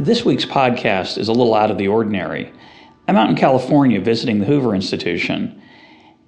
This 0.00 0.24
week's 0.24 0.44
podcast 0.44 1.18
is 1.18 1.26
a 1.26 1.32
little 1.32 1.56
out 1.56 1.72
of 1.72 1.76
the 1.76 1.88
ordinary. 1.88 2.52
I'm 3.08 3.16
out 3.16 3.30
in 3.30 3.34
California 3.34 4.00
visiting 4.00 4.38
the 4.38 4.46
Hoover 4.46 4.72
Institution, 4.72 5.60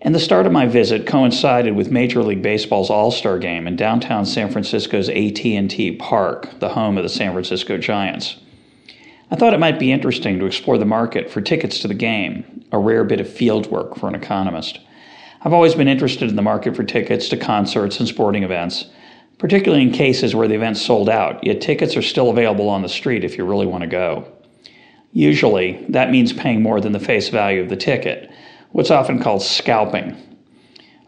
and 0.01 0.13
the 0.13 0.19
start 0.19 0.45
of 0.45 0.51
my 0.51 0.67
visit 0.67 1.07
coincided 1.07 1.77
with 1.77 1.89
Major 1.89 2.25
League 2.25 2.43
Baseball's 2.43 2.91
All-Star 2.91 3.39
Game 3.39 3.69
in 3.69 3.77
downtown 3.77 4.27
San 4.27 4.51
Francisco's 4.51 5.09
AT&T 5.09 5.99
Park, 6.01 6.59
the 6.59 6.71
home 6.71 6.97
of 6.97 7.05
the 7.05 7.09
San 7.09 7.31
Francisco 7.31 7.79
Giants. 7.79 8.39
I 9.31 9.37
thought 9.37 9.55
it 9.55 9.61
might 9.61 9.79
be 9.79 9.93
interesting 9.93 10.41
to 10.41 10.47
explore 10.47 10.77
the 10.77 10.85
market 10.85 11.31
for 11.31 11.41
tickets 11.41 11.79
to 11.79 11.87
the 11.87 11.95
game, 11.95 12.65
a 12.73 12.79
rare 12.79 13.05
bit 13.05 13.21
of 13.21 13.33
field 13.33 13.71
work 13.71 13.97
for 13.97 14.09
an 14.09 14.17
economist. 14.17 14.81
I've 15.43 15.53
always 15.53 15.77
been 15.77 15.87
interested 15.87 16.29
in 16.29 16.35
the 16.35 16.43
market 16.43 16.75
for 16.75 16.83
tickets 16.83 17.29
to 17.29 17.37
concerts 17.37 18.01
and 18.01 18.09
sporting 18.09 18.43
events 18.43 18.87
particularly 19.41 19.83
in 19.83 19.91
cases 19.91 20.35
where 20.35 20.47
the 20.47 20.55
event's 20.55 20.83
sold 20.83 21.09
out, 21.09 21.43
yet 21.43 21.63
tickets 21.63 21.97
are 21.97 22.03
still 22.03 22.29
available 22.29 22.69
on 22.69 22.83
the 22.83 22.89
street 22.89 23.25
if 23.25 23.39
you 23.39 23.45
really 23.45 23.65
want 23.65 23.81
to 23.81 23.89
go. 23.89 24.31
Usually, 25.13 25.83
that 25.89 26.11
means 26.11 26.35
paying 26.35 26.63
more 26.63 26.79
than 26.79 26.93
the 26.93 27.01
face 27.01 27.31
value 27.31 27.63
of 27.63 27.71
the 27.71 27.77
ticket, 27.77 28.31
what's 28.73 28.91
often 28.91 29.19
called 29.19 29.43
scalping. 29.43 30.15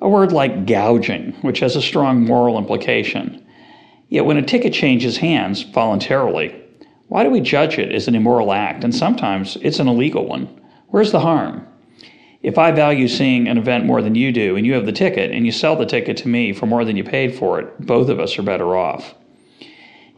A 0.01 0.09
word 0.09 0.33
like 0.33 0.65
gouging, 0.65 1.35
which 1.43 1.61
has 1.61 1.77
a 1.77 1.83
strong 1.83 2.25
moral 2.25 2.57
implication. 2.57 3.47
Yet 4.09 4.25
when 4.25 4.39
a 4.39 4.43
ticket 4.43 4.73
changes 4.73 5.19
hands 5.19 5.63
voluntarily, 5.63 6.59
why 7.09 7.25
do 7.25 7.31
we 7.31 7.41
judge 7.43 7.79
it 7.79 7.93
as 7.93 8.09
an 8.09 8.15
immoral 8.15 8.55
act? 8.55 8.83
And 8.83 8.95
sometimes 8.95 9.59
it's 9.61 9.79
an 9.79 9.89
illegal 9.89 10.27
one. 10.27 10.49
Where's 10.89 11.13
the 11.13 11.21
harm? 11.21 11.67
If 12.43 12.59
I 12.59 12.73
value 12.73 13.07
seeing 13.07 13.47
an 13.47 13.57
event 13.57 13.85
more 13.85 14.03
than 14.03 14.17
you 14.17 14.33
do, 14.33 14.57
and 14.57 14.67
you 14.67 14.75
have 14.75 14.87
the 14.87 14.93
ticket, 14.93 15.31
and 15.31 15.47
you 15.47 15.53
sell 15.53 15.77
the 15.77 15.87
ticket 15.87 16.17
to 16.19 16.29
me 16.29 16.53
for 16.53 16.67
more 16.67 16.85
than 16.85 16.97
you 16.97 17.05
paid 17.05 17.37
for 17.37 17.61
it, 17.61 17.87
both 17.87 18.09
of 18.09 18.19
us 18.19 18.37
are 18.37 18.43
better 18.43 18.75
off. 18.77 19.15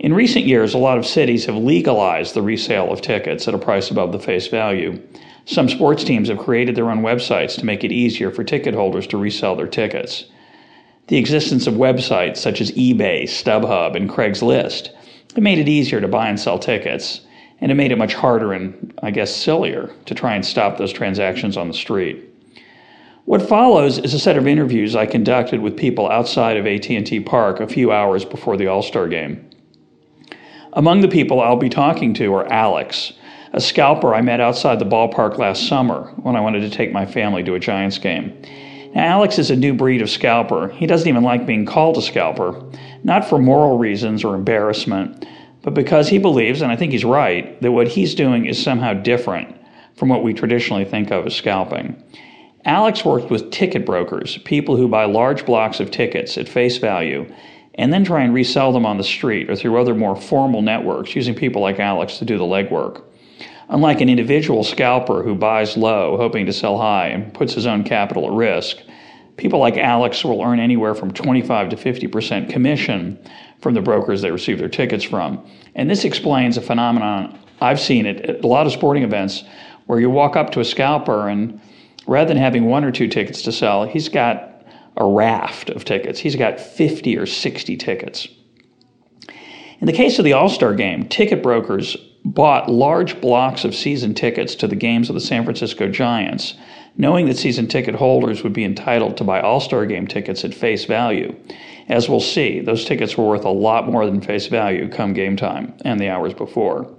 In 0.01 0.15
recent 0.15 0.47
years, 0.47 0.73
a 0.73 0.79
lot 0.79 0.97
of 0.97 1.07
cities 1.07 1.45
have 1.47 1.57
legalized 1.57 2.35
the 2.35 2.43
resale 2.43 2.91
of 2.91 3.03
tickets 3.03 3.47
at 3.47 3.55
a 3.55 3.59
price 3.59 3.91
above 3.91 4.13
the 4.13 4.19
face 4.19 4.49
value. 4.49 5.01
Some 5.45 5.69
sports 5.69 6.03
teams 6.03 6.29
have 6.31 6.39
created 6.39 6.75
their 6.75 6.91
own 6.91 7.03
websites 7.03 7.59
to 7.59 7.67
make 7.67 7.85
it 7.85 7.93
easier 7.93 8.31
for 8.31 8.43
ticket 8.43 8.75
holders 8.75 9.07
to 9.09 9.19
resell 9.19 9.55
their 9.55 9.67
tickets. 9.67 10.25
The 11.09 11.19
existence 11.19 11.67
of 11.67 11.75
websites 11.75 12.39
such 12.39 12.63
as 12.63 12.73
eBay, 12.73 13.25
StubHub, 13.25 13.95
and 13.95 14.09
Craigslist 14.09 14.89
have 15.35 15.45
made 15.45 15.59
it 15.59 15.69
easier 15.69 16.01
to 16.01 16.09
buy 16.09 16.29
and 16.31 16.41
sell 16.41 16.59
tickets 16.59 17.21
and 17.65 17.73
it 17.73 17.77
made 17.77 17.93
it 17.93 17.97
much 17.97 18.13
harder 18.13 18.53
and, 18.53 18.93
I 19.03 19.11
guess, 19.11 19.35
sillier 19.35 19.91
to 20.05 20.15
try 20.15 20.35
and 20.35 20.45
stop 20.45 20.77
those 20.77 20.93
transactions 20.93 21.57
on 21.57 21.67
the 21.67 21.73
street. 21.73 22.23
What 23.25 23.41
follows 23.41 23.97
is 23.97 24.13
a 24.13 24.19
set 24.19 24.37
of 24.37 24.47
interviews 24.47 24.95
I 24.95 25.07
conducted 25.07 25.63
with 25.63 25.75
people 25.75 26.11
outside 26.11 26.59
of 26.59 26.67
AT&T 26.67 27.21
Park 27.21 27.61
a 27.61 27.67
few 27.67 27.91
hours 27.91 28.27
before 28.27 28.59
the 28.59 28.67
All-Star 28.67 29.09
game. 29.09 29.49
Among 30.75 31.01
the 31.01 31.09
people 31.09 31.41
I'll 31.41 31.57
be 31.57 31.71
talking 31.71 32.13
to 32.15 32.35
are 32.35 32.53
Alex, 32.53 33.15
a 33.55 33.63
scalper 33.63 34.15
I 34.15 34.21
met 34.21 34.43
outside 34.43 34.79
the 34.79 34.85
ballpark 34.85 35.39
last 35.39 35.67
summer 35.67 36.13
when 36.19 36.37
I 36.37 36.43
wanted 36.43 36.61
to 36.61 36.71
take 36.71 36.93
my 36.93 37.07
family 37.07 37.43
to 37.45 37.55
a 37.55 37.61
Giants 37.61 37.97
game. 37.97 38.43
Now, 38.95 39.05
Alex 39.05 39.39
is 39.39 39.51
a 39.51 39.57
new 39.57 39.73
breed 39.73 40.03
of 40.03 40.11
scalper. 40.11 40.69
He 40.69 40.87
doesn't 40.87 41.09
even 41.09 41.23
like 41.23 41.47
being 41.47 41.65
called 41.65 41.97
a 41.97 42.03
scalper, 42.03 42.63
not 43.05 43.27
for 43.27 43.39
moral 43.39 43.79
reasons 43.79 44.23
or 44.23 44.35
embarrassment, 44.35 45.25
but 45.65 45.73
because 45.75 46.09
he 46.09 46.19
believes, 46.19 46.61
and 46.61 46.71
I 46.71 46.77
think 46.77 46.93
he's 46.93 47.07
right, 47.07 47.61
that 47.63 47.73
what 47.73 47.89
he's 47.89 48.15
doing 48.15 48.45
is 48.45 48.63
somehow 48.63 48.93
different 48.93 49.57
from 49.97 50.11
what 50.11 50.23
we 50.23 50.35
traditionally 50.35 50.85
think 50.85 51.11
of 51.11 51.27
as 51.27 51.35
scalping. 51.35 52.01
Alex 52.67 53.05
works 53.05 53.31
with 53.31 53.51
ticket 53.51 53.87
brokers, 53.87 54.39
people 54.39 54.77
who 54.77 54.89
buy 54.89 55.07
large 55.07 55.47
blocks 55.47 55.81
of 55.81 55.91
tickets 55.91 56.37
at 56.37 56.49
face 56.49 56.77
value 56.77 57.27
and 57.77 57.93
then 57.93 58.05
try 58.05 58.23
and 58.23 58.35
resell 58.35 58.73
them 58.73 58.87
on 58.87 58.99
the 58.99 59.05
street 59.05 59.51
or 59.51 59.57
through 59.57 59.81
other 59.81 59.95
more 59.95 60.15
formal 60.15 60.63
networks 60.63 61.17
using 61.17 61.35
people 61.35 61.63
like 61.63 61.81
Alex 61.81 62.19
to 62.19 62.25
do 62.25 62.39
the 62.39 62.45
legwork. 62.45 63.03
Unlike 63.69 64.03
an 64.03 64.11
individual 64.11 64.63
scalper 64.65 65.23
who 65.23 65.35
buys 65.35 65.77
low, 65.77 66.17
hoping 66.19 66.45
to 66.47 66.53
sell 66.53 66.79
high, 66.79 67.09
and 67.09 67.33
puts 67.33 67.55
his 67.55 67.67
own 67.67 67.85
capital 67.85 68.27
at 68.27 68.33
risk, 68.33 68.79
people 69.37 69.59
like 69.59 69.77
Alex 69.77 70.23
will 70.25 70.43
earn 70.43 70.61
anywhere 70.61 70.95
from 70.95 71.11
25 71.11 71.71
to 71.71 71.77
50% 71.77 72.51
commission 72.51 73.19
from 73.65 73.75
the 73.75 73.81
brokers 73.81 74.23
they 74.23 74.31
receive 74.31 74.59
their 74.59 74.69
tickets 74.69 75.03
from. 75.03 75.45
And 75.75 75.91
this 75.91 76.05
explains 76.05 76.57
a 76.57 76.61
phenomenon 76.61 77.37
I've 77.61 77.81
seen 77.81 78.05
it 78.05 78.21
at 78.21 78.45
a 78.45 78.47
lot 78.47 78.67
of 78.67 78.73
sporting 78.73 79.05
events 79.05 79.43
where 79.87 79.99
you 79.99 80.11
walk 80.11 80.37
up 80.37 80.51
to 80.51 80.61
a 80.61 80.65
scalper 80.65 81.29
and 81.29 81.61
rather 82.07 82.29
than 82.29 82.37
having 82.37 82.67
one 82.67 82.85
or 82.85 82.93
two 82.93 83.09
tickets 83.09 83.41
to 83.43 83.53
sell, 83.53 83.87
he's 83.87 84.09
got 84.09 84.63
a 84.97 85.07
raft 85.07 85.71
of 85.71 85.85
tickets. 85.85 86.21
He's 86.21 86.37
got 86.37 86.61
50 86.61 87.17
or 87.17 87.25
60 87.27 87.77
tickets. 87.77 88.29
In 89.81 89.87
the 89.87 89.93
case 89.93 90.19
of 90.19 90.27
the 90.27 90.35
All 90.35 90.51
Star 90.51 90.75
game, 90.75 91.09
ticket 91.09 91.43
brokers 91.43 91.97
bought 92.25 92.71
large 92.71 93.21
blocks 93.21 93.65
of 93.65 93.75
season 93.75 94.15
tickets 94.15 94.55
to 94.57 94.67
the 94.67 94.77
games 94.77 95.09
of 95.09 95.15
the 95.15 95.21
San 95.21 95.45
Francisco 95.45 95.89
Giants, 95.89 96.55
knowing 96.97 97.27
that 97.27 97.37
season 97.37 97.67
ticket 97.67 97.95
holders 97.95 98.43
would 98.43 98.53
be 98.53 98.65
entitled 98.65 99.17
to 99.17 99.25
buy 99.25 99.41
All 99.41 99.61
Star 99.61 99.87
game 99.87 100.07
tickets 100.07 100.45
at 100.45 100.55
face 100.55 100.85
value. 100.85 101.35
As 101.89 102.09
we'll 102.09 102.21
see, 102.21 102.61
those 102.61 102.85
tickets 102.85 103.17
were 103.17 103.29
worth 103.29 103.45
a 103.45 103.51
lot 103.51 103.89
more 103.89 104.07
than 104.07 104.21
face 104.21 104.47
value 104.47 104.89
come 104.89 105.13
game 105.13 105.37
time 105.37 105.75
and 105.85 106.01
the 106.01 106.09
hours 106.09 106.33
before. 106.33 106.91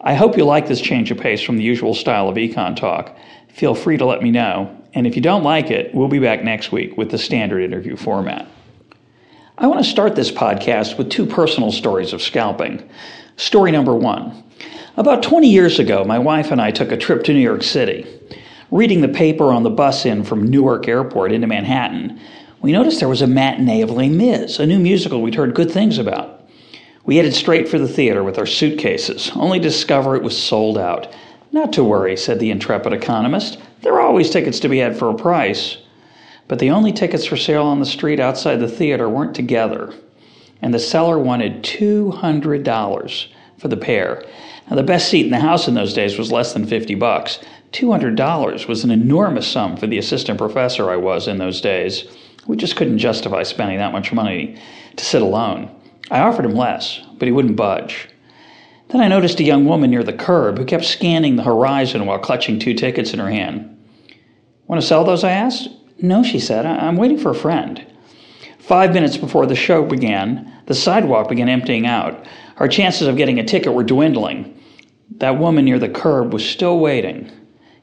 I 0.00 0.14
hope 0.14 0.36
you 0.36 0.44
like 0.44 0.66
this 0.66 0.80
change 0.80 1.10
of 1.10 1.18
pace 1.18 1.40
from 1.40 1.56
the 1.56 1.62
usual 1.62 1.94
style 1.94 2.28
of 2.28 2.36
econ 2.36 2.76
talk. 2.76 3.16
Feel 3.48 3.74
free 3.74 3.96
to 3.96 4.04
let 4.04 4.22
me 4.22 4.30
know, 4.30 4.76
and 4.94 5.06
if 5.06 5.14
you 5.14 5.22
don't 5.22 5.44
like 5.44 5.70
it, 5.70 5.94
we'll 5.94 6.08
be 6.08 6.18
back 6.18 6.42
next 6.42 6.72
week 6.72 6.96
with 6.96 7.10
the 7.10 7.18
standard 7.18 7.62
interview 7.62 7.96
format. 7.96 8.48
I 9.58 9.66
want 9.66 9.84
to 9.84 9.88
start 9.88 10.16
this 10.16 10.32
podcast 10.32 10.98
with 10.98 11.10
two 11.10 11.24
personal 11.24 11.70
stories 11.70 12.12
of 12.12 12.20
scalping. 12.20 12.88
Story 13.36 13.70
number 13.70 13.94
one. 13.94 14.42
About 14.96 15.22
20 15.22 15.48
years 15.48 15.78
ago, 15.78 16.04
my 16.04 16.18
wife 16.18 16.50
and 16.50 16.60
I 16.60 16.70
took 16.70 16.90
a 16.90 16.96
trip 16.96 17.22
to 17.24 17.32
New 17.32 17.40
York 17.40 17.62
City. 17.62 18.06
Reading 18.72 19.02
the 19.02 19.08
paper 19.08 19.52
on 19.52 19.64
the 19.64 19.70
bus 19.70 20.06
in 20.06 20.24
from 20.24 20.46
Newark 20.46 20.88
Airport 20.88 21.30
into 21.30 21.46
Manhattan, 21.46 22.18
we 22.62 22.72
noticed 22.72 23.00
there 23.00 23.08
was 23.08 23.20
a 23.20 23.26
matinee 23.26 23.82
of 23.82 23.90
Les 23.90 24.08
Mis, 24.08 24.58
a 24.58 24.66
new 24.66 24.78
musical 24.78 25.20
we'd 25.20 25.34
heard 25.34 25.54
good 25.54 25.70
things 25.70 25.98
about. 25.98 26.42
We 27.04 27.16
headed 27.16 27.34
straight 27.34 27.68
for 27.68 27.78
the 27.78 27.86
theater 27.86 28.24
with 28.24 28.38
our 28.38 28.46
suitcases, 28.46 29.30
only 29.34 29.58
to 29.58 29.68
discover 29.68 30.16
it 30.16 30.22
was 30.22 30.42
sold 30.42 30.78
out. 30.78 31.14
Not 31.52 31.74
to 31.74 31.84
worry, 31.84 32.16
said 32.16 32.40
the 32.40 32.50
intrepid 32.50 32.94
economist. 32.94 33.58
There 33.82 33.92
are 33.92 34.00
always 34.00 34.30
tickets 34.30 34.58
to 34.60 34.70
be 34.70 34.78
had 34.78 34.98
for 34.98 35.10
a 35.10 35.14
price. 35.14 35.76
But 36.48 36.58
the 36.58 36.70
only 36.70 36.92
tickets 36.92 37.26
for 37.26 37.36
sale 37.36 37.66
on 37.66 37.78
the 37.78 37.84
street 37.84 38.20
outside 38.20 38.56
the 38.56 38.68
theater 38.68 39.06
weren't 39.06 39.34
together, 39.34 39.92
and 40.62 40.72
the 40.72 40.78
seller 40.78 41.18
wanted 41.18 41.62
$200 41.62 43.26
for 43.58 43.68
the 43.68 43.76
pair. 43.76 44.24
Now, 44.70 44.76
the 44.76 44.82
best 44.82 45.10
seat 45.10 45.26
in 45.26 45.30
the 45.30 45.40
house 45.40 45.68
in 45.68 45.74
those 45.74 45.92
days 45.92 46.16
was 46.16 46.32
less 46.32 46.54
than 46.54 46.66
50 46.66 46.94
bucks. 46.94 47.38
$200 47.72 48.68
was 48.68 48.84
an 48.84 48.90
enormous 48.90 49.48
sum 49.48 49.76
for 49.76 49.86
the 49.86 49.98
assistant 49.98 50.38
professor 50.38 50.90
I 50.90 50.96
was 50.96 51.26
in 51.26 51.38
those 51.38 51.60
days. 51.60 52.04
We 52.46 52.56
just 52.56 52.76
couldn't 52.76 52.98
justify 52.98 53.42
spending 53.44 53.78
that 53.78 53.92
much 53.92 54.12
money 54.12 54.58
to 54.96 55.04
sit 55.04 55.22
alone. 55.22 55.74
I 56.10 56.20
offered 56.20 56.44
him 56.44 56.54
less, 56.54 57.00
but 57.18 57.26
he 57.26 57.32
wouldn't 57.32 57.56
budge. 57.56 58.08
Then 58.88 59.00
I 59.00 59.08
noticed 59.08 59.40
a 59.40 59.44
young 59.44 59.64
woman 59.64 59.90
near 59.90 60.02
the 60.02 60.12
curb 60.12 60.58
who 60.58 60.66
kept 60.66 60.84
scanning 60.84 61.36
the 61.36 61.44
horizon 61.44 62.04
while 62.04 62.18
clutching 62.18 62.58
two 62.58 62.74
tickets 62.74 63.14
in 63.14 63.20
her 63.20 63.30
hand. 63.30 63.68
Want 64.66 64.82
to 64.82 64.86
sell 64.86 65.04
those? 65.04 65.24
I 65.24 65.30
asked. 65.30 65.68
No, 65.98 66.22
she 66.22 66.38
said. 66.38 66.66
I'm 66.66 66.96
waiting 66.96 67.18
for 67.18 67.30
a 67.30 67.34
friend. 67.34 67.86
Five 68.58 68.92
minutes 68.92 69.16
before 69.16 69.46
the 69.46 69.54
show 69.54 69.84
began, 69.84 70.52
the 70.66 70.74
sidewalk 70.74 71.28
began 71.28 71.48
emptying 71.48 71.86
out. 71.86 72.26
Our 72.58 72.68
chances 72.68 73.08
of 73.08 73.16
getting 73.16 73.38
a 73.38 73.44
ticket 73.44 73.72
were 73.72 73.82
dwindling. 73.82 74.60
That 75.16 75.38
woman 75.38 75.64
near 75.64 75.78
the 75.78 75.88
curb 75.88 76.32
was 76.32 76.48
still 76.48 76.78
waiting. 76.78 77.30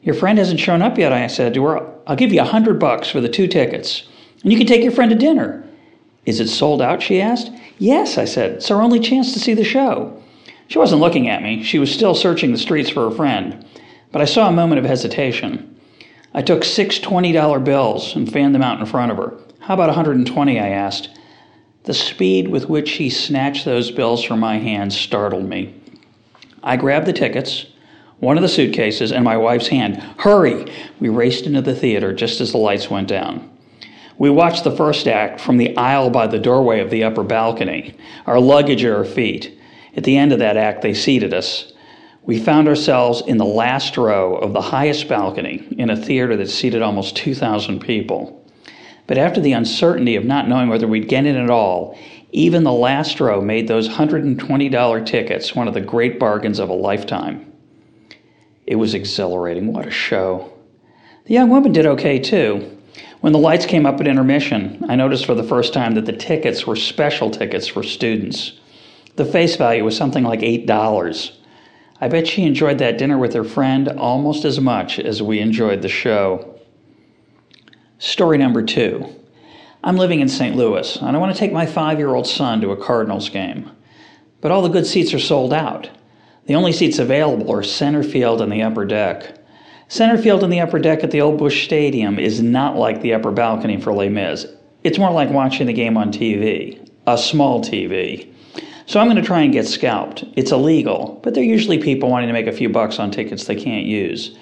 Your 0.02 0.16
friend 0.16 0.38
hasn't 0.38 0.60
shown 0.60 0.82
up 0.82 0.98
yet, 0.98 1.12
I 1.12 1.28
said 1.28 1.54
to 1.54 1.66
her. 1.66 1.94
I'll 2.08 2.16
give 2.16 2.32
you 2.32 2.42
a 2.42 2.46
hundred 2.46 2.80
bucks 2.80 3.10
for 3.10 3.22
the 3.22 3.30
two 3.30 3.48
tickets. 3.48 4.08
And 4.44 4.52
you 4.52 4.58
can 4.58 4.68
take 4.68 4.84
your 4.84 4.92
friend 4.92 5.12
to 5.12 5.18
dinner. 5.18 5.64
Is 6.26 6.40
it 6.40 6.48
sold 6.48 6.82
out? 6.82 7.02
she 7.02 7.22
asked. 7.22 7.52
Yes, 7.78 8.18
I 8.18 8.26
said. 8.26 8.52
It's 8.52 8.72
our 8.72 8.82
only 8.82 9.00
chance 9.00 9.34
to 9.34 9.40
see 9.40 9.54
the 9.54 9.64
show. 9.64 10.22
She 10.68 10.78
wasn't 10.78 11.02
looking 11.02 11.28
at 11.28 11.42
me. 11.42 11.64
She 11.64 11.80
was 11.80 11.92
still 11.92 12.14
searching 12.14 12.52
the 12.52 12.58
streets 12.58 12.90
for 12.90 13.10
her 13.10 13.16
friend. 13.16 13.66
But 14.12 14.22
I 14.22 14.26
saw 14.26 14.48
a 14.48 14.54
moment 14.54 14.80
of 14.80 14.86
hesitation. 14.86 15.80
I 16.34 16.42
took 16.42 16.64
six 16.64 17.00
$20 17.00 17.64
bills 17.64 18.16
and 18.16 18.32
fanned 18.32 18.54
them 18.54 18.62
out 18.62 18.80
in 18.80 18.86
front 18.86 19.12
of 19.12 19.18
her. 19.18 19.34
How 19.60 19.74
about 19.74 19.90
a 19.90 19.94
120? 19.94 20.60
I 20.60 20.70
asked. 20.70 21.10
The 21.84 21.94
speed 21.94 22.50
with 22.50 22.70
which 22.70 22.88
she 22.88 23.10
snatched 23.10 23.66
those 23.66 23.92
bills 23.92 24.24
from 24.24 24.40
my 24.40 24.58
hands 24.60 24.96
startled 24.96 25.50
me. 25.50 25.74
I 26.62 26.76
grabbed 26.76 27.08
the 27.08 27.14
tickets, 27.14 27.66
one 28.20 28.38
of 28.38 28.42
the 28.42 28.50
suitcases, 28.50 29.12
and 29.12 29.24
my 29.24 29.38
wife's 29.38 29.68
hand. 29.68 29.98
Hurry! 30.18 30.72
We 31.00 31.10
raced 31.10 31.46
into 31.46 31.62
the 31.62 31.76
theater 31.76 32.14
just 32.14 32.42
as 32.42 32.52
the 32.52 32.58
lights 32.58 32.90
went 32.90 33.08
down. 33.08 33.50
We 34.18 34.30
watched 34.30 34.66
the 34.66 34.76
first 34.76 35.08
act 35.08 35.40
from 35.40 35.58
the 35.58 35.76
aisle 35.78 36.10
by 36.10 36.28
the 36.28 36.40
doorway 36.40 36.82
of 36.82 36.90
the 36.90 37.06
upper 37.06 37.24
balcony, 37.24 37.96
our 38.28 38.40
luggage 38.40 38.84
at 38.84 38.92
our 38.92 39.06
feet. 39.06 39.58
At 39.96 40.04
the 40.04 40.18
end 40.18 40.34
of 40.34 40.40
that 40.40 40.58
act, 40.58 40.82
they 40.82 40.94
seated 40.94 41.34
us. 41.34 41.72
We 42.24 42.38
found 42.38 42.68
ourselves 42.68 43.24
in 43.26 43.38
the 43.38 43.46
last 43.46 43.96
row 43.96 44.36
of 44.36 44.52
the 44.52 44.62
highest 44.62 45.08
balcony 45.08 45.66
in 45.78 45.90
a 45.90 45.96
theater 45.96 46.36
that 46.36 46.50
seated 46.50 46.82
almost 46.82 47.16
2,000 47.16 47.80
people. 47.80 48.46
But 49.08 49.18
after 49.18 49.40
the 49.40 49.54
uncertainty 49.54 50.18
of 50.18 50.26
not 50.26 50.50
knowing 50.50 50.68
whether 50.68 50.88
we'd 50.88 51.08
get 51.08 51.26
in 51.26 51.38
at 51.38 51.50
all, 51.50 51.98
even 52.32 52.64
the 52.64 52.72
last 52.72 53.20
row 53.20 53.42
made 53.42 53.68
those 53.68 53.88
$120 53.88 55.06
tickets 55.06 55.56
one 55.56 55.68
of 55.68 55.74
the 55.74 55.82
great 55.82 56.20
bargains 56.20 56.60
of 56.60 56.70
a 56.70 56.74
lifetime. 56.74 57.49
It 58.70 58.76
was 58.76 58.94
exhilarating. 58.94 59.74
What 59.74 59.88
a 59.88 59.92
show. 59.92 60.54
The 61.26 61.34
young 61.34 61.50
woman 61.50 61.72
did 61.72 61.88
okay 61.88 62.20
too. 62.20 62.78
When 63.20 63.34
the 63.34 63.40
lights 63.40 63.66
came 63.66 63.88
up 63.88 64.00
at 64.00 64.08
intermission, 64.08 64.86
I 64.88 64.96
noticed 64.96 65.26
for 65.26 65.34
the 65.34 65.44
first 65.44 65.74
time 65.74 65.96
that 65.96 66.06
the 66.06 66.14
tickets 66.14 66.68
were 66.68 66.76
special 66.76 67.32
tickets 67.32 67.66
for 67.66 67.82
students. 67.82 68.60
The 69.16 69.26
face 69.26 69.56
value 69.56 69.84
was 69.84 69.98
something 69.98 70.24
like 70.24 70.42
$8. 70.42 71.32
I 72.00 72.08
bet 72.10 72.28
she 72.28 72.44
enjoyed 72.44 72.78
that 72.78 73.00
dinner 73.00 73.18
with 73.18 73.34
her 73.34 73.44
friend 73.44 73.88
almost 73.88 74.46
as 74.46 74.62
much 74.62 75.00
as 75.00 75.20
we 75.20 75.40
enjoyed 75.40 75.82
the 75.82 75.90
show. 75.90 76.60
Story 77.98 78.38
number 78.38 78.62
two 78.62 79.16
I'm 79.84 79.98
living 79.98 80.20
in 80.20 80.30
St. 80.30 80.56
Louis, 80.56 80.96
and 80.98 81.18
I 81.18 81.20
want 81.20 81.34
to 81.34 81.40
take 81.40 81.52
my 81.52 81.66
five 81.66 81.98
year 81.98 82.14
old 82.14 82.28
son 82.28 82.62
to 82.62 82.70
a 82.70 82.78
Cardinals 82.78 83.30
game. 83.30 83.72
But 84.42 84.52
all 84.52 84.62
the 84.62 84.70
good 84.70 84.86
seats 84.86 85.12
are 85.16 85.20
sold 85.20 85.54
out. 85.54 85.90
The 86.50 86.56
only 86.56 86.72
seats 86.72 86.98
available 86.98 87.52
are 87.52 87.62
center 87.62 88.02
field 88.02 88.42
and 88.42 88.52
the 88.52 88.64
upper 88.64 88.84
deck. 88.84 89.38
Center 89.88 90.18
field 90.18 90.44
and 90.44 90.52
the 90.52 90.62
upper 90.62 90.80
deck 90.80 91.04
at 91.04 91.12
the 91.12 91.22
Old 91.22 91.38
Busch 91.38 91.64
Stadium 91.64 92.18
is 92.18 92.42
not 92.42 92.76
like 92.76 93.04
the 93.04 93.14
upper 93.14 93.30
balcony 93.30 93.80
for 93.80 93.94
Les 93.94 94.10
Mis. 94.10 94.48
It's 94.84 94.98
more 94.98 95.12
like 95.12 95.30
watching 95.30 95.68
the 95.68 95.74
game 95.74 95.96
on 95.96 96.12
TV, 96.12 96.90
a 97.06 97.20
small 97.20 97.62
TV. 97.64 98.34
So 98.88 99.00
I'm 99.00 99.06
going 99.06 99.18
to 99.18 99.22
try 99.22 99.42
and 99.42 99.54
get 99.54 99.68
scalped. 99.68 100.24
It's 100.36 100.52
illegal, 100.52 101.20
but 101.22 101.36
they're 101.36 101.44
usually 101.44 101.78
people 101.78 102.10
wanting 102.10 102.30
to 102.30 102.34
make 102.34 102.48
a 102.48 102.52
few 102.52 102.68
bucks 102.70 102.98
on 102.98 103.12
tickets 103.12 103.44
they 103.44 103.56
can't 103.56 103.86
use. 103.86 104.36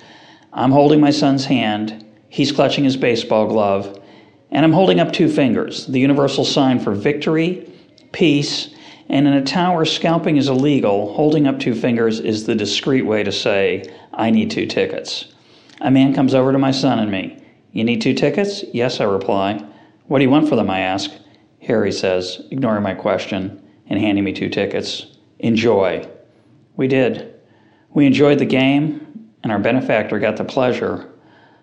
I'm 0.53 0.71
holding 0.71 1.01
my 1.01 1.11
son's 1.11 1.43
hand, 1.43 2.05
he's 2.29 2.53
clutching 2.53 2.85
his 2.85 2.95
baseball 2.95 3.47
glove, 3.47 4.01
and 4.49 4.63
I'm 4.63 4.71
holding 4.71 5.01
up 5.01 5.11
two 5.11 5.27
fingers 5.27 5.85
the 5.87 5.99
universal 5.99 6.45
sign 6.45 6.79
for 6.79 6.93
victory, 6.93 7.69
peace, 8.13 8.73
and 9.09 9.25
in 9.27 9.33
a 9.33 9.43
tower, 9.43 9.85
scalping 9.85 10.37
is 10.37 10.49
illegal, 10.49 11.13
holding 11.13 11.47
up 11.47 11.59
two 11.59 11.73
fingers 11.73 12.19
is 12.19 12.45
the 12.45 12.55
discreet 12.55 13.03
way 13.03 13.23
to 13.23 13.31
say, 13.31 13.83
I 14.13 14.31
need 14.31 14.51
two 14.51 14.65
tickets. 14.65 15.25
A 15.79 15.89
man 15.89 16.13
comes 16.13 16.33
over 16.33 16.51
to 16.51 16.57
my 16.57 16.71
son 16.71 16.99
and 16.99 17.09
me. 17.09 17.41
You 17.71 17.83
need 17.83 18.01
two 18.01 18.13
tickets? 18.13 18.63
Yes, 18.73 18.99
I 18.99 19.05
reply. 19.05 19.63
What 20.07 20.19
do 20.19 20.25
you 20.25 20.29
want 20.29 20.49
for 20.49 20.55
them? 20.55 20.69
I 20.69 20.79
ask. 20.79 21.11
Here, 21.59 21.85
he 21.85 21.91
says, 21.91 22.41
ignoring 22.51 22.83
my 22.83 22.93
question 22.93 23.63
and 23.87 23.99
handing 23.99 24.23
me 24.23 24.33
two 24.33 24.49
tickets. 24.49 25.17
Enjoy. 25.39 26.07
We 26.75 26.87
did. 26.87 27.33
We 27.91 28.05
enjoyed 28.05 28.39
the 28.39 28.45
game, 28.45 29.31
and 29.43 29.51
our 29.51 29.59
benefactor 29.59 30.19
got 30.19 30.37
the 30.37 30.43
pleasure 30.43 31.13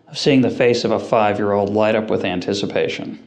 of 0.08 0.18
seeing 0.18 0.40
the 0.40 0.50
face 0.50 0.84
of 0.84 0.92
a 0.92 1.00
five 1.00 1.38
year 1.38 1.52
old 1.52 1.70
light 1.70 1.94
up 1.94 2.08
with 2.08 2.24
anticipation. 2.24 3.18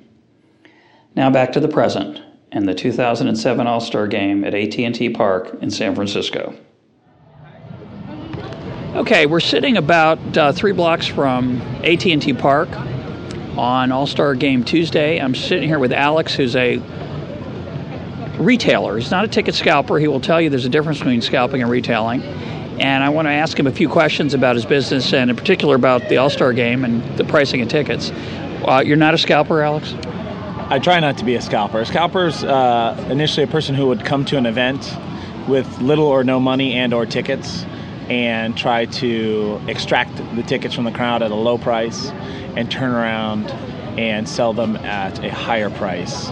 Now 1.15 1.29
back 1.29 1.51
to 1.53 1.59
the 1.59 1.67
present 1.67 2.21
and 2.51 2.67
the 2.67 2.73
2007 2.73 3.67
All-Star 3.67 4.07
Game 4.07 4.43
at 4.43 4.53
AT&T 4.53 5.09
Park 5.09 5.57
in 5.61 5.69
San 5.69 5.95
Francisco. 5.95 6.55
Okay, 8.95 9.25
we're 9.25 9.39
sitting 9.39 9.77
about 9.77 10.37
uh, 10.37 10.51
three 10.51 10.71
blocks 10.71 11.05
from 11.05 11.61
AT&T 11.83 12.33
Park 12.33 12.69
on 13.57 13.91
All-Star 13.91 14.33
Game 14.35 14.63
Tuesday. 14.63 15.19
I'm 15.19 15.35
sitting 15.35 15.67
here 15.67 15.79
with 15.79 15.91
Alex, 15.91 16.33
who's 16.33 16.55
a 16.55 16.77
retailer. 18.39 18.97
He's 18.97 19.11
not 19.11 19.25
a 19.25 19.27
ticket 19.27 19.55
scalper. 19.55 19.99
He 19.99 20.07
will 20.07 20.21
tell 20.21 20.39
you 20.39 20.49
there's 20.49 20.65
a 20.65 20.69
difference 20.69 20.99
between 20.99 21.21
scalping 21.21 21.61
and 21.61 21.69
retailing. 21.69 22.21
And 22.79 23.03
I 23.03 23.09
want 23.09 23.27
to 23.27 23.31
ask 23.31 23.59
him 23.59 23.67
a 23.67 23.71
few 23.71 23.89
questions 23.89 24.33
about 24.33 24.55
his 24.55 24.65
business 24.65 25.13
and, 25.13 25.29
in 25.29 25.35
particular, 25.35 25.75
about 25.75 26.09
the 26.09 26.17
All 26.17 26.29
Star 26.29 26.53
game 26.53 26.85
and 26.85 27.03
the 27.17 27.23
pricing 27.23 27.61
of 27.61 27.69
tickets. 27.69 28.11
Uh, 28.11 28.83
you're 28.85 28.97
not 28.97 29.13
a 29.13 29.17
scalper, 29.17 29.61
Alex? 29.61 29.93
I 30.69 30.79
try 30.79 30.99
not 30.99 31.17
to 31.19 31.25
be 31.25 31.35
a 31.35 31.41
scalper. 31.41 31.79
A 31.79 31.85
scalper's 31.85 32.43
uh, 32.43 33.07
initially 33.09 33.43
a 33.43 33.47
person 33.47 33.75
who 33.75 33.87
would 33.87 34.03
come 34.03 34.25
to 34.25 34.37
an 34.37 34.45
event 34.45 34.95
with 35.47 35.79
little 35.79 36.07
or 36.07 36.23
no 36.23 36.39
money 36.39 36.73
and 36.73 36.93
or 36.93 37.05
tickets 37.05 37.65
and 38.09 38.57
try 38.57 38.85
to 38.85 39.61
extract 39.67 40.15
the 40.35 40.43
tickets 40.43 40.75
from 40.75 40.83
the 40.83 40.91
crowd 40.91 41.21
at 41.21 41.31
a 41.31 41.35
low 41.35 41.57
price 41.57 42.09
and 42.55 42.69
turn 42.69 42.91
around 42.91 43.49
and 43.97 44.27
sell 44.27 44.53
them 44.53 44.75
at 44.77 45.23
a 45.23 45.29
higher 45.29 45.69
price 45.69 46.31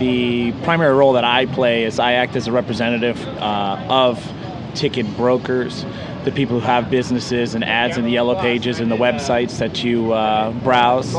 the 0.00 0.50
primary 0.64 0.94
role 0.94 1.12
that 1.12 1.24
I 1.24 1.44
play 1.46 1.84
is 1.84 2.00
I 2.00 2.12
act 2.12 2.34
as 2.34 2.48
a 2.48 2.52
representative 2.52 3.24
uh, 3.38 3.84
of 3.88 4.32
ticket 4.74 5.06
brokers, 5.16 5.84
the 6.24 6.32
people 6.32 6.60
who 6.60 6.66
have 6.66 6.90
businesses 6.90 7.54
and 7.54 7.64
ads 7.64 7.96
in 7.96 8.04
the 8.04 8.10
yellow 8.10 8.34
pages 8.34 8.80
and 8.80 8.90
the 8.90 8.96
websites 8.96 9.58
that 9.58 9.82
you 9.82 10.12
uh, 10.12 10.52
browse. 10.52 11.14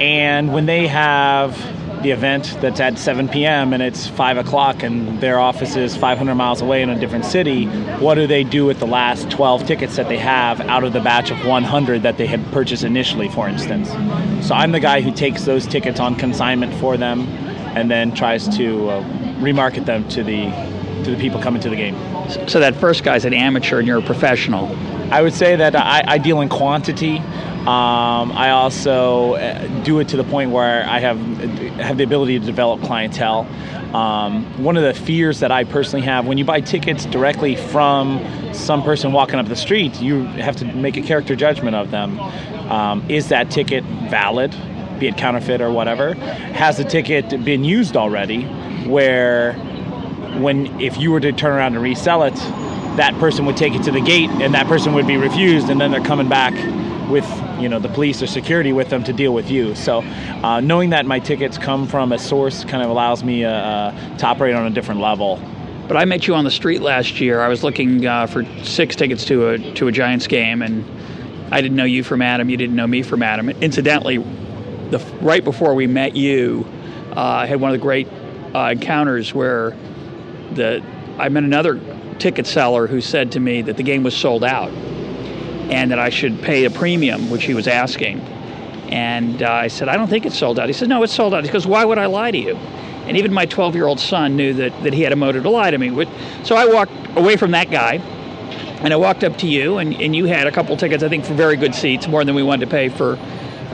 And 0.00 0.52
when 0.52 0.66
they 0.66 0.86
have 0.86 1.56
the 2.02 2.12
event 2.12 2.56
that's 2.60 2.80
at 2.80 2.98
7 2.98 3.28
p.m. 3.28 3.72
and 3.72 3.82
it's 3.82 4.06
5 4.06 4.38
o'clock 4.38 4.82
and 4.82 5.20
their 5.20 5.38
office 5.38 5.76
is 5.76 5.96
500 5.96 6.34
miles 6.34 6.62
away 6.62 6.82
in 6.82 6.88
a 6.88 6.98
different 6.98 7.24
city, 7.24 7.66
what 7.98 8.14
do 8.14 8.26
they 8.26 8.44
do 8.44 8.64
with 8.64 8.78
the 8.78 8.86
last 8.86 9.30
12 9.30 9.66
tickets 9.66 9.96
that 9.96 10.08
they 10.08 10.16
have 10.16 10.60
out 10.62 10.84
of 10.84 10.92
the 10.92 11.00
batch 11.00 11.30
of 11.30 11.44
100 11.44 12.02
that 12.02 12.16
they 12.16 12.26
had 12.26 12.44
purchased 12.52 12.84
initially, 12.84 13.28
for 13.28 13.48
instance? 13.48 13.90
So 14.46 14.54
I'm 14.54 14.72
the 14.72 14.80
guy 14.80 15.00
who 15.00 15.12
takes 15.12 15.44
those 15.44 15.66
tickets 15.66 16.00
on 16.00 16.14
consignment 16.14 16.72
for 16.74 16.96
them 16.96 17.22
and 17.76 17.90
then 17.90 18.14
tries 18.14 18.48
to 18.56 18.88
uh, 18.88 19.02
remarket 19.40 19.84
them 19.84 20.08
to 20.08 20.22
the 20.22 20.50
to 21.04 21.10
the 21.10 21.16
people 21.16 21.40
coming 21.40 21.60
to 21.62 21.70
the 21.70 21.76
game. 21.76 21.96
So 22.48 22.60
that 22.60 22.76
first 22.76 23.04
guy's 23.04 23.24
an 23.24 23.34
amateur 23.34 23.78
and 23.78 23.86
you're 23.86 23.98
a 23.98 24.02
professional. 24.02 24.66
I 25.12 25.22
would 25.22 25.34
say 25.34 25.56
that 25.56 25.74
I, 25.74 26.02
I 26.06 26.18
deal 26.18 26.40
in 26.40 26.48
quantity. 26.48 27.18
Um, 27.18 28.32
I 28.32 28.50
also 28.50 29.34
uh, 29.34 29.82
do 29.82 29.98
it 29.98 30.08
to 30.08 30.16
the 30.16 30.24
point 30.24 30.50
where 30.50 30.88
I 30.88 30.98
have 30.98 31.18
have 31.80 31.98
the 31.98 32.04
ability 32.04 32.38
to 32.38 32.46
develop 32.46 32.80
clientele. 32.82 33.46
Um, 33.94 34.44
one 34.62 34.76
of 34.76 34.84
the 34.84 34.94
fears 34.94 35.40
that 35.40 35.50
I 35.50 35.64
personally 35.64 36.04
have 36.06 36.26
when 36.26 36.38
you 36.38 36.44
buy 36.44 36.60
tickets 36.60 37.04
directly 37.06 37.56
from 37.56 38.24
some 38.54 38.82
person 38.82 39.12
walking 39.12 39.38
up 39.38 39.48
the 39.48 39.56
street, 39.56 40.00
you 40.00 40.24
have 40.24 40.56
to 40.56 40.64
make 40.64 40.96
a 40.96 41.02
character 41.02 41.34
judgment 41.34 41.74
of 41.74 41.90
them. 41.90 42.18
Um, 42.70 43.04
is 43.10 43.28
that 43.30 43.50
ticket 43.50 43.84
valid? 44.08 44.54
be 45.00 45.08
it 45.08 45.16
counterfeit 45.16 45.60
or 45.60 45.72
whatever, 45.72 46.14
has 46.14 46.76
the 46.76 46.84
ticket 46.84 47.30
been 47.44 47.64
used 47.64 47.96
already? 47.96 48.42
Where 48.86 49.54
when 50.38 50.80
if 50.80 50.98
you 50.98 51.10
were 51.10 51.20
to 51.20 51.32
turn 51.32 51.52
around 51.52 51.74
and 51.74 51.82
resell 51.82 52.22
it, 52.22 52.34
that 52.96 53.14
person 53.18 53.46
would 53.46 53.56
take 53.56 53.74
it 53.74 53.82
to 53.84 53.90
the 53.90 54.00
gate 54.00 54.30
and 54.30 54.54
that 54.54 54.66
person 54.66 54.92
would 54.94 55.06
be 55.06 55.16
refused, 55.16 55.68
and 55.70 55.80
then 55.80 55.90
they're 55.90 56.02
coming 56.02 56.28
back 56.28 56.54
with 57.10 57.26
you 57.60 57.68
know 57.68 57.78
the 57.78 57.88
police 57.88 58.22
or 58.22 58.26
security 58.26 58.72
with 58.72 58.88
them 58.88 59.04
to 59.04 59.12
deal 59.12 59.34
with 59.34 59.50
you. 59.50 59.74
So 59.74 60.00
uh, 60.00 60.60
knowing 60.60 60.90
that 60.90 61.06
my 61.06 61.18
tickets 61.18 61.58
come 61.58 61.86
from 61.86 62.12
a 62.12 62.18
source 62.18 62.64
kind 62.64 62.82
of 62.82 62.90
allows 62.90 63.22
me 63.22 63.44
uh, 63.44 63.50
uh, 63.50 64.16
to 64.18 64.26
operate 64.26 64.54
on 64.54 64.66
a 64.66 64.70
different 64.70 65.00
level. 65.00 65.40
But 65.88 65.96
I 65.96 66.04
met 66.04 66.28
you 66.28 66.36
on 66.36 66.44
the 66.44 66.52
street 66.52 66.82
last 66.82 67.20
year. 67.20 67.40
I 67.40 67.48
was 67.48 67.64
looking 67.64 68.06
uh, 68.06 68.26
for 68.26 68.44
six 68.62 68.94
tickets 68.94 69.24
to 69.26 69.48
a 69.48 69.58
to 69.74 69.88
a 69.88 69.92
Giants 69.92 70.26
game, 70.26 70.62
and 70.62 70.84
I 71.52 71.60
didn't 71.60 71.76
know 71.76 71.84
you 71.84 72.04
from 72.04 72.22
Adam. 72.22 72.48
You 72.48 72.56
didn't 72.56 72.76
know 72.76 72.86
me 72.86 73.02
from 73.02 73.22
Adam. 73.22 73.50
Incidentally, 73.50 74.18
the 74.90 74.98
right 75.20 75.42
before 75.42 75.74
we 75.74 75.86
met 75.86 76.14
you, 76.14 76.66
uh, 77.16 77.20
I 77.20 77.46
had 77.46 77.60
one 77.60 77.70
of 77.70 77.78
the 77.78 77.82
great 77.82 78.08
uh, 78.54 78.70
encounters 78.72 79.34
where 79.34 79.76
the 80.54 80.82
I 81.18 81.28
met 81.28 81.44
another 81.44 81.80
ticket 82.18 82.46
seller 82.46 82.86
who 82.86 83.00
said 83.00 83.32
to 83.32 83.40
me 83.40 83.62
that 83.62 83.76
the 83.76 83.82
game 83.82 84.02
was 84.02 84.16
sold 84.16 84.44
out 84.44 84.70
and 85.70 85.90
that 85.90 85.98
I 85.98 86.10
should 86.10 86.42
pay 86.42 86.64
a 86.64 86.70
premium, 86.70 87.30
which 87.30 87.44
he 87.44 87.54
was 87.54 87.68
asking. 87.68 88.20
And 88.90 89.42
uh, 89.42 89.52
I 89.52 89.68
said, 89.68 89.88
I 89.88 89.96
don't 89.96 90.08
think 90.08 90.26
it's 90.26 90.36
sold 90.36 90.58
out. 90.58 90.68
He 90.68 90.72
said, 90.72 90.88
No, 90.88 91.02
it's 91.02 91.12
sold 91.12 91.34
out. 91.34 91.44
He 91.44 91.50
goes, 91.50 91.66
Why 91.66 91.84
would 91.84 91.98
I 91.98 92.06
lie 92.06 92.30
to 92.30 92.38
you? 92.38 92.56
And 93.06 93.16
even 93.16 93.32
my 93.32 93.46
12 93.46 93.74
year 93.74 93.86
old 93.86 94.00
son 94.00 94.36
knew 94.36 94.52
that, 94.54 94.82
that 94.82 94.92
he 94.92 95.02
had 95.02 95.12
a 95.12 95.16
motive 95.16 95.42
to 95.44 95.50
lie 95.50 95.70
to 95.70 95.78
me. 95.78 96.06
So 96.44 96.56
I 96.56 96.66
walked 96.66 96.92
away 97.16 97.36
from 97.36 97.52
that 97.52 97.70
guy 97.70 98.00
and 98.82 98.92
I 98.92 98.96
walked 98.96 99.24
up 99.24 99.36
to 99.38 99.46
you, 99.46 99.76
and, 99.76 99.94
and 100.00 100.16
you 100.16 100.24
had 100.24 100.46
a 100.46 100.52
couple 100.52 100.74
tickets, 100.76 101.02
I 101.02 101.08
think, 101.10 101.26
for 101.26 101.34
very 101.34 101.56
good 101.56 101.74
seats, 101.74 102.08
more 102.08 102.24
than 102.24 102.34
we 102.34 102.42
wanted 102.42 102.64
to 102.64 102.70
pay 102.70 102.88
for 102.88 103.18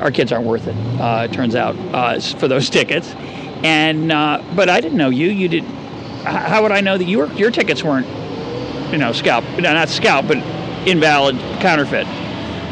our 0.00 0.11
kids 0.11 0.33
aren't 0.33 0.47
worth 0.47 0.66
it. 0.66 0.75
Uh, 1.00 1.28
it 1.30 1.33
turns 1.33 1.54
out 1.54 1.76
uh, 1.95 2.18
for 2.21 2.49
those 2.49 2.68
tickets, 2.78 3.14
and 3.62 4.11
uh, 4.11 4.42
but 4.54 4.68
I 4.68 4.80
didn't 4.80 4.99
know 4.99 5.11
you. 5.11 5.28
You 5.28 5.49
did. 5.49 5.64
How 6.26 6.62
would 6.62 6.73
I 6.73 6.80
know 6.80 6.99
that 6.99 7.04
your 7.04 7.33
your 7.35 7.50
tickets 7.50 7.85
weren't, 7.85 8.06
you 8.90 8.99
know, 8.99 9.12
scalp? 9.12 9.45
No, 9.59 9.73
not 9.73 9.88
scalp, 9.88 10.26
but 10.26 10.38
invalid, 10.87 11.37
counterfeit. 11.61 12.06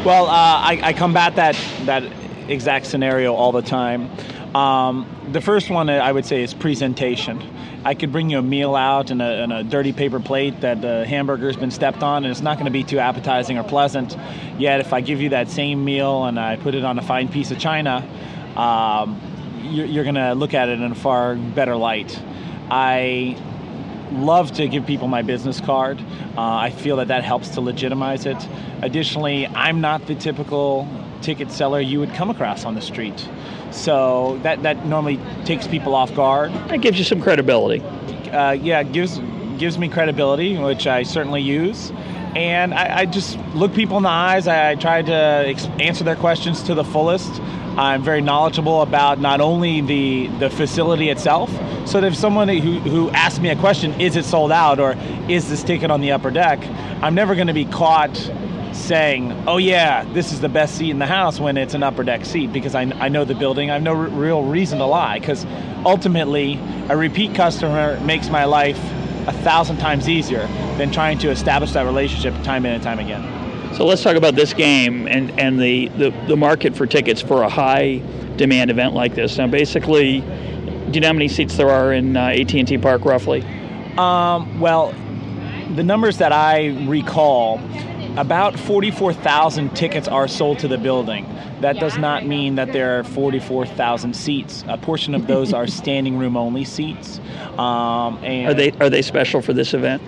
Well, 0.05 0.25
uh, 0.25 0.29
I, 0.29 0.79
I 0.83 0.93
combat 0.93 1.37
that 1.37 1.57
that 1.85 2.03
exact 2.49 2.85
scenario 2.85 3.33
all 3.33 3.51
the 3.51 3.61
time. 3.61 4.09
Um, 4.55 5.07
the 5.31 5.41
first 5.41 5.69
one 5.69 5.89
I 5.89 6.11
would 6.11 6.25
say 6.25 6.43
is 6.43 6.53
presentation. 6.53 7.41
I 7.83 7.93
could 7.93 8.11
bring 8.11 8.29
you 8.29 8.39
a 8.39 8.41
meal 8.41 8.75
out 8.75 9.11
in 9.11 9.21
a, 9.21 9.43
in 9.43 9.51
a 9.51 9.63
dirty 9.63 9.93
paper 9.93 10.19
plate 10.19 10.61
that 10.61 10.81
the 10.81 11.05
hamburger's 11.05 11.55
been 11.55 11.71
stepped 11.71 12.01
on, 12.01 12.23
and 12.23 12.31
it's 12.31 12.41
not 12.41 12.55
going 12.55 12.65
to 12.65 12.71
be 12.71 12.83
too 12.83 12.99
appetizing 12.99 13.57
or 13.57 13.63
pleasant. 13.63 14.17
Yet, 14.57 14.79
if 14.79 14.91
I 14.91 15.01
give 15.01 15.21
you 15.21 15.29
that 15.29 15.49
same 15.49 15.85
meal 15.85 16.25
and 16.25 16.39
I 16.39 16.55
put 16.55 16.73
it 16.73 16.83
on 16.83 16.97
a 16.97 17.03
fine 17.03 17.27
piece 17.27 17.51
of 17.51 17.59
china, 17.59 17.97
um, 18.55 19.21
you're, 19.63 19.85
you're 19.85 20.03
going 20.03 20.15
to 20.15 20.33
look 20.33 20.53
at 20.53 20.69
it 20.69 20.81
in 20.81 20.91
a 20.91 20.95
far 20.95 21.35
better 21.35 21.75
light. 21.75 22.19
I 22.69 23.37
love 24.11 24.51
to 24.53 24.67
give 24.67 24.85
people 24.85 25.07
my 25.07 25.21
business 25.21 25.59
card. 25.59 25.99
Uh, 26.37 26.41
I 26.41 26.69
feel 26.69 26.97
that 26.97 27.07
that 27.09 27.23
helps 27.23 27.49
to 27.49 27.61
legitimize 27.61 28.25
it. 28.25 28.37
Additionally, 28.81 29.47
I'm 29.47 29.81
not 29.81 30.05
the 30.07 30.15
typical 30.15 30.87
ticket 31.21 31.51
seller 31.51 31.79
you 31.79 31.99
would 31.99 32.13
come 32.13 32.29
across 32.29 32.65
on 32.65 32.75
the 32.75 32.81
street. 32.81 33.27
So 33.71 34.39
that, 34.43 34.63
that 34.63 34.85
normally 34.85 35.19
takes 35.43 35.67
people 35.67 35.95
off 35.95 36.13
guard. 36.15 36.53
That 36.69 36.81
gives 36.81 36.97
you 36.97 37.03
some 37.03 37.21
credibility. 37.21 37.81
Uh, 37.81 38.51
yeah, 38.51 38.83
gives 38.83 39.19
gives 39.57 39.77
me 39.77 39.87
credibility, 39.87 40.57
which 40.57 40.85
I 40.85 41.03
certainly 41.03 41.41
use. 41.41 41.91
And 42.35 42.73
I, 42.73 42.99
I 42.99 43.05
just 43.05 43.37
look 43.53 43.73
people 43.73 43.95
in 43.97 44.03
the 44.03 44.09
eyes. 44.09 44.47
I, 44.47 44.71
I 44.71 44.75
try 44.75 45.01
to 45.01 45.13
ex- 45.13 45.67
answer 45.79 46.03
their 46.03 46.17
questions 46.17 46.61
to 46.63 46.75
the 46.75 46.83
fullest. 46.83 47.41
I'm 47.77 48.03
very 48.03 48.21
knowledgeable 48.21 48.81
about 48.81 49.19
not 49.19 49.41
only 49.41 49.81
the, 49.81 50.27
the 50.39 50.49
facility 50.49 51.09
itself, 51.09 51.49
so 51.85 51.99
that 51.99 52.07
if 52.07 52.15
someone 52.15 52.47
who, 52.47 52.79
who 52.79 53.09
asks 53.11 53.39
me 53.39 53.49
a 53.49 53.55
question, 53.55 53.99
is 53.99 54.15
it 54.15 54.23
sold 54.25 54.51
out 54.51 54.79
or 54.79 54.95
is 55.27 55.49
this 55.49 55.61
ticket 55.63 55.91
on 55.91 56.01
the 56.01 56.11
upper 56.13 56.31
deck, 56.31 56.59
I'm 57.01 57.15
never 57.15 57.35
going 57.35 57.47
to 57.47 57.53
be 57.53 57.65
caught 57.65 58.15
saying, 58.71 59.31
oh 59.47 59.57
yeah, 59.57 60.03
this 60.13 60.31
is 60.31 60.41
the 60.41 60.49
best 60.49 60.75
seat 60.75 60.91
in 60.91 60.99
the 60.99 61.05
house 61.05 61.39
when 61.39 61.57
it's 61.57 61.73
an 61.73 61.83
upper 61.83 62.03
deck 62.03 62.25
seat 62.25 62.51
because 62.53 62.75
I, 62.75 62.83
I 62.83 63.09
know 63.09 63.25
the 63.25 63.35
building. 63.35 63.69
I 63.69 63.73
have 63.73 63.83
no 63.83 63.95
r- 63.95 64.07
real 64.07 64.43
reason 64.43 64.79
to 64.79 64.85
lie 64.85 65.19
because 65.19 65.45
ultimately 65.85 66.59
a 66.89 66.95
repeat 66.97 67.35
customer 67.35 67.99
makes 68.01 68.29
my 68.29 68.45
life 68.45 68.79
a 69.27 69.33
thousand 69.43 69.77
times 69.77 70.07
easier 70.07 70.47
than 70.77 70.91
trying 70.91 71.17
to 71.19 71.29
establish 71.29 71.71
that 71.71 71.85
relationship 71.85 72.33
time 72.43 72.65
in 72.65 72.73
and 72.73 72.83
time 72.83 72.99
again. 72.99 73.34
So 73.75 73.85
let's 73.85 74.01
talk 74.01 74.15
about 74.15 74.35
this 74.35 74.53
game 74.53 75.05
and, 75.05 75.37
and 75.37 75.59
the, 75.59 75.89
the, 75.89 76.09
the 76.29 76.37
market 76.37 76.77
for 76.77 76.85
tickets 76.85 77.21
for 77.21 77.43
a 77.43 77.49
high 77.49 78.01
demand 78.37 78.71
event 78.71 78.93
like 78.93 79.15
this. 79.15 79.37
Now, 79.37 79.47
basically, 79.47 80.21
do 80.21 80.91
you 80.93 81.01
know 81.01 81.07
how 81.07 81.13
many 81.13 81.27
seats 81.27 81.57
there 81.57 81.69
are 81.69 81.91
in 81.91 82.15
uh, 82.15 82.27
AT&T 82.27 82.77
Park 82.77 83.03
roughly? 83.03 83.43
Um, 83.97 84.61
well, 84.61 84.93
the 85.75 85.83
numbers 85.83 86.19
that 86.19 86.31
I 86.31 86.67
recall 86.87 87.59
about 88.15 88.57
44,000 88.57 89.75
tickets 89.75 90.07
are 90.07 90.29
sold 90.29 90.59
to 90.59 90.69
the 90.69 90.77
building. 90.77 91.25
That 91.59 91.77
does 91.77 91.97
not 91.97 92.25
mean 92.25 92.55
that 92.55 92.71
there 92.71 92.99
are 92.99 93.03
44,000 93.03 94.15
seats. 94.15 94.63
A 94.69 94.77
portion 94.77 95.13
of 95.13 95.27
those 95.27 95.51
are 95.51 95.67
standing 95.81 96.17
room 96.17 96.37
only 96.37 96.63
seats. 96.63 97.19
Um, 97.57 98.23
are 98.23 98.53
they 98.53 98.71
are 98.79 98.89
they 98.89 99.01
special 99.01 99.41
for 99.41 99.51
this 99.51 99.73
event? 99.73 100.01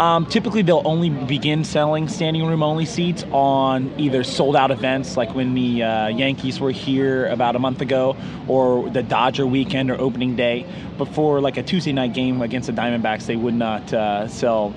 Um, 0.00 0.26
typically, 0.26 0.62
they'll 0.62 0.82
only 0.84 1.10
begin 1.10 1.64
selling 1.64 2.08
standing 2.08 2.46
room 2.46 2.62
only 2.62 2.86
seats 2.86 3.24
on 3.32 3.92
either 3.98 4.22
sold 4.22 4.54
out 4.54 4.70
events, 4.70 5.16
like 5.16 5.34
when 5.34 5.54
the 5.54 5.82
uh, 5.82 6.08
Yankees 6.08 6.60
were 6.60 6.70
here 6.70 7.26
about 7.26 7.56
a 7.56 7.58
month 7.58 7.80
ago, 7.80 8.16
or 8.46 8.88
the 8.90 9.02
Dodger 9.02 9.46
weekend 9.46 9.90
or 9.90 10.00
opening 10.00 10.36
day. 10.36 10.66
But 10.96 11.08
for 11.08 11.40
like 11.40 11.56
a 11.56 11.62
Tuesday 11.62 11.92
night 11.92 12.14
game 12.14 12.42
against 12.42 12.68
the 12.68 12.72
Diamondbacks, 12.72 13.26
they 13.26 13.36
would 13.36 13.54
not 13.54 13.92
uh, 13.92 14.28
sell 14.28 14.72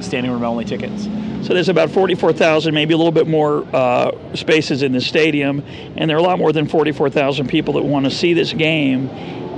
standing 0.00 0.30
room 0.30 0.44
only 0.44 0.64
tickets. 0.64 1.04
So 1.46 1.54
there's 1.54 1.68
about 1.68 1.90
44,000, 1.90 2.72
maybe 2.74 2.94
a 2.94 2.96
little 2.96 3.12
bit 3.12 3.26
more 3.26 3.66
uh, 3.74 4.12
spaces 4.34 4.82
in 4.82 4.92
the 4.92 5.00
stadium, 5.00 5.64
and 5.96 6.08
there 6.08 6.16
are 6.16 6.20
a 6.20 6.22
lot 6.22 6.38
more 6.38 6.52
than 6.52 6.68
44,000 6.68 7.48
people 7.48 7.74
that 7.74 7.84
want 7.84 8.04
to 8.04 8.10
see 8.10 8.32
this 8.32 8.52
game, 8.52 9.08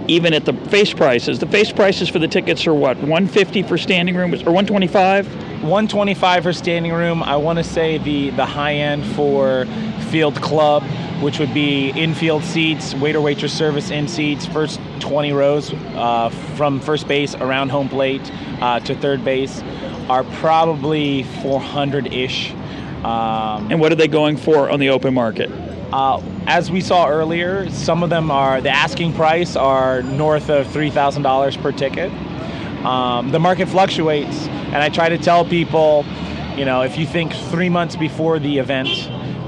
even 0.09 0.35
at 0.35 0.45
the 0.45 0.53
face 0.53 0.93
prices. 0.93 1.39
The 1.39 1.47
face 1.47 1.73
prices 1.73 2.09
for 2.09 2.19
the 2.19 2.29
tickets 2.29 2.67
are 2.67 2.75
what 2.75 2.97
150 2.99 3.63
for 3.63 3.79
standing 3.79 4.15
room 4.17 4.33
or 4.33 4.53
125? 4.53 5.27
125 5.27 6.43
for 6.43 6.53
standing 6.53 6.93
room. 6.93 7.23
I 7.23 7.37
want 7.37 7.59
to 7.59 7.65
say 7.65 7.99
the 7.99 8.31
the 8.31 8.45
high 8.45 8.75
end 8.75 9.05
for 9.15 9.67
field 10.11 10.37
club, 10.37 10.83
which 11.23 11.39
would 11.39 11.55
be 11.55 11.91
infield 11.91 12.45
seats, 12.45 12.95
waiter 12.95 13.21
waitress 13.21 13.53
service 13.53 13.91
in 13.91 14.07
seats, 14.07 14.47
first 14.47 14.79
20 15.01 15.33
rows 15.33 15.73
uh, 15.73 16.29
from 16.57 16.81
first 16.81 17.09
base 17.09 17.35
around 17.37 17.71
home 17.71 17.89
plate 17.89 18.31
uh, 18.61 18.81
to 18.81 18.95
third 18.95 19.25
base 19.25 19.63
are 20.09 20.25
probably 20.25 21.23
400 21.43 22.13
ish. 22.13 22.53
Um, 23.05 23.71
and 23.71 23.81
what 23.81 23.93
are 23.93 23.97
they 23.97 24.09
going 24.09 24.37
for 24.37 24.71
on 24.71 24.81
the 24.81 24.91
open 24.91 25.15
market? 25.15 25.51
Uh, 25.95 26.21
as 26.49 26.73
we 26.73 26.81
saw 26.81 27.09
earlier, 27.09 27.71
some 27.71 28.03
of 28.03 28.11
them 28.11 28.29
are 28.29 28.61
the 28.61 28.69
asking 28.69 29.13
price 29.13 29.55
are 29.55 30.03
north 30.03 30.51
of 30.51 30.67
three 30.73 30.91
thousand 30.91 31.23
dollars 31.23 31.57
per 31.57 31.71
ticket. 31.71 32.11
Um, 32.85 33.31
the 33.31 33.39
market 33.39 33.69
fluctuates, 33.69 34.49
and 34.49 34.75
I 34.75 34.89
try 34.89 35.09
to 35.09 35.19
tell 35.19 35.45
people, 35.45 36.05
you 36.57 36.65
know, 36.65 36.83
if 36.83 36.99
you 36.99 37.07
think 37.07 37.33
three 37.33 37.69
months 37.69 37.95
before 37.95 38.41
the 38.41 38.59
event, 38.59 38.89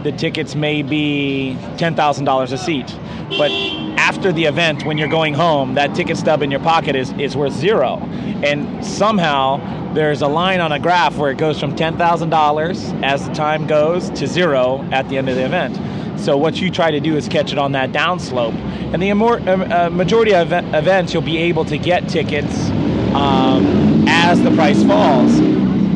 the 0.05 0.13
tickets 0.13 0.55
may 0.55 0.85
be 0.85 1.59
ten 1.79 1.97
thousand 1.97 2.27
dollars 2.27 2.53
a 2.53 2.59
seat, 2.59 2.97
but 3.31 3.51
after 3.99 4.33
the 4.33 4.45
event, 4.45 4.87
when 4.87 4.99
you're 4.99 5.09
going 5.09 5.35
home, 5.35 5.75
that 5.75 5.97
ticket 5.97 6.17
stub 6.17 6.43
in 6.43 6.53
your 6.53 6.61
pocket 6.61 6.95
is, 6.95 7.11
is 7.15 7.37
worth 7.37 7.55
zero. 7.55 7.97
And 8.45 8.87
somehow 8.87 9.95
there's 9.95 10.23
a 10.23 10.29
line 10.29 10.61
on 10.61 10.71
a 10.71 10.79
graph 10.79 11.17
where 11.17 11.33
it 11.33 11.39
goes 11.39 11.59
from 11.59 11.75
$10,000 11.75 13.03
as 13.03 13.27
the 13.27 13.35
time 13.35 13.67
goes 13.67 14.11
to 14.11 14.29
zero 14.29 14.89
at 14.93 15.09
the 15.09 15.19
end 15.19 15.29
of 15.29 15.35
the 15.35 15.45
event. 15.45 15.77
So 16.19 16.37
what 16.37 16.61
you 16.61 16.71
try 16.71 16.91
to 16.91 17.01
do 17.01 17.17
is 17.17 17.29
catch 17.29 17.53
it 17.53 17.59
on 17.59 17.73
that 17.73 17.93
downslope. 17.93 18.55
And 18.93 19.03
the 19.03 19.11
uh, 19.13 19.87
uh, 19.87 19.91
majority 19.91 20.35
of 20.35 20.53
events, 20.53 21.13
you'll 21.13 21.23
be 21.23 21.39
able 21.39 21.65
to 21.67 21.79
get 21.79 22.09
tickets 22.09 22.71
um, 23.15 24.05
as 24.09 24.43
the 24.43 24.51
price 24.53 24.83
falls. 24.85 25.39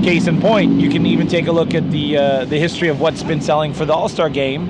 Case 0.04 0.26
in 0.26 0.40
point, 0.40 0.80
you 0.80 0.88
can 0.88 1.04
even 1.04 1.28
take 1.28 1.46
a 1.46 1.52
look 1.52 1.74
at 1.74 1.90
the 1.90 2.16
uh, 2.16 2.44
the 2.46 2.58
history 2.58 2.88
of 2.88 3.00
what's 3.00 3.22
been 3.22 3.40
selling 3.40 3.74
for 3.74 3.84
the 3.84 3.92
All 3.92 4.08
Star 4.08 4.30
Game, 4.30 4.68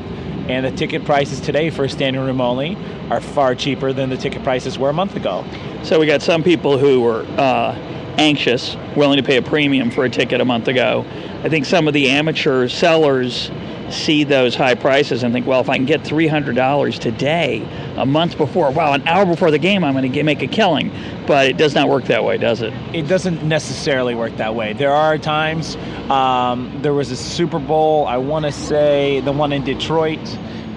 and 0.49 0.67
the 0.67 0.73
ticket 0.73 1.05
prices 1.05 1.41
today 1.41 1.71
for 1.71 1.87
standing 1.89 2.21
room 2.21 2.41
only 2.41 2.77
are 3.11 3.21
far 3.21 3.55
cheaper 3.55 3.93
than 3.93 4.11
the 4.11 4.17
ticket 4.17 4.43
prices 4.43 4.77
were 4.77 4.91
a 4.91 4.93
month 4.93 5.15
ago. 5.15 5.45
So 5.85 6.01
we 6.01 6.07
got 6.07 6.21
some 6.21 6.43
people 6.43 6.79
who 6.79 7.01
were 7.03 7.23
uh, 7.39 7.75
anxious, 8.19 8.77
willing 8.97 9.19
to 9.19 9.23
pay 9.23 9.37
a 9.37 9.43
premium 9.43 9.91
for 9.91 10.05
a 10.05 10.11
ticket 10.11 10.41
a 10.41 10.45
month 10.45 10.67
ago. 10.67 11.05
I 11.45 11.49
think 11.49 11.65
some 11.65 11.87
of 11.87 11.95
the 11.95 12.11
amateur 12.11 12.69
sellers 12.69 13.51
see 13.93 14.25
those 14.25 14.55
high 14.55 14.75
prices 14.75 15.23
and 15.23 15.33
think, 15.33 15.47
well, 15.47 15.61
if 15.61 15.69
I 15.69 15.77
can 15.77 15.87
get 15.87 16.03
$300 16.03 16.99
today, 16.99 17.67
a 17.97 18.07
month 18.07 18.37
before, 18.37 18.71
wow, 18.71 18.93
an 18.93 19.07
hour 19.07 19.27
before 19.27 19.51
the 19.51 19.59
game, 19.59 19.85
I'm 19.85 19.95
going 19.95 20.11
to 20.11 20.23
make 20.23 20.43
a 20.43 20.47
killing. 20.47 20.93
But 21.27 21.49
it 21.49 21.57
does 21.57 21.75
not 21.75 21.89
work 21.89 22.05
that 22.05 22.25
way, 22.25 22.39
does 22.39 22.63
it? 22.63 22.73
It 22.95 23.09
doesn't 23.09 23.43
necessarily 23.43 24.15
work 24.15 24.37
that 24.37 24.55
way. 24.55 24.73
There 24.73 24.93
are 24.93 25.19
times, 25.19 25.77
um, 26.11 26.79
there 26.83 26.95
was 26.95 27.11
a 27.11 27.17
Super 27.17 27.59
Bowl, 27.59 28.07
I 28.07 28.17
want 28.17 28.45
to 28.47 28.53
say 28.53 29.21
the 29.21 29.33
one 29.33 29.53
in 29.53 29.65
Detroit, 29.65 30.27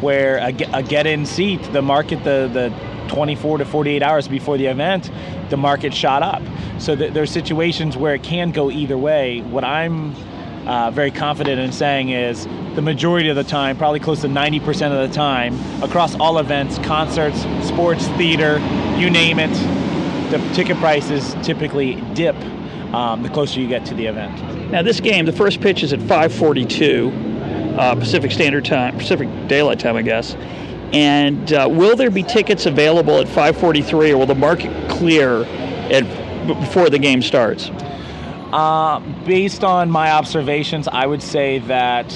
where 0.02 0.38
a, 0.38 0.54
a 0.74 0.84
get 0.84 1.08
in 1.08 1.26
seat, 1.26 1.62
the 1.72 1.82
market, 1.82 2.24
the, 2.24 2.50
the 2.52 2.94
24 3.08 3.60
to 3.60 3.66
48 3.66 4.04
hours 4.04 4.28
before 4.28 4.58
the 4.58 4.66
event, 4.66 5.10
the 5.50 5.58
market 5.58 5.94
shot 5.94 6.24
up. 6.24 6.42
So 6.80 6.96
th- 6.96 7.14
there 7.14 7.24
are 7.24 7.28
situations 7.28 7.96
where 7.96 8.16
it 8.16 8.24
can 8.24 8.52
go 8.52 8.72
either 8.72 8.98
way. 8.98 9.42
What 9.42 9.64
I'm 9.64 10.16
uh, 10.66 10.92
very 10.92 11.12
confident 11.12 11.60
in 11.60 11.72
saying 11.72 12.10
is 12.10 12.46
the 12.76 12.82
majority 12.82 13.30
of 13.30 13.36
the 13.36 13.44
time, 13.44 13.78
probably 13.78 14.00
close 14.00 14.22
to 14.22 14.28
90% 14.28 14.92
of 14.92 15.10
the 15.10 15.14
time, 15.14 15.58
across 15.84 16.16
all 16.16 16.40
events, 16.40 16.78
concerts, 16.80 17.42
sports, 17.68 18.08
theater, 18.10 18.60
you 18.98 19.10
name 19.10 19.40
it, 19.40 19.52
the 20.32 20.38
ticket 20.54 20.78
prices 20.78 21.36
typically 21.44 21.96
dip 22.14 22.36
um, 22.94 23.24
the 23.24 23.30
closer 23.30 23.60
you 23.60 23.68
get 23.68 23.86
to 23.86 23.94
the 23.94 24.06
event. 24.06 24.72
Now, 24.72 24.82
this 24.82 25.00
game, 25.00 25.26
the 25.26 25.32
first 25.32 25.62
pitch 25.62 25.84
is 25.84 25.94
at 25.94 26.00
542 26.00 27.12
uh, 27.78 27.96
Pacific 27.96 28.32
Standard 28.32 28.66
Time, 28.66 28.98
Pacific 28.98 29.28
Daylight 29.48 29.80
Time, 29.80 29.96
I 29.96 30.02
guess. 30.02 30.36
And 30.94 31.52
uh, 31.54 31.68
will 31.72 31.96
there 31.96 32.12
be 32.12 32.22
tickets 32.22 32.68
available 32.68 33.20
at 33.20 33.26
5:43, 33.28 34.12
or 34.12 34.18
will 34.18 34.26
the 34.28 34.36
market 34.36 34.90
clear 34.90 35.44
at 35.92 36.04
before 36.46 36.90
the 36.90 37.00
game 37.00 37.22
starts? 37.24 37.72
Uh, 38.54 39.00
based 39.26 39.64
on 39.64 39.90
my 39.90 40.12
observations, 40.12 40.88
I 40.88 41.08
would 41.08 41.24
say 41.24 41.58
that 41.58 42.14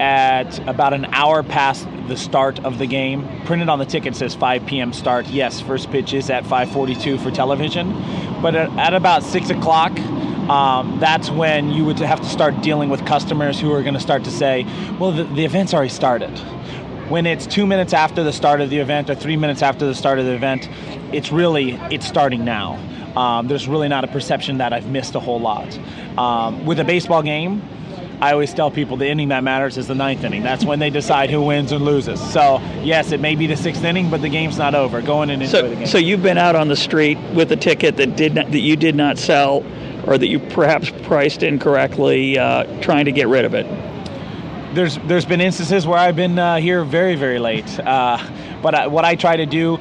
at 0.00 0.58
about 0.68 0.92
an 0.92 1.04
hour 1.12 1.44
past 1.44 1.86
the 2.08 2.16
start 2.16 2.58
of 2.64 2.78
the 2.78 2.86
game, 2.86 3.28
printed 3.44 3.68
on 3.68 3.78
the 3.78 3.86
ticket 3.86 4.16
says 4.16 4.34
5 4.34 4.66
p.m. 4.66 4.92
start. 4.92 5.28
Yes, 5.28 5.60
first 5.60 5.88
pitch 5.92 6.14
is 6.14 6.30
at 6.30 6.42
5:42 6.42 7.22
for 7.22 7.30
television, 7.30 7.92
but 8.42 8.56
at, 8.56 8.76
at 8.76 8.92
about 8.92 9.22
six 9.22 9.50
o'clock. 9.50 9.96
Um, 10.50 10.98
that's 10.98 11.30
when 11.30 11.70
you 11.70 11.84
would 11.84 12.00
have 12.00 12.20
to 12.20 12.28
start 12.28 12.60
dealing 12.62 12.90
with 12.90 13.06
customers 13.06 13.60
who 13.60 13.72
are 13.72 13.82
going 13.82 13.94
to 13.94 14.00
start 14.00 14.24
to 14.24 14.32
say, 14.32 14.66
"Well, 14.98 15.12
the, 15.12 15.22
the 15.22 15.44
event's 15.44 15.72
already 15.72 15.90
started." 15.90 16.36
when 17.08 17.26
it's 17.26 17.46
two 17.46 17.66
minutes 17.66 17.92
after 17.92 18.24
the 18.24 18.32
start 18.32 18.62
of 18.62 18.70
the 18.70 18.78
event 18.78 19.10
or 19.10 19.14
three 19.14 19.36
minutes 19.36 19.60
after 19.60 19.84
the 19.84 19.94
start 19.94 20.18
of 20.18 20.24
the 20.24 20.32
event, 20.32 20.68
it's 21.12 21.30
really 21.30 21.72
it's 21.90 22.06
starting 22.06 22.44
now. 22.44 22.78
Um, 23.16 23.48
there's 23.48 23.68
really 23.68 23.88
not 23.88 24.04
a 24.04 24.08
perception 24.08 24.58
that 24.58 24.72
I've 24.72 24.86
missed 24.86 25.14
a 25.14 25.20
whole 25.20 25.40
lot. 25.40 25.78
Um, 26.18 26.64
with 26.64 26.78
a 26.80 26.84
baseball 26.84 27.22
game, 27.22 27.62
I 28.22 28.32
always 28.32 28.54
tell 28.54 28.70
people 28.70 28.96
the 28.96 29.08
inning 29.08 29.30
that 29.30 29.42
matters 29.42 29.76
is 29.76 29.88
the 29.88 29.96
ninth 29.96 30.22
inning. 30.22 30.44
That's 30.44 30.64
when 30.64 30.78
they 30.78 30.90
decide 30.90 31.28
who 31.28 31.42
wins 31.42 31.72
and 31.72 31.84
loses. 31.84 32.20
So 32.32 32.60
yes, 32.82 33.10
it 33.10 33.20
may 33.20 33.34
be 33.34 33.48
the 33.48 33.56
sixth 33.56 33.82
inning, 33.82 34.10
but 34.10 34.22
the 34.22 34.28
game's 34.28 34.56
not 34.56 34.76
over. 34.76 35.02
Go 35.02 35.22
in 35.22 35.30
and 35.30 35.42
enjoy 35.42 35.60
so, 35.60 35.68
the 35.68 35.74
game. 35.74 35.86
So 35.86 35.98
you've 35.98 36.22
been 36.22 36.38
out 36.38 36.54
on 36.54 36.68
the 36.68 36.76
street 36.76 37.18
with 37.34 37.50
a 37.50 37.56
ticket 37.56 37.96
that 37.96 38.16
did 38.16 38.36
not, 38.36 38.52
that 38.52 38.60
you 38.60 38.76
did 38.76 38.94
not 38.94 39.18
sell, 39.18 39.64
or 40.06 40.18
that 40.18 40.28
you 40.28 40.38
perhaps 40.38 40.90
priced 41.02 41.42
incorrectly, 41.42 42.38
uh, 42.38 42.80
trying 42.80 43.06
to 43.06 43.12
get 43.12 43.26
rid 43.26 43.44
of 43.44 43.54
it. 43.54 43.66
There's 44.74 44.98
there's 44.98 45.26
been 45.26 45.40
instances 45.40 45.84
where 45.84 45.98
I've 45.98 46.16
been 46.16 46.38
uh, 46.38 46.56
here 46.56 46.84
very 46.84 47.16
very 47.16 47.40
late, 47.40 47.78
uh, 47.80 48.18
but 48.62 48.74
I, 48.74 48.86
what 48.86 49.04
I 49.04 49.16
try 49.16 49.36
to 49.36 49.46
do 49.46 49.78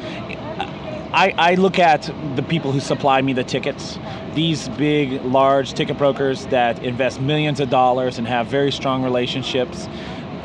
I, 1.13 1.33
I, 1.37 1.55
look 1.55 1.77
at 1.77 2.09
the 2.35 2.43
people 2.43 2.71
who 2.71 2.79
supply 2.79 3.21
me 3.21 3.33
the 3.33 3.43
tickets. 3.43 3.99
These 4.33 4.69
big, 4.69 5.23
large 5.25 5.73
ticket 5.73 5.97
brokers 5.97 6.45
that 6.47 6.81
invest 6.83 7.19
millions 7.19 7.59
of 7.59 7.69
dollars 7.69 8.17
and 8.17 8.25
have 8.27 8.47
very 8.47 8.71
strong 8.71 9.03
relationships 9.03 9.89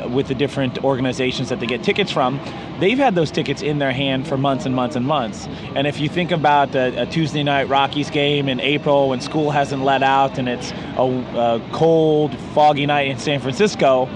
with 0.09 0.27
the 0.27 0.35
different 0.35 0.83
organizations 0.83 1.49
that 1.49 1.59
they 1.59 1.65
get 1.65 1.83
tickets 1.83 2.11
from, 2.11 2.39
they've 2.79 2.97
had 2.97 3.15
those 3.15 3.31
tickets 3.31 3.61
in 3.61 3.79
their 3.79 3.91
hand 3.91 4.27
for 4.27 4.37
months 4.37 4.65
and 4.65 4.75
months 4.75 4.95
and 4.95 5.05
months. 5.05 5.47
And 5.75 5.87
if 5.87 5.99
you 5.99 6.09
think 6.09 6.31
about 6.31 6.75
a, 6.75 7.03
a 7.03 7.05
Tuesday 7.05 7.43
night 7.43 7.69
Rockies 7.69 8.09
game 8.09 8.49
in 8.49 8.59
April 8.59 9.09
when 9.09 9.21
school 9.21 9.51
hasn't 9.51 9.83
let 9.83 10.03
out 10.03 10.37
and 10.37 10.47
it's 10.49 10.71
a, 10.71 11.03
a 11.03 11.69
cold, 11.71 12.37
foggy 12.53 12.85
night 12.85 13.07
in 13.07 13.17
San 13.19 13.39
Francisco, 13.39 14.07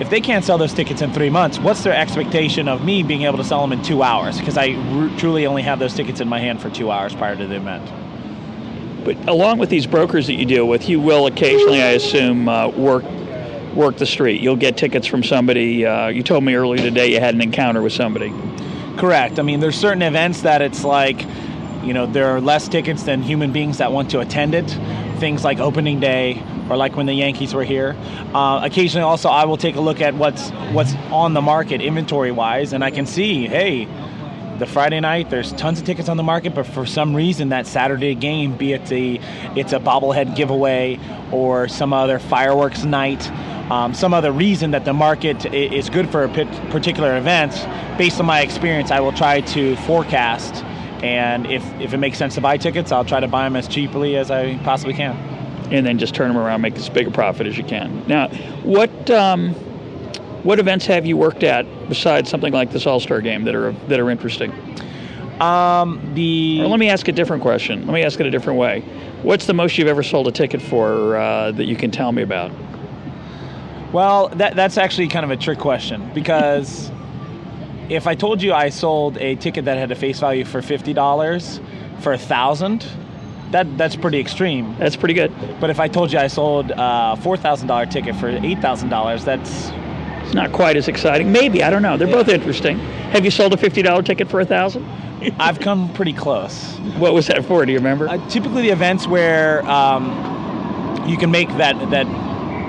if 0.00 0.10
they 0.10 0.20
can't 0.20 0.44
sell 0.44 0.58
those 0.58 0.74
tickets 0.74 1.02
in 1.02 1.12
three 1.12 1.30
months, 1.30 1.58
what's 1.58 1.82
their 1.82 1.94
expectation 1.94 2.68
of 2.68 2.84
me 2.84 3.02
being 3.02 3.22
able 3.22 3.38
to 3.38 3.44
sell 3.44 3.60
them 3.60 3.72
in 3.72 3.82
two 3.82 4.02
hours? 4.02 4.38
Because 4.38 4.56
I 4.56 4.72
r- 4.72 5.10
truly 5.18 5.46
only 5.46 5.62
have 5.62 5.78
those 5.78 5.94
tickets 5.94 6.20
in 6.20 6.28
my 6.28 6.40
hand 6.40 6.60
for 6.60 6.70
two 6.70 6.90
hours 6.90 7.14
prior 7.14 7.36
to 7.36 7.46
the 7.46 7.56
event. 7.56 7.90
But 9.04 9.28
along 9.28 9.58
with 9.58 9.68
these 9.68 9.86
brokers 9.86 10.28
that 10.28 10.34
you 10.34 10.44
deal 10.46 10.66
with, 10.66 10.88
you 10.88 11.00
will 11.00 11.26
occasionally, 11.26 11.82
I 11.82 11.90
assume, 11.90 12.48
uh, 12.48 12.68
work 12.68 13.04
work 13.74 13.96
the 13.96 14.06
street. 14.06 14.42
You'll 14.42 14.56
get 14.56 14.76
tickets 14.76 15.06
from 15.06 15.22
somebody. 15.22 15.86
Uh, 15.86 16.08
you 16.08 16.22
told 16.22 16.44
me 16.44 16.54
earlier 16.54 16.82
today 16.82 17.12
you 17.12 17.20
had 17.20 17.34
an 17.34 17.40
encounter 17.40 17.80
with 17.80 17.94
somebody. 17.94 18.32
Correct. 18.98 19.38
I 19.38 19.42
mean, 19.42 19.60
there's 19.60 19.76
certain 19.76 20.02
events 20.02 20.42
that 20.42 20.60
it's 20.60 20.84
like, 20.84 21.24
you 21.82 21.94
know, 21.94 22.06
there 22.06 22.26
are 22.26 22.40
less 22.40 22.68
tickets 22.68 23.04
than 23.04 23.22
human 23.22 23.50
beings 23.50 23.78
that 23.78 23.90
want 23.90 24.10
to 24.10 24.20
attend 24.20 24.54
it. 24.54 24.76
Things 25.22 25.44
like 25.44 25.60
opening 25.60 26.00
day, 26.00 26.42
or 26.68 26.76
like 26.76 26.96
when 26.96 27.06
the 27.06 27.14
Yankees 27.14 27.54
were 27.54 27.62
here. 27.62 27.94
Uh, 28.34 28.60
occasionally, 28.64 29.04
also, 29.04 29.28
I 29.28 29.44
will 29.44 29.56
take 29.56 29.76
a 29.76 29.80
look 29.80 30.00
at 30.00 30.16
what's 30.16 30.50
what's 30.72 30.96
on 31.12 31.32
the 31.32 31.40
market 31.40 31.80
inventory 31.80 32.32
wise, 32.32 32.72
and 32.72 32.82
I 32.82 32.90
can 32.90 33.06
see, 33.06 33.46
hey, 33.46 33.86
the 34.58 34.66
Friday 34.66 34.98
night, 34.98 35.30
there's 35.30 35.52
tons 35.52 35.78
of 35.78 35.86
tickets 35.86 36.08
on 36.08 36.16
the 36.16 36.24
market, 36.24 36.56
but 36.56 36.66
for 36.66 36.84
some 36.84 37.14
reason, 37.14 37.50
that 37.50 37.68
Saturday 37.68 38.16
game, 38.16 38.56
be 38.56 38.72
it 38.72 38.86
the 38.86 39.20
it's 39.54 39.72
a 39.72 39.78
bobblehead 39.78 40.34
giveaway 40.34 40.98
or 41.30 41.68
some 41.68 41.92
other 41.92 42.18
fireworks 42.18 42.82
night. 42.82 43.30
Um, 43.70 43.94
some 43.94 44.12
other 44.12 44.32
reason 44.32 44.72
that 44.72 44.84
the 44.84 44.92
market 44.92 45.46
is 45.54 45.88
good 45.88 46.10
for 46.10 46.24
a 46.24 46.28
particular 46.70 47.16
event, 47.16 47.52
based 47.96 48.18
on 48.18 48.26
my 48.26 48.40
experience, 48.40 48.90
I 48.90 48.98
will 48.98 49.12
try 49.12 49.40
to 49.40 49.76
forecast. 49.86 50.64
And 51.02 51.46
if, 51.46 51.64
if 51.80 51.92
it 51.92 51.98
makes 51.98 52.16
sense 52.16 52.36
to 52.36 52.40
buy 52.40 52.56
tickets, 52.56 52.92
I'll 52.92 53.04
try 53.04 53.20
to 53.20 53.28
buy 53.28 53.44
them 53.44 53.56
as 53.56 53.66
cheaply 53.66 54.16
as 54.16 54.30
I 54.30 54.56
possibly 54.58 54.94
can 54.94 55.16
and 55.72 55.86
then 55.86 55.98
just 55.98 56.14
turn 56.14 56.28
them 56.28 56.36
around, 56.36 56.60
make 56.60 56.76
as 56.76 56.88
big 56.88 57.08
a 57.08 57.10
profit 57.10 57.46
as 57.46 57.56
you 57.56 57.64
can. 57.64 58.06
Now, 58.06 58.28
what 58.62 59.10
um, 59.10 59.54
what 60.44 60.58
events 60.58 60.86
have 60.86 61.06
you 61.06 61.16
worked 61.16 61.42
at 61.42 61.66
besides 61.88 62.28
something 62.28 62.52
like 62.52 62.70
this 62.70 62.86
All 62.86 63.00
Star 63.00 63.20
Game 63.20 63.44
that 63.44 63.54
are 63.54 63.72
that 63.88 63.98
are 63.98 64.10
interesting? 64.10 64.52
Um, 65.40 66.14
the 66.14 66.60
or 66.62 66.68
let 66.68 66.78
me 66.78 66.88
ask 66.90 67.08
a 67.08 67.12
different 67.12 67.42
question. 67.42 67.86
Let 67.86 67.94
me 67.94 68.02
ask 68.02 68.20
it 68.20 68.26
a 68.26 68.30
different 68.30 68.58
way. 68.58 68.80
What's 69.22 69.46
the 69.46 69.54
most 69.54 69.78
you've 69.78 69.88
ever 69.88 70.02
sold 70.02 70.28
a 70.28 70.32
ticket 70.32 70.60
for 70.60 71.16
uh, 71.16 71.52
that 71.52 71.64
you 71.64 71.76
can 71.76 71.90
tell 71.90 72.12
me 72.12 72.22
about? 72.22 72.52
Well, 73.92 74.28
that 74.30 74.56
that's 74.56 74.78
actually 74.78 75.08
kind 75.08 75.24
of 75.24 75.30
a 75.30 75.36
trick 75.36 75.58
question 75.58 76.10
because 76.12 76.90
if 77.88 78.06
I 78.06 78.14
told 78.14 78.42
you 78.42 78.52
I 78.52 78.68
sold 78.68 79.18
a 79.18 79.34
ticket 79.36 79.64
that 79.66 79.78
had 79.78 79.90
a 79.90 79.94
face 79.94 80.20
value 80.20 80.44
for 80.44 80.62
fifty 80.62 80.92
dollars 80.92 81.60
for 82.00 82.12
a 82.12 82.18
thousand 82.18 82.86
that 83.52 83.78
that's 83.78 83.96
pretty 83.96 84.18
extreme. 84.18 84.74
That's 84.78 84.96
pretty 84.96 85.14
good. 85.14 85.32
But 85.60 85.70
if 85.70 85.78
I 85.78 85.86
told 85.86 86.12
you 86.12 86.18
I 86.18 86.26
sold 86.26 86.72
a 86.74 87.16
four 87.22 87.36
thousand 87.36 87.68
dollar 87.68 87.86
ticket 87.86 88.16
for 88.16 88.28
eight 88.28 88.58
thousand 88.58 88.88
dollars, 88.88 89.24
that's 89.24 89.70
it's 90.24 90.34
not 90.34 90.52
quite 90.52 90.76
as 90.76 90.88
exciting. 90.88 91.30
Maybe 91.30 91.62
I 91.62 91.70
don't 91.70 91.82
know. 91.82 91.96
They're 91.96 92.08
yeah. 92.08 92.16
both 92.16 92.28
interesting. 92.28 92.78
Have 93.12 93.24
you 93.24 93.30
sold 93.30 93.52
a 93.52 93.56
fifty 93.56 93.82
dollar 93.82 94.02
ticket 94.02 94.28
for 94.28 94.40
a 94.40 94.44
thousand? 94.44 94.84
I've 95.38 95.60
come 95.60 95.92
pretty 95.92 96.12
close. 96.12 96.76
What 96.98 97.14
was 97.14 97.28
that 97.28 97.44
for? 97.44 97.64
Do 97.64 97.72
you 97.72 97.78
remember? 97.78 98.08
Uh, 98.08 98.28
typically, 98.28 98.62
the 98.62 98.70
events 98.70 99.06
where 99.06 99.64
um, 99.68 101.04
you 101.06 101.16
can 101.16 101.30
make 101.30 101.48
that 101.58 101.78
that 101.90 102.06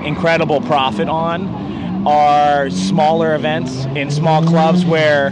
incredible 0.06 0.62
profit 0.62 1.08
on 1.08 1.64
are 2.06 2.70
smaller 2.70 3.36
events 3.36 3.86
in 3.96 4.12
small 4.12 4.44
clubs 4.46 4.86
where 4.86 5.32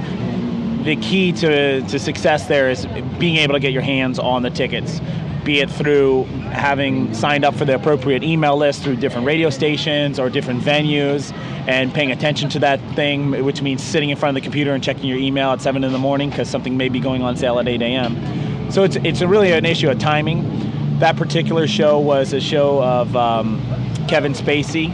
the 0.83 0.95
key 0.97 1.31
to, 1.31 1.81
to 1.81 1.99
success 1.99 2.47
there 2.47 2.69
is 2.69 2.85
being 3.19 3.37
able 3.37 3.53
to 3.53 3.59
get 3.59 3.71
your 3.71 3.81
hands 3.81 4.17
on 4.17 4.41
the 4.41 4.49
tickets 4.49 4.99
be 5.43 5.59
it 5.59 5.69
through 5.69 6.23
having 6.51 7.13
signed 7.13 7.43
up 7.43 7.55
for 7.55 7.65
the 7.65 7.75
appropriate 7.75 8.23
email 8.23 8.55
list 8.57 8.83
through 8.83 8.95
different 8.95 9.25
radio 9.25 9.49
stations 9.49 10.19
or 10.19 10.29
different 10.29 10.61
venues 10.61 11.33
and 11.67 11.93
paying 11.93 12.11
attention 12.11 12.49
to 12.49 12.59
that 12.59 12.79
thing, 12.95 13.31
which 13.43 13.61
means 13.61 13.83
sitting 13.83 14.09
in 14.09 14.17
front 14.17 14.35
of 14.35 14.41
the 14.41 14.45
computer 14.45 14.73
and 14.73 14.83
checking 14.83 15.05
your 15.05 15.17
email 15.17 15.51
at 15.51 15.61
7 15.61 15.83
in 15.83 15.91
the 15.91 15.97
morning 15.97 16.29
because 16.29 16.49
something 16.49 16.77
may 16.77 16.89
be 16.89 16.99
going 16.99 17.21
on 17.21 17.35
sale 17.35 17.59
at 17.59 17.67
8 17.67 17.81
a.m. 17.81 18.71
So 18.71 18.83
it's, 18.83 18.97
it's 18.97 19.21
really 19.21 19.51
an 19.51 19.65
issue 19.65 19.89
of 19.89 19.99
timing. 19.99 20.99
That 20.99 21.17
particular 21.17 21.67
show 21.67 21.99
was 21.99 22.33
a 22.33 22.39
show 22.39 22.81
of 22.83 23.15
um, 23.15 23.59
Kevin 24.07 24.33
Spacey 24.33 24.91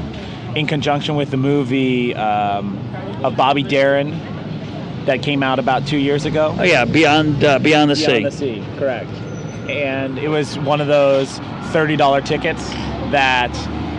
in 0.58 0.68
conjunction 0.68 1.16
with 1.16 1.32
the 1.32 1.38
movie 1.38 2.16
um, 2.16 2.78
of 3.24 3.36
Bobby 3.36 3.64
Darin 3.64 4.12
that 5.06 5.22
came 5.22 5.44
out 5.44 5.60
about 5.60 5.88
two 5.88 5.98
years 5.98 6.26
ago. 6.26 6.56
Oh 6.58 6.64
yeah, 6.64 6.86
Beyond 6.86 7.44
uh, 7.44 7.60
Beyond 7.60 7.92
the 7.92 7.96
Beyond 7.96 7.98
Sea. 7.98 8.24
the 8.24 8.32
Sea, 8.32 8.66
correct 8.78 9.10
and 9.70 10.18
it 10.18 10.30
was 10.30 10.58
one 10.60 10.82
of 10.82 10.88
those 10.88 11.40
$30 11.72 12.26
tickets 12.26 12.70
that 13.12 13.52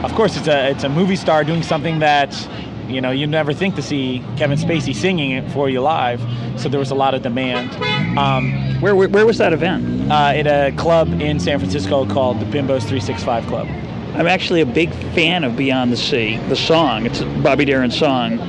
of 0.05 0.15
course 0.15 0.37
it's 0.37 0.49
a 0.49 0.71
it's 0.71 0.85
a 0.85 0.89
movie 0.89 1.17
star 1.17 1.45
doing 1.45 1.63
something 1.63 1.99
that 1.99 2.49
you 2.89 3.01
know 3.01 3.11
you 3.11 3.27
never 3.27 3.53
think 3.53 3.75
to 3.75 3.83
see 3.83 4.25
Kevin 4.37 4.59
Spacey 4.59 4.95
singing 4.95 5.33
it 5.33 5.51
for 5.51 5.69
you 5.69 5.81
live 5.81 6.21
so 6.59 6.69
there 6.69 6.81
was 6.81 6.91
a 6.91 6.95
lot 6.95 7.15
of 7.15 7.23
demand 7.23 7.71
um, 8.19 8.81
where, 8.81 8.95
where, 8.95 9.09
where 9.09 9.27
was 9.27 9.39
that 9.39 9.53
event 9.53 10.11
uh, 10.11 10.33
at 10.35 10.47
a 10.47 10.75
club 10.77 11.09
in 11.21 11.39
San 11.41 11.59
Francisco 11.59 12.07
called 12.07 12.41
the 12.41 12.47
Bimbos 12.47 12.83
365 12.83 13.47
Club 13.47 13.67
I'm 14.15 14.27
actually 14.27 14.61
a 14.61 14.67
big 14.67 14.93
fan 15.15 15.45
of 15.45 15.57
Beyond 15.57 15.93
the 15.93 15.97
Sea 15.97 16.37
the 16.49 16.57
song 16.57 17.07
it's 17.07 17.23
Bobby 17.23 17.65
Darin's 17.65 17.97
song 17.97 18.41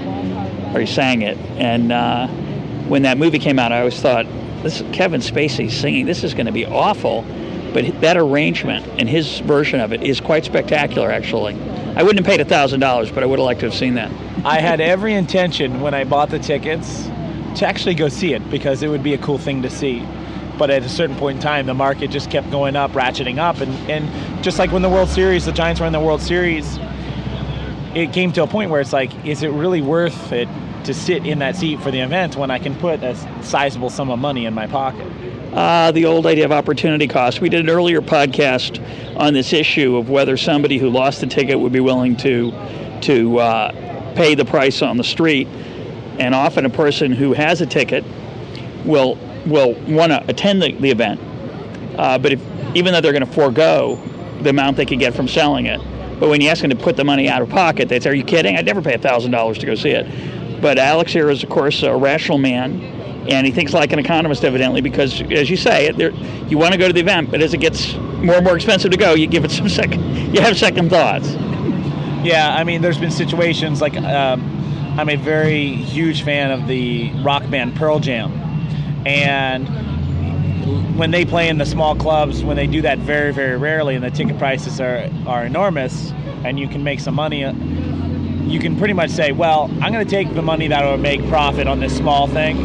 or 0.75 0.79
he 0.79 0.85
sang 0.85 1.21
it 1.21 1.37
and 1.57 1.91
uh, 1.91 2.27
when 2.87 3.03
that 3.03 3.17
movie 3.17 3.39
came 3.39 3.59
out 3.59 3.71
I 3.71 3.79
always 3.79 3.99
thought 3.99 4.25
this 4.63 4.83
Kevin 4.91 5.21
Spacey 5.21 5.71
singing. 5.71 6.05
This 6.05 6.23
is 6.23 6.33
going 6.33 6.45
to 6.45 6.51
be 6.51 6.65
awful, 6.65 7.25
but 7.73 8.01
that 8.01 8.17
arrangement 8.17 8.85
and 8.99 9.07
his 9.07 9.39
version 9.39 9.79
of 9.79 9.93
it 9.93 10.03
is 10.03 10.19
quite 10.19 10.45
spectacular. 10.45 11.11
Actually, 11.11 11.53
I 11.95 12.03
wouldn't 12.03 12.25
have 12.25 12.25
paid 12.25 12.41
a 12.41 12.45
thousand 12.45 12.79
dollars, 12.79 13.11
but 13.11 13.23
I 13.23 13.25
would 13.25 13.39
have 13.39 13.45
liked 13.45 13.61
to 13.61 13.67
have 13.67 13.75
seen 13.75 13.95
that. 13.95 14.11
I 14.45 14.59
had 14.59 14.81
every 14.81 15.13
intention 15.13 15.81
when 15.81 15.93
I 15.93 16.03
bought 16.03 16.29
the 16.29 16.39
tickets 16.39 17.05
to 17.55 17.67
actually 17.67 17.95
go 17.95 18.09
see 18.09 18.33
it 18.33 18.49
because 18.49 18.83
it 18.83 18.89
would 18.89 19.03
be 19.03 19.13
a 19.13 19.17
cool 19.17 19.37
thing 19.37 19.61
to 19.63 19.69
see. 19.69 20.05
But 20.57 20.69
at 20.69 20.83
a 20.83 20.89
certain 20.89 21.15
point 21.15 21.37
in 21.37 21.41
time, 21.41 21.67
the 21.67 21.73
market 21.73 22.09
just 22.09 22.29
kept 22.29 22.51
going 22.51 22.75
up, 22.75 22.91
ratcheting 22.91 23.37
up, 23.37 23.61
and, 23.61 23.71
and 23.89 24.28
just 24.41 24.59
like 24.59 24.71
when 24.71 24.81
the 24.81 24.89
World 24.89 25.09
Series, 25.09 25.45
the 25.45 25.51
Giants 25.51 25.81
were 25.81 25.87
in 25.87 25.93
the 25.93 25.99
World 25.99 26.21
Series, 26.21 26.79
it 27.93 28.13
came 28.13 28.31
to 28.33 28.43
a 28.43 28.47
point 28.47 28.71
where 28.71 28.79
it's 28.79 28.93
like, 28.93 29.25
is 29.25 29.43
it 29.43 29.49
really 29.49 29.81
worth 29.81 30.31
it 30.31 30.47
to 30.85 30.93
sit 30.93 31.25
in 31.25 31.39
that 31.39 31.55
seat 31.55 31.79
for 31.81 31.91
the 31.91 31.99
event 31.99 32.35
when 32.35 32.49
I 32.49 32.59
can 32.59 32.75
put 32.75 33.03
a 33.03 33.15
sizable 33.43 33.89
sum 33.89 34.09
of 34.09 34.19
money 34.19 34.45
in 34.45 34.53
my 34.53 34.67
pocket. 34.67 35.07
Uh, 35.53 35.91
the 35.91 36.05
old 36.05 36.25
idea 36.25 36.45
of 36.45 36.51
opportunity 36.51 37.07
cost. 37.07 37.41
We 37.41 37.49
did 37.49 37.61
an 37.61 37.69
earlier 37.69 38.01
podcast 38.01 38.79
on 39.17 39.33
this 39.33 39.51
issue 39.51 39.97
of 39.97 40.09
whether 40.09 40.37
somebody 40.37 40.77
who 40.77 40.89
lost 40.89 41.21
the 41.21 41.27
ticket 41.27 41.59
would 41.59 41.73
be 41.73 41.79
willing 41.79 42.15
to 42.17 42.51
to 43.01 43.39
uh, 43.39 44.13
pay 44.15 44.35
the 44.35 44.45
price 44.45 44.81
on 44.81 44.97
the 44.97 45.03
street, 45.03 45.47
and 46.19 46.35
often 46.35 46.65
a 46.65 46.69
person 46.69 47.11
who 47.11 47.33
has 47.33 47.61
a 47.61 47.65
ticket 47.65 48.03
will 48.85 49.17
will 49.45 49.73
want 49.87 50.11
to 50.11 50.23
attend 50.27 50.61
the, 50.61 50.73
the 50.73 50.91
event, 50.91 51.19
uh, 51.97 52.17
but 52.17 52.33
if, 52.33 52.41
even 52.75 52.93
though 52.93 53.01
they're 53.01 53.13
going 53.13 53.25
to 53.25 53.31
forego 53.31 53.95
the 54.43 54.49
amount 54.49 54.77
they 54.77 54.85
could 54.85 54.99
get 54.99 55.13
from 55.13 55.27
selling 55.27 55.65
it, 55.65 55.79
but 56.19 56.29
when 56.29 56.41
you 56.41 56.49
ask 56.49 56.61
them 56.61 56.69
to 56.69 56.75
put 56.75 56.97
the 56.97 57.03
money 57.03 57.29
out 57.29 57.41
of 57.41 57.49
pocket, 57.49 57.89
they 57.89 57.99
say, 57.99 58.09
"Are 58.09 58.13
you 58.13 58.23
kidding? 58.23 58.57
I'd 58.57 58.65
never 58.65 58.81
pay 58.81 58.97
thousand 58.97 59.31
dollars 59.31 59.57
to 59.59 59.65
go 59.65 59.75
see 59.75 59.91
it." 59.91 60.61
But 60.61 60.77
Alex 60.77 61.13
here 61.13 61.29
is, 61.29 61.43
of 61.43 61.49
course, 61.49 61.83
a 61.83 61.95
rational 61.95 62.37
man, 62.37 62.81
and 63.29 63.45
he 63.45 63.51
thinks 63.51 63.73
like 63.73 63.93
an 63.93 63.99
economist, 63.99 64.43
evidently, 64.43 64.81
because, 64.81 65.21
as 65.31 65.49
you 65.49 65.55
say, 65.55 65.91
there, 65.91 66.11
you 66.47 66.57
want 66.57 66.73
to 66.73 66.77
go 66.77 66.87
to 66.87 66.93
the 66.93 66.99
event, 66.99 67.31
but 67.31 67.41
as 67.41 67.53
it 67.53 67.59
gets 67.59 67.95
more 67.95 68.35
and 68.35 68.43
more 68.43 68.55
expensive 68.55 68.91
to 68.91 68.97
go, 68.97 69.13
you 69.13 69.27
give 69.27 69.45
it 69.45 69.51
some 69.51 69.69
second, 69.69 70.03
you 70.35 70.41
have 70.41 70.57
second 70.57 70.89
thoughts. 70.89 71.35
Yeah, 72.21 72.53
I 72.57 72.65
mean, 72.65 72.81
there's 72.81 72.97
been 72.97 73.11
situations 73.11 73.79
like 73.79 73.95
um, 73.95 74.41
I'm 74.99 75.07
a 75.07 75.15
very 75.15 75.67
huge 75.67 76.23
fan 76.23 76.51
of 76.51 76.67
the 76.67 77.13
rock 77.23 77.49
band 77.49 77.77
Pearl 77.77 77.99
Jam, 77.99 78.33
and 79.05 79.67
when 80.95 81.11
they 81.11 81.25
play 81.25 81.47
in 81.49 81.57
the 81.57 81.65
small 81.65 81.95
clubs, 81.95 82.43
when 82.43 82.55
they 82.55 82.67
do 82.67 82.81
that 82.81 82.99
very, 82.99 83.33
very 83.33 83.57
rarely, 83.57 83.95
and 83.95 84.03
the 84.03 84.11
ticket 84.11 84.37
prices 84.37 84.79
are, 84.79 85.09
are 85.25 85.45
enormous, 85.45 86.11
and 86.43 86.59
you 86.59 86.67
can 86.67 86.83
make 86.83 86.99
some 86.99 87.15
money, 87.15 87.41
you 88.49 88.59
can 88.59 88.77
pretty 88.77 88.93
much 88.93 89.09
say, 89.09 89.31
well, 89.31 89.69
I'm 89.81 89.91
going 89.91 90.05
to 90.05 90.09
take 90.09 90.33
the 90.33 90.41
money 90.41 90.67
that 90.67 90.83
will 90.83 90.97
make 90.97 91.25
profit 91.27 91.67
on 91.67 91.79
this 91.79 91.95
small 91.95 92.27
thing. 92.27 92.57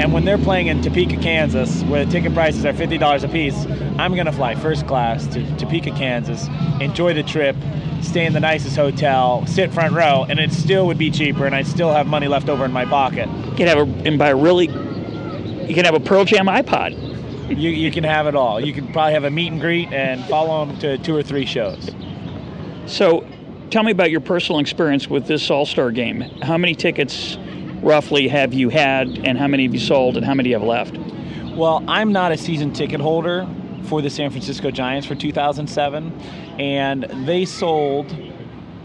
And 0.00 0.12
when 0.12 0.24
they're 0.24 0.38
playing 0.38 0.66
in 0.66 0.82
Topeka, 0.82 1.18
Kansas, 1.18 1.82
where 1.84 2.04
the 2.04 2.10
ticket 2.10 2.34
prices 2.34 2.64
are 2.64 2.72
$50 2.72 3.22
a 3.22 3.28
piece, 3.28 3.66
I'm 3.98 4.14
going 4.14 4.26
to 4.26 4.32
fly 4.32 4.54
first 4.54 4.86
class 4.86 5.26
to 5.28 5.56
Topeka, 5.58 5.92
Kansas, 5.92 6.48
enjoy 6.80 7.14
the 7.14 7.22
trip, 7.22 7.54
stay 8.00 8.26
in 8.26 8.32
the 8.32 8.40
nicest 8.40 8.74
hotel, 8.74 9.46
sit 9.46 9.72
front 9.72 9.94
row, 9.94 10.26
and 10.28 10.40
it 10.40 10.52
still 10.52 10.86
would 10.86 10.98
be 10.98 11.10
cheaper, 11.10 11.46
and 11.46 11.54
I'd 11.54 11.66
still 11.66 11.92
have 11.92 12.06
money 12.06 12.26
left 12.26 12.48
over 12.48 12.64
in 12.64 12.72
my 12.72 12.84
pocket. 12.84 13.28
You 13.28 13.54
can 13.54 13.68
have 13.68 13.78
a 13.78 14.08
and 14.08 14.18
buy 14.18 14.30
really, 14.30 14.66
you 14.66 15.74
can 15.74 15.84
have 15.84 15.94
a 15.94 16.00
Pearl 16.00 16.24
Jam 16.24 16.46
iPod. 16.46 17.11
You, 17.48 17.70
you 17.70 17.90
can 17.90 18.04
have 18.04 18.26
it 18.26 18.34
all. 18.34 18.60
You 18.60 18.72
can 18.72 18.92
probably 18.92 19.12
have 19.12 19.24
a 19.24 19.30
meet 19.30 19.52
and 19.52 19.60
greet 19.60 19.92
and 19.92 20.24
follow 20.26 20.64
them 20.64 20.78
to 20.78 20.98
two 20.98 21.14
or 21.14 21.22
three 21.22 21.44
shows. 21.44 21.90
So, 22.86 23.26
tell 23.70 23.82
me 23.82 23.92
about 23.92 24.10
your 24.10 24.20
personal 24.20 24.60
experience 24.60 25.08
with 25.08 25.26
this 25.26 25.50
All 25.50 25.66
Star 25.66 25.90
game. 25.90 26.20
How 26.42 26.56
many 26.56 26.74
tickets 26.74 27.36
roughly 27.82 28.28
have 28.28 28.54
you 28.54 28.68
had, 28.68 29.08
and 29.24 29.36
how 29.36 29.48
many 29.48 29.64
have 29.64 29.74
you 29.74 29.80
sold, 29.80 30.16
and 30.16 30.24
how 30.24 30.34
many 30.34 30.52
have 30.52 30.62
left? 30.62 30.96
Well, 31.56 31.84
I'm 31.88 32.12
not 32.12 32.32
a 32.32 32.36
season 32.36 32.72
ticket 32.72 33.00
holder 33.00 33.46
for 33.84 34.00
the 34.00 34.10
San 34.10 34.30
Francisco 34.30 34.70
Giants 34.70 35.06
for 35.06 35.14
2007, 35.14 36.12
and 36.58 37.04
they 37.26 37.44
sold 37.44 38.16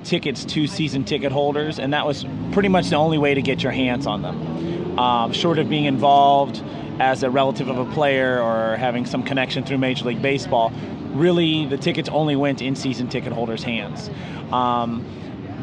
tickets 0.03 0.45
to 0.45 0.67
season 0.67 1.03
ticket 1.03 1.31
holders, 1.31 1.79
and 1.79 1.93
that 1.93 2.05
was 2.05 2.25
pretty 2.51 2.69
much 2.69 2.89
the 2.89 2.95
only 2.95 3.17
way 3.17 3.33
to 3.33 3.41
get 3.41 3.61
your 3.61 3.71
hands 3.71 4.07
on 4.07 4.21
them. 4.21 4.99
Um, 4.99 5.31
short 5.31 5.59
of 5.59 5.69
being 5.69 5.85
involved 5.85 6.63
as 6.99 7.23
a 7.23 7.29
relative 7.29 7.67
of 7.67 7.77
a 7.77 7.91
player 7.93 8.41
or 8.41 8.75
having 8.77 9.05
some 9.05 9.23
connection 9.23 9.63
through 9.63 9.77
Major 9.77 10.05
League 10.05 10.21
Baseball, 10.21 10.71
really 11.11 11.65
the 11.65 11.77
tickets 11.77 12.09
only 12.09 12.35
went 12.35 12.61
in 12.61 12.75
season 12.75 13.07
ticket 13.07 13.33
holders' 13.33 13.63
hands. 13.63 14.09
Um, 14.51 15.05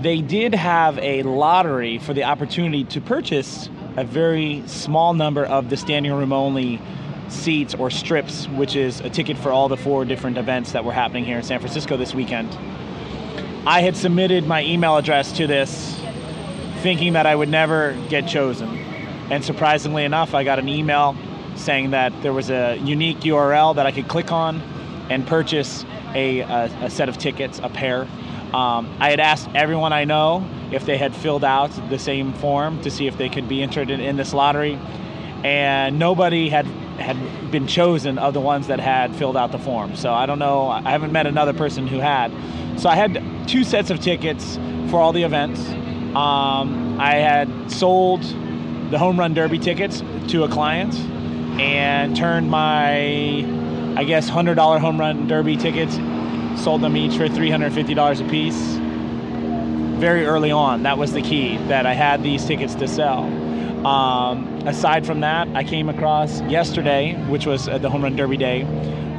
they 0.03 0.20
did 0.20 0.55
have 0.55 0.99
a 0.99 1.23
lottery 1.23 1.99
for 1.99 2.12
the 2.12 2.25
opportunity 2.25 2.85
to 2.85 3.01
purchase 3.01 3.68
a 3.97 4.05
very 4.05 4.62
small 4.66 5.14
number 5.14 5.44
of 5.44 5.70
the 5.70 5.77
standing 5.77 6.12
room 6.12 6.33
only 6.33 6.81
seats 7.29 7.75
or 7.75 7.90
strips, 7.90 8.47
which 8.49 8.77
is 8.77 9.01
a 9.01 9.09
ticket 9.09 9.38
for 9.38 9.51
all 9.51 9.68
the 9.68 9.77
four 9.77 10.05
different 10.05 10.37
events 10.37 10.73
that 10.73 10.85
were 10.85 10.92
happening 10.92 11.25
here 11.25 11.38
in 11.38 11.42
San 11.42 11.59
Francisco 11.59 11.97
this 11.97 12.14
weekend. 12.14 12.51
I 13.66 13.81
had 13.81 13.97
submitted 13.97 14.47
my 14.47 14.62
email 14.62 14.97
address 14.97 15.33
to 15.33 15.47
this 15.47 15.99
thinking 16.83 17.14
that 17.14 17.25
I 17.25 17.35
would 17.35 17.49
never 17.49 17.97
get 18.11 18.29
chosen. 18.29 18.68
And 19.31 19.42
surprisingly 19.42 20.05
enough, 20.05 20.35
I 20.35 20.44
got 20.44 20.59
an 20.59 20.68
email 20.68 21.16
saying 21.57 21.90
that 21.90 22.12
there 22.23 22.33
was 22.33 22.51
a 22.51 22.77
unique 22.77 23.21
URL 23.21 23.77
that 23.77 23.87
I 23.87 23.93
could 23.93 24.09
click 24.09 24.33
on 24.33 24.61
and 25.11 25.27
purchase 25.27 25.85
a, 26.14 26.40
a, 26.40 26.64
a 26.83 26.90
set 26.90 27.09
of 27.09 27.19
tickets, 27.19 27.61
a 27.62 27.69
pair. 27.69 28.03
Um, 28.55 28.97
I 29.01 29.11
had 29.11 29.21
asked 29.21 29.49
everyone 29.55 29.93
I 29.93 30.05
know 30.05 30.49
if 30.71 30.87
they 30.87 30.97
had 30.97 31.14
filled 31.14 31.45
out 31.45 31.71
the 31.90 31.99
same 31.99 32.33
form 32.35 32.81
to 32.83 32.90
see 32.90 33.07
if 33.07 33.19
they 33.19 33.29
could 33.29 33.49
be 33.49 33.62
entered 33.62 33.90
in, 33.90 34.01
in 34.01 34.17
this 34.17 34.33
lottery, 34.33 34.79
and 35.43 35.99
nobody 35.99 36.49
had 36.49 36.67
had 36.99 37.51
been 37.51 37.67
chosen 37.67 38.19
of 38.19 38.35
the 38.35 38.40
ones 38.40 38.69
that 38.69 38.79
had 38.79 39.14
filled 39.17 39.37
out 39.37 39.51
the 39.51 39.59
form. 39.59 39.97
So 39.97 40.12
I 40.12 40.27
don't 40.27 40.38
know. 40.38 40.69
I 40.69 40.93
haven't 40.93 41.11
met 41.11 41.27
another 41.27 41.53
person 41.53 41.88
who 41.88 41.99
had. 41.99 42.31
So 42.79 42.88
I 42.88 42.95
had 42.95 43.49
two 43.49 43.64
sets 43.64 43.90
of 43.90 43.99
tickets 44.01 44.57
for 44.90 45.01
all 45.01 45.12
the 45.12 45.25
events. 45.25 45.61
Um, 46.14 47.01
I 47.01 47.17
had 47.17 47.71
sold 47.71 48.23
the 48.23 48.99
home 48.99 49.19
run 49.19 49.35
derby 49.35 49.59
tickets 49.59 50.05
to 50.29 50.45
a 50.45 50.49
client 50.49 50.95
and 51.61 52.17
turned 52.17 52.51
my, 52.51 53.45
I 53.97 54.05
guess, 54.05 54.29
hundred 54.29 54.57
dollar 54.57 54.79
home 54.79 54.99
run 54.99 55.27
derby 55.29 55.57
tickets, 55.57 55.95
sold 56.62 56.81
them 56.81 56.97
each 56.97 57.17
for 57.17 57.29
three 57.29 57.51
hundred 57.51 57.73
fifty 57.73 57.95
dollars 57.95 58.21
a 58.21 58.25
piece. 58.25 58.79
Very 59.99 60.27
early 60.27 60.51
on, 60.51 60.83
that 60.83 60.99
was 60.99 61.12
the 61.12 61.23
key 61.23 61.57
that 61.69 61.87
I 61.87 61.95
had 61.95 62.23
these 62.23 62.45
tickets 62.45 62.75
to 62.77 62.88
sell. 62.88 63.25
Um, 63.87 64.67
aside 64.67 65.07
from 65.07 65.21
that, 65.21 65.47
I 65.55 65.62
came 65.62 65.88
across 65.88 66.40
yesterday, 66.43 67.14
which 67.29 67.47
was 67.47 67.67
the 67.67 67.90
home 67.90 68.03
run 68.03 68.17
derby 68.17 68.37
day, 68.37 68.67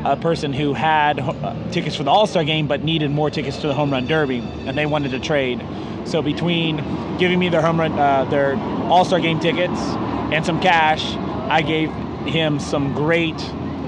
a 0.03 0.15
person 0.15 0.53
who 0.53 0.73
had 0.73 1.19
uh, 1.19 1.55
tickets 1.71 1.95
for 1.95 2.03
the 2.03 2.11
All 2.11 2.27
Star 2.27 2.43
game 2.43 2.67
but 2.67 2.83
needed 2.83 3.11
more 3.11 3.29
tickets 3.29 3.57
to 3.57 3.67
the 3.67 3.73
home 3.73 3.91
run 3.91 4.07
derby, 4.07 4.39
and 4.39 4.77
they 4.77 4.85
wanted 4.85 5.11
to 5.11 5.19
trade. 5.19 5.63
So 6.05 6.21
between 6.21 6.77
giving 7.17 7.39
me 7.39 7.49
their 7.49 7.61
home 7.61 7.79
run, 7.79 7.97
uh, 7.97 8.25
their 8.25 8.55
All 8.89 9.05
Star 9.05 9.19
game 9.19 9.39
tickets 9.39 9.79
and 9.79 10.45
some 10.45 10.59
cash, 10.59 11.15
I 11.49 11.61
gave 11.61 11.89
him 12.27 12.59
some 12.59 12.93
great 12.93 13.39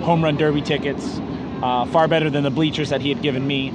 home 0.04 0.24
run 0.24 0.38
derby 0.38 0.62
tickets, 0.62 1.20
uh, 1.62 1.86
far 1.88 2.08
better 2.08 2.30
than 2.30 2.44
the 2.44 2.50
bleachers 2.52 2.90
that 2.90 3.02
he 3.02 3.10
had 3.10 3.22
given 3.22 3.46
me. 3.46 3.74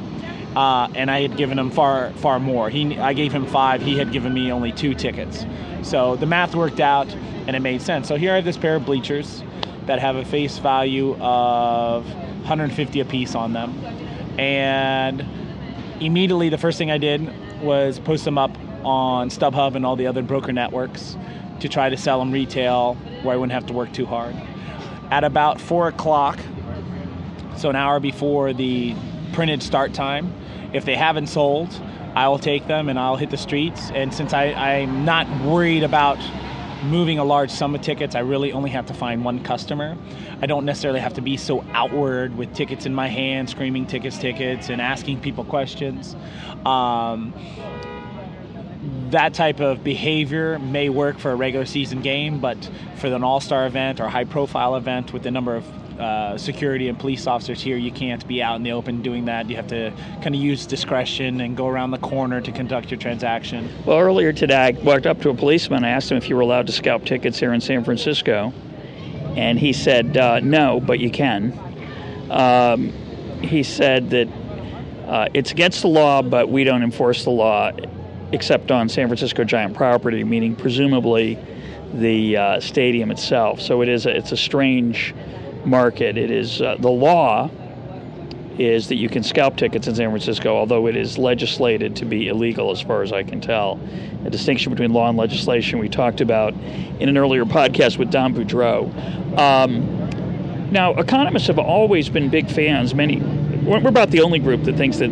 Uh, 0.57 0.87
and 0.95 1.11
I 1.11 1.23
had 1.23 1.37
given 1.37 1.59
him 1.59 1.71
far 1.71 2.13
far 2.15 2.39
more. 2.39 2.69
He, 2.69 2.99
I 2.99 3.15
gave 3.15 3.33
him 3.33 3.47
five. 3.47 3.81
He 3.81 3.97
had 3.97 4.13
given 4.13 4.35
me 4.35 4.53
only 4.53 4.71
two 4.71 4.95
tickets. 4.95 5.47
So 5.83 6.17
the 6.17 6.27
math 6.27 6.55
worked 6.55 6.81
out, 6.81 7.11
and 7.47 7.57
it 7.57 7.61
made 7.61 7.81
sense. 7.81 8.07
So 8.07 8.17
here 8.17 8.33
I 8.33 8.37
have 8.37 8.45
this 8.45 8.59
pair 8.59 8.77
of 8.77 8.85
bleachers 8.85 9.43
that 9.87 9.99
have 9.99 10.17
a 10.17 10.25
face 10.25 10.59
value 10.59 11.17
of 11.21 12.05
150 12.05 13.01
a 13.01 13.05
piece 13.07 13.35
on 13.35 13.55
them, 13.55 13.73
and 14.39 15.25
immediately 16.01 16.51
the 16.51 16.59
first 16.59 16.77
thing 16.77 16.91
I 16.91 16.99
did 16.99 17.33
was 17.63 17.99
post 17.99 18.25
them 18.25 18.37
up 18.37 18.57
on 18.85 19.31
StubHub 19.31 19.75
and 19.75 19.87
all 19.87 19.97
the 19.97 20.07
other 20.07 20.23
broker 20.23 20.53
networks 20.53 21.17
to 21.61 21.69
try 21.69 21.89
to 21.89 21.97
sell 21.97 22.19
them 22.19 22.33
retail 22.33 22.95
where 23.23 23.35
I 23.35 23.37
wouldn't 23.37 23.53
have 23.53 23.67
to 23.67 23.73
work 23.73 23.93
too 23.93 24.07
hard. 24.07 24.35
At 25.11 25.25
about 25.25 25.61
four 25.61 25.89
o'clock, 25.89 26.39
so 27.57 27.71
an 27.71 27.77
hour 27.77 28.01
before 28.01 28.53
the 28.53 28.95
printed 29.33 29.63
start 29.63 29.95
time, 29.95 30.33
if 30.73 30.85
they 30.85 30.97
haven't 30.97 31.27
sold, 31.27 31.69
I 32.15 32.29
will 32.29 32.39
take 32.39 32.67
them 32.67 32.89
and 32.89 32.99
I'll 32.99 33.17
hit 33.17 33.31
the 33.31 33.37
streets. 33.37 33.91
And 33.93 34.13
since 34.13 34.33
I, 34.33 34.47
I'm 34.53 35.05
not 35.05 35.29
worried 35.45 35.83
about 35.83 36.19
moving 36.85 37.19
a 37.19 37.25
large 37.25 37.51
sum 37.51 37.75
of 37.75 37.81
tickets, 37.81 38.15
I 38.15 38.21
really 38.21 38.53
only 38.53 38.71
have 38.71 38.87
to 38.87 38.95
find 38.95 39.25
one 39.25 39.43
customer. 39.43 39.97
I 40.41 40.47
don't 40.47 40.65
necessarily 40.65 41.01
have 41.01 41.15
to 41.15 41.21
be 41.21 41.37
so 41.37 41.65
outward 41.73 42.37
with 42.37 42.53
tickets 42.55 42.87
in 42.87 42.95
my 42.95 43.09
hand, 43.09 43.49
screaming 43.49 43.87
tickets, 43.87 44.19
tickets, 44.19 44.69
and 44.69 44.81
asking 44.81 45.21
people 45.21 45.45
questions. 45.45 46.17
Um, 46.67 47.33
that 49.13 49.35
type 49.35 49.61
of 49.61 49.85
behavior 49.85 50.59
may 50.59 50.89
work 50.89 51.19
for 51.19 51.31
a 51.31 51.35
regular 51.35 51.67
season 51.67 52.03
game, 52.03 52.41
but 52.41 52.71
for 52.97 53.09
an 53.09 53.23
all 53.23 53.41
star 53.41 53.67
event 53.67 54.01
or 54.01 54.09
high 54.09 54.25
profile 54.25 54.75
event 54.77 55.13
with 55.13 55.23
the 55.23 55.31
number 55.31 55.57
of 55.57 56.01
uh, 56.01 56.37
security 56.39 56.89
and 56.89 56.99
police 56.99 57.27
officers 57.27 57.61
here, 57.61 57.77
you 57.77 57.93
can't 57.93 58.27
be 58.27 58.43
out 58.43 58.57
in 58.57 58.63
the 58.63 58.73
open 58.73 59.03
doing 59.03 59.27
that. 59.27 59.49
You 59.49 59.57
have 59.57 59.67
to 59.69 59.93
kind 60.23 60.35
of 60.35 60.41
use 60.41 60.67
discretion 60.67 61.43
and 61.43 61.57
go 61.57 61.69
around 61.69 61.91
the 61.91 61.99
corner 61.99 62.41
to 62.41 62.51
conduct 62.51 62.91
your 62.91 62.99
transaction. 62.99 63.69
Well, 63.85 63.99
earlier 63.99 64.33
today, 64.33 64.57
I 64.57 64.71
walked 64.71 65.07
up 65.07 65.21
to 65.23 65.31
a 65.31 65.35
policeman. 65.35 65.85
I 65.85 65.91
asked 65.91 66.11
him 66.11 66.17
if 66.17 66.29
you 66.29 66.35
were 66.35 66.43
allowed 66.43 66.67
to 66.69 66.73
scalp 66.73 67.05
tickets 67.05 67.39
here 67.39 67.53
in 67.53 67.61
San 67.61 67.85
Francisco, 67.85 68.53
and 69.37 69.59
he 69.59 69.75
said 69.75 70.17
uh, 70.17 70.41
no, 70.41 70.81
but 70.81 70.99
you 70.99 71.11
can. 71.11 71.53
Um, 72.31 72.89
he 73.43 73.63
said 73.63 74.09
that 74.11 74.29
uh, 75.07 75.29
it's 75.35 75.51
against 75.51 75.83
the 75.83 75.89
law, 75.89 76.23
but 76.23 76.49
we 76.49 76.65
don't 76.65 76.83
enforce 76.83 77.25
the 77.25 77.31
law 77.31 77.71
except 78.33 78.71
on 78.71 78.89
San 78.89 79.09
Francisco 79.09 79.45
Giant 79.45 79.75
property, 79.75 80.25
meaning 80.25 80.57
presumably 80.57 81.39
the 81.95 82.37
uh, 82.37 82.61
stadium 82.61 83.11
itself. 83.11 83.61
So 83.61 83.83
it 83.83 83.89
is 83.89 84.07
a, 84.07 84.17
it's 84.17 84.33
a 84.33 84.37
strange 84.37 85.15
market. 85.65 86.17
It 86.17 86.31
is 86.31 86.61
uh, 86.61 86.77
the 86.79 86.91
law 86.91 87.51
is 88.59 88.89
that 88.89 88.97
you 88.97 89.09
can 89.09 89.23
scalp 89.23 89.57
tickets 89.57 89.87
in 89.87 89.95
San 89.95 90.11
Francisco, 90.11 90.55
although 90.55 90.87
it 90.87 90.97
is 90.97 91.17
legislated 91.17 91.97
to 91.97 92.05
be 92.05 92.29
illegal 92.29 92.71
as 92.71 92.81
far 92.81 93.03
as 93.03 93.13
I 93.13 93.23
can 93.23 93.41
tell. 93.41 93.81
A 94.25 94.31
distinction 94.31 94.71
between 94.71 94.93
law 94.93 95.09
and 95.09 95.17
legislation 95.17 95.79
we 95.79 95.89
talked 95.89 96.21
about 96.21 96.55
in 97.01 97.09
an 97.09 97.17
earlier 97.17 97.45
podcast 97.45 97.99
with 97.99 98.11
Don 98.11 98.35
Boudreaux. 98.35 99.39
Um, 99.39 100.71
now, 100.71 100.95
economists 100.95 101.47
have 101.47 101.59
always 101.59 102.09
been 102.09 102.29
big 102.29 102.51
fans. 102.51 102.95
Many, 102.95 103.21
we're 103.63 103.89
about 103.89 104.11
the 104.11 104.21
only 104.21 104.39
group 104.39 104.65
that 104.65 104.77
thinks 104.77 104.99
that 104.99 105.11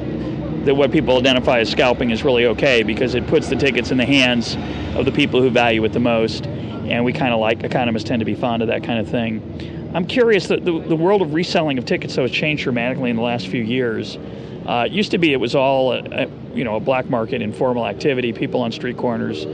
that 0.65 0.75
what 0.75 0.93
people 0.93 1.17
identify 1.17 1.61
as 1.61 1.71
scalping 1.71 2.11
is 2.11 2.23
really 2.23 2.47
okay 2.47 2.83
because 2.83 3.15
it 3.15 3.27
puts 3.27 3.49
the 3.49 3.57
tickets 3.57 3.91
in 3.91 3.97
the 3.97 4.05
hands 4.05 4.57
of 4.95 5.05
the 5.05 5.13
people 5.13 5.41
who 5.41 5.51
value 5.51 5.85
it 5.85 5.93
the 5.93 6.01
most. 6.01 6.47
And 6.47 7.05
we 7.05 7.13
kind 7.13 7.33
of 7.33 7.41
like 7.41 7.63
economists 7.63 8.05
tend 8.05 8.21
to 8.21 8.27
be 8.27 8.35
fond 8.35 8.63
of 8.63 8.69
that 8.69 8.83
kind 8.85 8.99
of 8.99 9.09
thing. 9.09 9.91
I'm 9.95 10.07
curious 10.07 10.49
that 10.49 10.65
the, 10.65 10.81
the 10.81 10.97
world 10.97 11.23
of 11.23 11.35
reselling 11.35 11.79
of 11.79 11.85
tickets 11.85 12.15
has 12.17 12.31
changed 12.31 12.65
dramatically 12.65 13.11
in 13.11 13.17
the 13.17 13.23
last 13.23 13.49
few 13.49 13.63
years. 13.63 14.19
Uh, 14.67 14.85
it 14.87 14.93
used 14.93 15.11
to 15.13 15.19
be 15.19 15.33
it 15.33 15.41
was 15.41 15.55
all 15.55 15.93
a, 15.93 15.99
a, 15.99 16.27
you 16.55 16.63
know 16.63 16.77
a 16.77 16.81
black 16.81 17.09
market 17.09 17.43
informal 17.43 17.87
activity, 17.87 18.33
people 18.33 18.61
on 18.61 18.71
street 18.71 18.97
corners. 18.97 19.47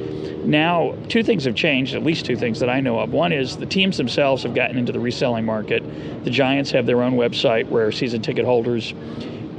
Now, 0.45 0.95
two 1.09 1.23
things 1.23 1.45
have 1.45 1.55
changed, 1.55 1.95
at 1.95 2.05
least 2.05 2.25
two 2.25 2.37
things 2.37 2.61
that 2.61 2.69
I 2.69 2.81
know 2.81 2.99
of. 3.01 3.13
One 3.13 3.33
is 3.33 3.57
the 3.57 3.67
teams 3.67 3.97
themselves 3.97 4.43
have 4.45 4.55
gotten 4.55 4.77
into 4.77 4.93
the 4.93 5.01
reselling 5.01 5.45
market. 5.45 5.83
The 6.25 6.31
Giants 6.31 6.71
have 6.71 6.87
their 6.87 7.03
own 7.03 7.15
website 7.15 7.69
where 7.69 7.91
season 7.91 8.23
ticket 8.23 8.45
holders 8.45 8.95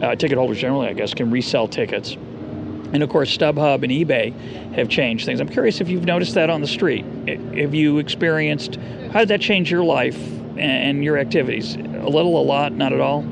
uh, 0.01 0.15
ticket 0.15 0.37
holders 0.37 0.59
generally, 0.59 0.87
I 0.87 0.93
guess, 0.93 1.13
can 1.13 1.31
resell 1.31 1.67
tickets. 1.67 2.17
And 2.93 3.03
of 3.03 3.09
course, 3.09 3.35
StubHub 3.35 3.83
and 3.83 3.91
eBay 3.91 4.33
have 4.73 4.87
changed 4.87 5.25
things. 5.25 5.39
I'm 5.39 5.49
curious 5.49 5.81
if 5.81 5.89
you've 5.89 6.05
noticed 6.05 6.35
that 6.35 6.49
on 6.49 6.61
the 6.61 6.67
street. 6.67 7.05
Have 7.27 7.73
you 7.73 7.97
experienced, 7.97 8.77
how 9.11 9.19
did 9.19 9.27
that 9.29 9.41
change 9.41 9.69
your 9.69 9.83
life 9.83 10.17
and 10.57 11.03
your 11.03 11.17
activities? 11.17 11.75
A 11.75 12.09
little, 12.09 12.39
a 12.39 12.43
lot, 12.43 12.71
not 12.71 12.93
at 12.93 13.01
all? 13.01 13.25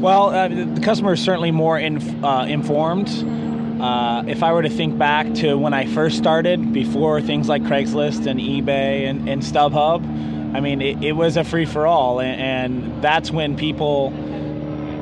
Well, 0.00 0.30
uh, 0.30 0.48
the 0.48 0.80
customer 0.82 1.14
is 1.14 1.22
certainly 1.22 1.50
more 1.50 1.76
uh, 1.76 2.46
informed. 2.46 3.08
Uh, 3.82 4.24
if 4.26 4.42
I 4.42 4.52
were 4.52 4.62
to 4.62 4.70
think 4.70 4.96
back 4.98 5.34
to 5.36 5.56
when 5.56 5.74
I 5.74 5.86
first 5.86 6.16
started, 6.16 6.72
before 6.72 7.20
things 7.20 7.48
like 7.48 7.62
Craigslist 7.62 8.26
and 8.26 8.38
eBay 8.38 9.08
and, 9.08 9.28
and 9.28 9.42
StubHub, 9.42 10.04
I 10.54 10.60
mean, 10.60 10.80
it, 10.80 11.02
it 11.02 11.12
was 11.12 11.36
a 11.36 11.44
free 11.44 11.64
for 11.64 11.86
all, 11.86 12.20
and, 12.20 12.40
and, 12.40 13.02
that's 13.02 13.30
when 13.30 13.56
people 13.56 14.10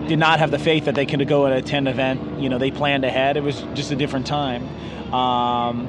did 0.09 0.19
not 0.19 0.39
have 0.41 0.51
the 0.51 0.59
faith 0.59 0.87
that 0.87 0.95
they 0.95 1.07
could 1.07 1.27
go 1.29 1.45
and 1.45 1.55
attend 1.55 1.87
an 1.87 1.95
event. 1.95 2.41
You 2.41 2.49
know, 2.49 2.59
they 2.59 2.71
planned 2.71 3.05
ahead. 3.05 3.37
It 3.37 3.43
was 3.43 3.61
just 3.75 3.93
a 3.93 3.97
different 3.97 4.27
time. 4.27 4.67
Um, 5.15 5.89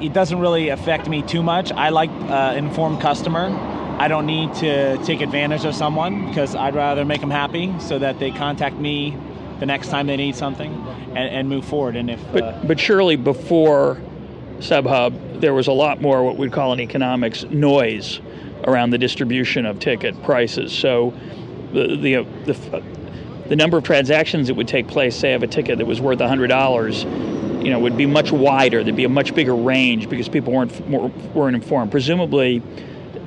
it 0.00 0.12
doesn't 0.12 0.40
really 0.40 0.70
affect 0.70 1.08
me 1.08 1.22
too 1.22 1.42
much. 1.42 1.70
I 1.70 1.90
like 1.90 2.10
uh, 2.10 2.54
informed 2.56 3.00
customer. 3.00 3.50
I 3.98 4.08
don't 4.08 4.26
need 4.26 4.52
to 4.54 4.98
take 5.04 5.20
advantage 5.20 5.64
of 5.64 5.74
someone 5.74 6.26
because 6.26 6.56
I'd 6.56 6.74
rather 6.74 7.04
make 7.04 7.20
them 7.20 7.30
happy 7.30 7.72
so 7.78 7.98
that 8.00 8.18
they 8.18 8.32
contact 8.32 8.76
me 8.76 9.16
the 9.60 9.66
next 9.66 9.88
time 9.88 10.08
they 10.08 10.16
need 10.16 10.34
something 10.34 10.72
and, 11.10 11.18
and 11.18 11.48
move 11.48 11.64
forward. 11.64 11.94
And 11.94 12.10
if 12.10 12.20
but, 12.32 12.42
uh, 12.42 12.60
but 12.64 12.80
surely 12.80 13.14
before 13.14 14.00
StubHub, 14.58 15.40
there 15.40 15.54
was 15.54 15.68
a 15.68 15.72
lot 15.72 16.00
more 16.00 16.24
what 16.24 16.36
we'd 16.36 16.52
call 16.52 16.72
in 16.72 16.80
economics 16.80 17.44
noise 17.44 18.20
around 18.64 18.90
the 18.90 18.98
distribution 18.98 19.66
of 19.66 19.78
ticket 19.78 20.20
prices. 20.24 20.72
So 20.72 21.14
the 21.72 21.96
the 21.96 22.26
the, 22.44 22.82
the 23.52 23.56
number 23.56 23.76
of 23.76 23.84
transactions 23.84 24.48
that 24.48 24.54
would 24.54 24.66
take 24.66 24.88
place, 24.88 25.14
say, 25.14 25.34
of 25.34 25.42
a 25.42 25.46
ticket 25.46 25.76
that 25.76 25.84
was 25.84 26.00
worth 26.00 26.20
hundred 26.20 26.46
dollars, 26.46 27.04
you 27.04 27.68
know, 27.68 27.78
would 27.78 27.98
be 27.98 28.06
much 28.06 28.32
wider. 28.32 28.82
There'd 28.82 28.96
be 28.96 29.04
a 29.04 29.10
much 29.10 29.34
bigger 29.34 29.54
range 29.54 30.08
because 30.08 30.26
people 30.26 30.54
weren't 30.54 30.88
weren't 31.34 31.54
informed. 31.54 31.90
Presumably 31.90 32.62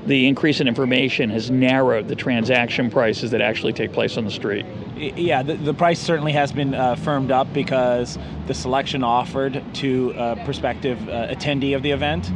the 0.08 0.28
increase 0.28 0.60
in 0.62 0.68
information 0.68 1.30
has 1.30 1.52
narrowed 1.52 2.08
the 2.08 2.16
transaction 2.16 2.90
prices 2.90 3.30
that 3.32 3.42
actually 3.42 3.74
take 3.74 3.94
place 3.94 4.18
on 4.18 4.26
the 4.26 4.32
street. 4.32 4.66
Yeah, 4.96 5.44
the, 5.44 5.56
the 5.56 5.74
price 5.76 6.00
certainly 6.00 6.32
has 6.32 6.52
been 6.52 6.74
uh, 6.74 6.96
firmed 6.96 7.30
up 7.30 7.52
because 7.54 8.18
the 8.48 8.54
selection 8.56 9.04
offered 9.04 9.64
to 9.76 10.14
a 10.18 10.44
prospective 10.44 11.08
uh, 11.08 11.28
attendee 11.28 11.76
of 11.76 11.84
the 11.84 11.92
event 11.92 12.32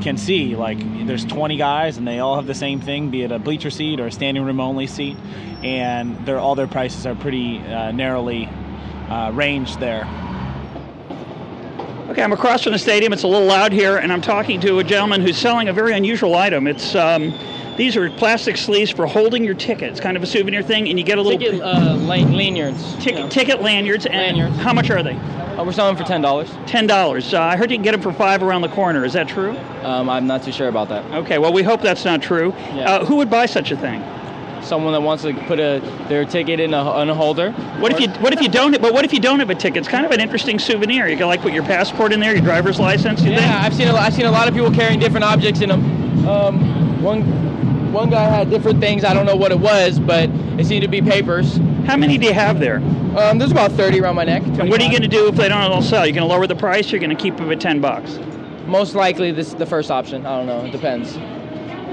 can 0.00 0.16
see 0.16 0.56
like 0.56 0.78
there's 1.06 1.24
20 1.24 1.56
guys 1.56 1.96
and 1.98 2.06
they 2.06 2.18
all 2.18 2.36
have 2.36 2.46
the 2.46 2.54
same 2.54 2.80
thing, 2.80 3.10
be 3.10 3.22
it 3.22 3.32
a 3.32 3.38
bleacher 3.38 3.70
seat 3.70 4.00
or 4.00 4.06
a 4.06 4.12
standing 4.12 4.44
room 4.44 4.60
only 4.60 4.86
seat, 4.86 5.16
and 5.62 6.24
their 6.26 6.38
all 6.38 6.54
their 6.54 6.66
prices 6.66 7.06
are 7.06 7.14
pretty 7.14 7.58
uh, 7.58 7.92
narrowly 7.92 8.46
uh, 9.08 9.30
ranged 9.34 9.78
there. 9.80 10.08
Okay, 12.10 12.22
I'm 12.22 12.32
across 12.32 12.64
from 12.64 12.72
the 12.72 12.78
stadium. 12.78 13.12
It's 13.12 13.22
a 13.22 13.28
little 13.28 13.46
loud 13.46 13.72
here, 13.72 13.96
and 13.96 14.12
I'm 14.12 14.20
talking 14.20 14.60
to 14.62 14.80
a 14.80 14.84
gentleman 14.84 15.20
who's 15.20 15.38
selling 15.38 15.68
a 15.68 15.72
very 15.72 15.94
unusual 15.94 16.34
item. 16.34 16.66
It's 16.66 16.96
um, 16.96 17.32
these 17.80 17.96
are 17.96 18.10
plastic 18.10 18.58
sleeves 18.58 18.90
for 18.90 19.06
holding 19.06 19.42
your 19.42 19.54
ticket. 19.54 19.88
It's 19.88 20.00
kind 20.00 20.14
of 20.14 20.22
a 20.22 20.26
souvenir 20.26 20.62
thing, 20.62 20.90
and 20.90 20.98
you 20.98 21.04
get 21.04 21.16
a 21.16 21.22
little 21.22 21.38
ticket 21.38 21.62
uh, 21.62 21.94
lanyards. 21.94 22.94
Ticket, 22.96 23.30
ticket 23.30 23.62
lanyards. 23.62 24.04
And 24.04 24.36
lanyards. 24.36 24.56
How 24.58 24.74
much 24.74 24.90
are 24.90 25.02
they? 25.02 25.14
Uh, 25.14 25.64
we're 25.64 25.72
selling 25.72 25.96
for 25.96 26.04
ten 26.04 26.20
dollars. 26.20 26.50
Ten 26.66 26.86
dollars. 26.86 27.32
Uh, 27.32 27.40
I 27.40 27.56
heard 27.56 27.70
you 27.70 27.78
can 27.78 27.82
get 27.82 27.92
them 27.92 28.02
for 28.02 28.12
five 28.12 28.42
around 28.42 28.60
the 28.60 28.68
corner. 28.68 29.02
Is 29.06 29.14
that 29.14 29.28
true? 29.28 29.56
Um, 29.82 30.10
I'm 30.10 30.26
not 30.26 30.42
too 30.42 30.52
sure 30.52 30.68
about 30.68 30.90
that. 30.90 31.10
Okay. 31.24 31.38
Well, 31.38 31.54
we 31.54 31.62
hope 31.62 31.80
that's 31.80 32.04
not 32.04 32.20
true. 32.20 32.52
Yeah. 32.74 32.90
Uh, 32.90 33.04
who 33.06 33.16
would 33.16 33.30
buy 33.30 33.46
such 33.46 33.70
a 33.70 33.76
thing? 33.78 34.04
someone 34.62 34.92
that 34.92 35.00
wants 35.00 35.22
to 35.22 35.32
put 35.46 35.58
a 35.58 35.80
their 36.06 36.26
ticket 36.26 36.60
in 36.60 36.74
a, 36.74 37.00
in 37.00 37.08
a 37.08 37.14
holder. 37.14 37.50
What 37.80 37.92
if 37.92 37.98
you 37.98 38.10
What 38.20 38.34
if 38.34 38.42
you 38.42 38.48
don't? 38.50 38.78
But 38.78 38.92
what 38.92 39.06
if 39.06 39.12
you 39.14 39.18
don't 39.18 39.38
have 39.38 39.48
a 39.48 39.54
ticket? 39.54 39.78
It's 39.78 39.88
kind 39.88 40.04
of 40.04 40.12
an 40.12 40.20
interesting 40.20 40.58
souvenir. 40.58 41.08
You 41.08 41.16
can 41.16 41.28
like 41.28 41.40
put 41.40 41.54
your 41.54 41.62
passport 41.62 42.12
in 42.12 42.20
there, 42.20 42.34
your 42.34 42.44
driver's 42.44 42.78
license. 42.78 43.22
You 43.22 43.30
yeah, 43.30 43.38
think? 43.38 43.50
I've 43.50 43.74
seen 43.74 43.88
a, 43.88 43.94
I've 43.94 44.12
seen 44.12 44.26
a 44.26 44.30
lot 44.30 44.48
of 44.48 44.54
people 44.54 44.70
carrying 44.70 45.00
different 45.00 45.24
objects 45.24 45.62
in 45.62 45.70
them. 45.70 46.28
Um, 46.28 47.02
one 47.02 47.49
one 47.92 48.10
guy 48.10 48.24
had 48.24 48.50
different 48.50 48.80
things. 48.80 49.04
I 49.04 49.14
don't 49.14 49.26
know 49.26 49.36
what 49.36 49.52
it 49.52 49.58
was, 49.60 49.98
but 49.98 50.28
it 50.58 50.66
seemed 50.66 50.82
to 50.82 50.88
be 50.88 51.00
papers. 51.02 51.56
How 51.86 51.96
many 51.96 52.18
do 52.18 52.26
you 52.26 52.32
have 52.32 52.60
there? 52.60 52.76
Um, 53.18 53.38
there's 53.38 53.50
about 53.50 53.72
30 53.72 54.00
around 54.00 54.14
my 54.16 54.24
neck. 54.24 54.42
25. 54.42 54.60
And 54.60 54.70
what 54.70 54.80
are 54.80 54.84
you 54.84 54.90
going 54.90 55.02
to 55.02 55.08
do 55.08 55.26
if 55.28 55.34
they 55.34 55.48
don't 55.48 55.82
sell? 55.82 56.06
You're 56.06 56.14
going 56.14 56.28
to 56.28 56.32
lower 56.32 56.46
the 56.46 56.54
price. 56.54 56.90
You're 56.92 57.00
going 57.00 57.14
to 57.14 57.20
keep 57.20 57.36
them 57.36 57.50
at 57.50 57.60
ten 57.60 57.80
bucks. 57.80 58.18
Most 58.66 58.94
likely, 58.94 59.32
this 59.32 59.48
is 59.48 59.54
the 59.56 59.66
first 59.66 59.90
option. 59.90 60.24
I 60.26 60.36
don't 60.36 60.46
know. 60.46 60.64
It 60.64 60.70
depends. 60.70 61.16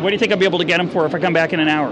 What 0.01 0.09
do 0.09 0.13
you 0.13 0.19
think 0.19 0.31
I'll 0.31 0.37
be 0.37 0.45
able 0.45 0.59
to 0.59 0.65
get 0.65 0.77
them 0.77 0.89
for 0.89 1.05
if 1.07 1.15
I 1.15 1.19
come 1.19 1.33
back 1.33 1.53
in 1.53 1.59
an 1.59 1.67
hour? 1.67 1.89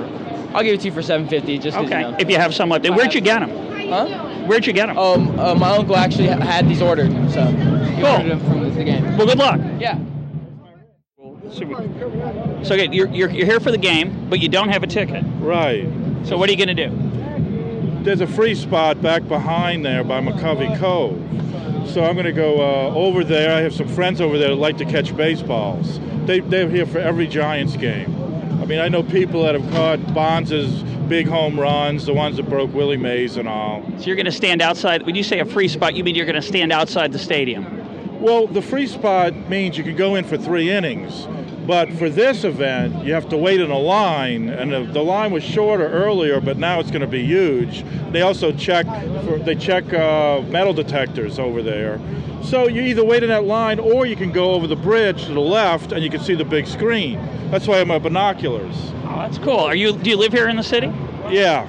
I'll 0.53 0.63
give 0.63 0.75
it 0.75 0.81
to 0.81 0.85
you 0.87 0.91
for 0.93 1.01
750 1.01 1.57
just 1.57 1.75
Okay. 1.77 2.01
You 2.01 2.11
know. 2.11 2.17
If 2.19 2.29
you 2.29 2.37
have 2.37 2.53
some 2.53 2.69
left. 2.69 2.87
Where'd 2.89 3.13
you 3.13 3.21
get 3.21 3.39
them? 3.39 3.49
Huh? 3.89 4.45
Where'd 4.45 4.65
you 4.67 4.73
get 4.73 4.87
them? 4.87 4.97
Um, 4.97 5.39
uh, 5.39 5.55
my 5.55 5.71
uncle 5.71 5.95
actually 5.95 6.27
had 6.27 6.67
these 6.69 6.81
ordered, 6.81 7.11
so 7.31 7.45
he 7.45 8.01
Cool. 8.01 8.05
ordered 8.11 8.29
them 8.29 8.39
from 8.41 8.73
the 8.75 8.83
game. 8.83 9.17
Well, 9.17 9.25
good 9.27 9.39
luck. 9.39 9.59
Yeah. 9.79 9.97
So 11.51 12.73
okay, 12.73 12.89
you're, 12.91 13.07
you're, 13.07 13.29
you're 13.29 13.45
here 13.45 13.59
for 13.59 13.71
the 13.71 13.77
game, 13.77 14.27
but 14.29 14.39
you 14.39 14.49
don't 14.49 14.69
have 14.69 14.83
a 14.83 14.87
ticket. 14.87 15.23
Right. 15.39 15.87
So 16.23 16.37
what 16.37 16.49
are 16.49 16.51
you 16.51 16.57
going 16.57 16.75
to 16.75 16.87
do? 16.87 18.03
There's 18.03 18.21
a 18.21 18.27
free 18.27 18.55
spot 18.55 19.01
back 19.01 19.27
behind 19.27 19.85
there 19.85 20.03
by 20.03 20.21
McCovey 20.21 20.77
Cove. 20.79 21.21
So 21.89 22.03
I'm 22.03 22.13
going 22.13 22.25
to 22.25 22.31
go 22.31 22.55
uh, 22.59 22.93
over 22.95 23.23
there. 23.23 23.55
I 23.55 23.61
have 23.61 23.73
some 23.73 23.87
friends 23.87 24.21
over 24.21 24.37
there 24.37 24.49
that 24.49 24.55
like 24.55 24.77
to 24.77 24.85
catch 24.85 25.15
baseballs. 25.15 25.99
They, 26.25 26.39
they're 26.39 26.69
here 26.69 26.85
for 26.85 26.99
every 26.99 27.27
Giants 27.27 27.77
game. 27.77 28.13
I 28.61 28.65
mean, 28.65 28.79
I 28.79 28.87
know 28.87 29.03
people 29.03 29.43
that 29.43 29.53
have 29.53 29.71
caught 29.71 30.13
Bonds' 30.13 30.83
big 31.07 31.27
home 31.27 31.59
runs, 31.59 32.05
the 32.05 32.13
ones 32.13 32.37
that 32.37 32.49
broke 32.49 32.73
Willie 32.73 32.97
Mays 32.97 33.37
and 33.37 33.47
all. 33.47 33.83
So 33.99 34.05
you're 34.05 34.15
going 34.15 34.25
to 34.25 34.31
stand 34.31 34.61
outside. 34.61 35.05
When 35.05 35.13
you 35.13 35.23
say 35.23 35.39
a 35.39 35.45
free 35.45 35.67
spot, 35.67 35.95
you 35.95 36.03
mean 36.03 36.15
you're 36.15 36.25
going 36.25 36.35
to 36.35 36.41
stand 36.41 36.71
outside 36.71 37.11
the 37.11 37.19
stadium? 37.19 37.84
Well, 38.19 38.47
the 38.47 38.61
free 38.61 38.87
spot 38.87 39.33
means 39.49 39.77
you 39.77 39.83
can 39.83 39.95
go 39.95 40.15
in 40.15 40.23
for 40.23 40.37
three 40.37 40.69
innings. 40.69 41.27
But 41.67 41.91
for 41.93 42.09
this 42.09 42.43
event, 42.43 43.03
you 43.03 43.13
have 43.13 43.27
to 43.29 43.37
wait 43.37 43.59
in 43.59 43.71
a 43.71 43.77
line, 43.77 44.49
and 44.49 44.71
the, 44.71 44.83
the 44.83 45.01
line 45.01 45.31
was 45.31 45.43
shorter 45.43 45.87
earlier, 45.87 46.39
but 46.39 46.57
now 46.57 46.79
it's 46.79 46.91
going 46.91 47.01
to 47.01 47.07
be 47.07 47.25
huge. 47.25 47.83
They 48.11 48.21
also 48.21 48.51
check 48.51 48.85
for, 49.25 49.39
they 49.39 49.55
check 49.55 49.91
uh, 49.91 50.41
metal 50.41 50.73
detectors 50.73 51.39
over 51.39 51.63
there, 51.63 51.99
so 52.43 52.67
you 52.67 52.81
either 52.81 53.03
wait 53.03 53.23
in 53.23 53.29
that 53.29 53.45
line 53.45 53.79
or 53.79 54.05
you 54.05 54.15
can 54.15 54.31
go 54.31 54.51
over 54.51 54.67
the 54.67 54.75
bridge 54.75 55.25
to 55.25 55.33
the 55.33 55.39
left 55.39 55.91
and 55.91 56.03
you 56.03 56.11
can 56.11 56.19
see 56.19 56.35
the 56.35 56.45
big 56.45 56.67
screen. 56.67 57.19
That's 57.49 57.65
why 57.67 57.75
I 57.75 57.77
have 57.79 57.87
my 57.87 57.97
binoculars. 57.97 58.75
Oh, 59.05 59.15
that's 59.17 59.39
cool. 59.39 59.59
Are 59.59 59.75
you? 59.75 59.97
Do 59.97 60.11
you 60.11 60.17
live 60.17 60.31
here 60.31 60.47
in 60.47 60.55
the 60.55 60.63
city? 60.63 60.93
Yeah. 61.29 61.65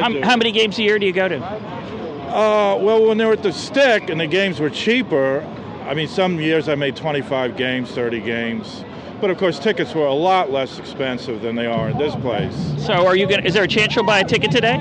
How, 0.00 0.22
how 0.22 0.36
many 0.36 0.52
games 0.52 0.78
a 0.78 0.82
year 0.82 1.00
do 1.00 1.06
you 1.06 1.12
go 1.12 1.26
to? 1.26 1.42
Uh, 1.42 2.76
well, 2.76 3.06
when 3.06 3.18
they 3.18 3.24
were 3.24 3.32
at 3.32 3.42
the 3.42 3.52
stick 3.52 4.08
and 4.08 4.20
the 4.20 4.26
games 4.28 4.60
were 4.60 4.70
cheaper, 4.70 5.44
I 5.86 5.94
mean, 5.94 6.08
some 6.08 6.40
years 6.40 6.68
I 6.68 6.74
made 6.74 6.96
25 6.96 7.56
games, 7.56 7.90
30 7.92 8.20
games. 8.20 8.84
But 9.20 9.30
of 9.30 9.38
course, 9.38 9.58
tickets 9.58 9.94
were 9.94 10.06
a 10.06 10.12
lot 10.12 10.50
less 10.50 10.78
expensive 10.78 11.40
than 11.42 11.54
they 11.54 11.66
are 11.66 11.88
in 11.88 11.96
this 11.96 12.14
place. 12.16 12.54
So 12.84 13.06
are 13.06 13.16
you 13.16 13.26
going? 13.26 13.46
Is 13.46 13.54
there 13.54 13.62
a 13.62 13.68
chance 13.68 13.94
you'll 13.94 14.04
buy 14.04 14.18
a 14.20 14.24
ticket 14.24 14.50
today? 14.50 14.78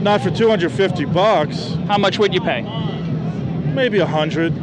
Not 0.00 0.22
for 0.22 0.30
250 0.30 1.04
bucks, 1.06 1.74
How 1.86 1.98
much 1.98 2.18
would 2.18 2.32
you 2.34 2.40
pay? 2.40 2.62
maybe 3.74 3.98
a 3.98 4.06
hundred. 4.06 4.56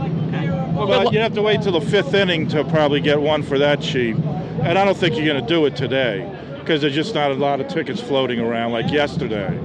Well, 0.73 0.87
But 0.87 1.13
you'd 1.13 1.21
have 1.21 1.35
to 1.35 1.41
wait 1.43 1.61
till 1.61 1.79
the 1.79 1.81
fifth 1.81 2.13
inning 2.15 2.47
to 2.49 2.63
probably 2.63 2.99
get 2.99 3.21
one 3.21 3.43
for 3.43 3.59
that 3.59 3.79
cheap. 3.79 4.17
And 4.63 4.77
I 4.77 4.83
don't 4.83 4.97
think 4.97 5.15
you're 5.15 5.25
going 5.25 5.39
to 5.41 5.47
do 5.47 5.65
it 5.67 5.75
today 5.75 6.27
because 6.59 6.81
there's 6.81 6.95
just 6.95 7.13
not 7.13 7.29
a 7.29 7.35
lot 7.35 7.61
of 7.61 7.67
tickets 7.67 8.01
floating 8.01 8.39
around 8.39 8.71
like 8.71 8.91
yesterday. 8.91 9.55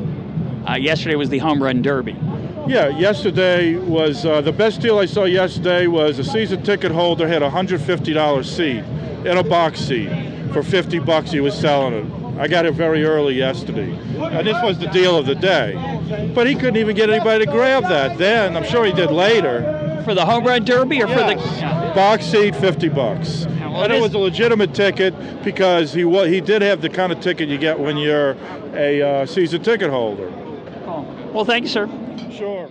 uh, 0.69 0.75
yesterday 0.75 1.15
was 1.15 1.31
the 1.31 1.39
home 1.39 1.63
run 1.63 1.81
derby. 1.81 2.15
Yeah, 2.69 2.89
yesterday 2.89 3.77
was 3.77 4.27
uh, 4.27 4.43
the 4.43 4.53
best 4.53 4.83
deal 4.83 4.99
I 4.99 5.07
saw 5.07 5.25
yesterday 5.25 5.87
was 5.87 6.19
a 6.19 6.25
season 6.25 6.63
ticket 6.63 6.93
holder 6.93 7.27
had 7.27 7.43
a 7.43 7.49
hundred 7.49 7.81
fifty 7.81 8.13
dollar 8.13 8.43
seat 8.43 8.85
in 9.25 9.39
a 9.39 9.43
box 9.43 9.81
seat 9.81 10.11
for 10.53 10.63
fifty 10.63 10.99
bucks. 10.99 11.31
He 11.31 11.41
was 11.41 11.59
selling 11.59 11.95
it. 11.95 12.39
I 12.39 12.47
got 12.47 12.67
it 12.67 12.75
very 12.75 13.07
early 13.07 13.37
yesterday, 13.37 13.91
and 14.21 14.47
this 14.47 14.63
was 14.63 14.79
the 14.79 14.89
deal 14.89 15.17
of 15.17 15.25
the 15.25 15.35
day. 15.35 16.31
But 16.35 16.47
he 16.47 16.55
couldn't 16.55 16.77
even 16.77 16.95
get 16.95 17.09
anybody 17.09 17.47
to 17.47 17.51
grab 17.51 17.85
that 17.85 18.19
then. 18.19 18.55
I'm 18.55 18.65
sure 18.65 18.85
he 18.85 18.93
did 18.93 19.11
later. 19.11 20.03
For 20.05 20.13
the 20.15 20.27
home 20.27 20.45
run 20.45 20.67
derby 20.67 21.03
or 21.03 21.09
for 21.09 21.21
the? 21.21 21.37
Yes. 21.37 21.95
box 21.97 22.27
seat, 22.27 22.55
fifty 22.55 22.91
bucks. 22.91 23.47
well, 23.47 23.85
and 23.85 23.93
it 23.95 24.03
was 24.03 24.13
a 24.13 24.19
legitimate 24.19 24.75
ticket 24.75 25.15
because 25.43 25.95
he 25.95 26.03
he 26.29 26.43
did 26.43 26.61
have 26.61 26.83
the 26.83 26.91
kind 26.91 27.13
of 27.13 27.21
ticket 27.21 27.49
you 27.49 27.57
get 27.57 27.81
when 27.81 27.97
you're 27.97 28.37
a 28.75 29.01
uh, 29.01 29.27
season 29.27 29.63
ticket 29.63 29.89
holder. 29.89 30.29
Well, 31.33 31.47
thank 31.47 31.63
you, 31.63 31.71
sir. 31.71 31.89
Sure. 32.39 32.71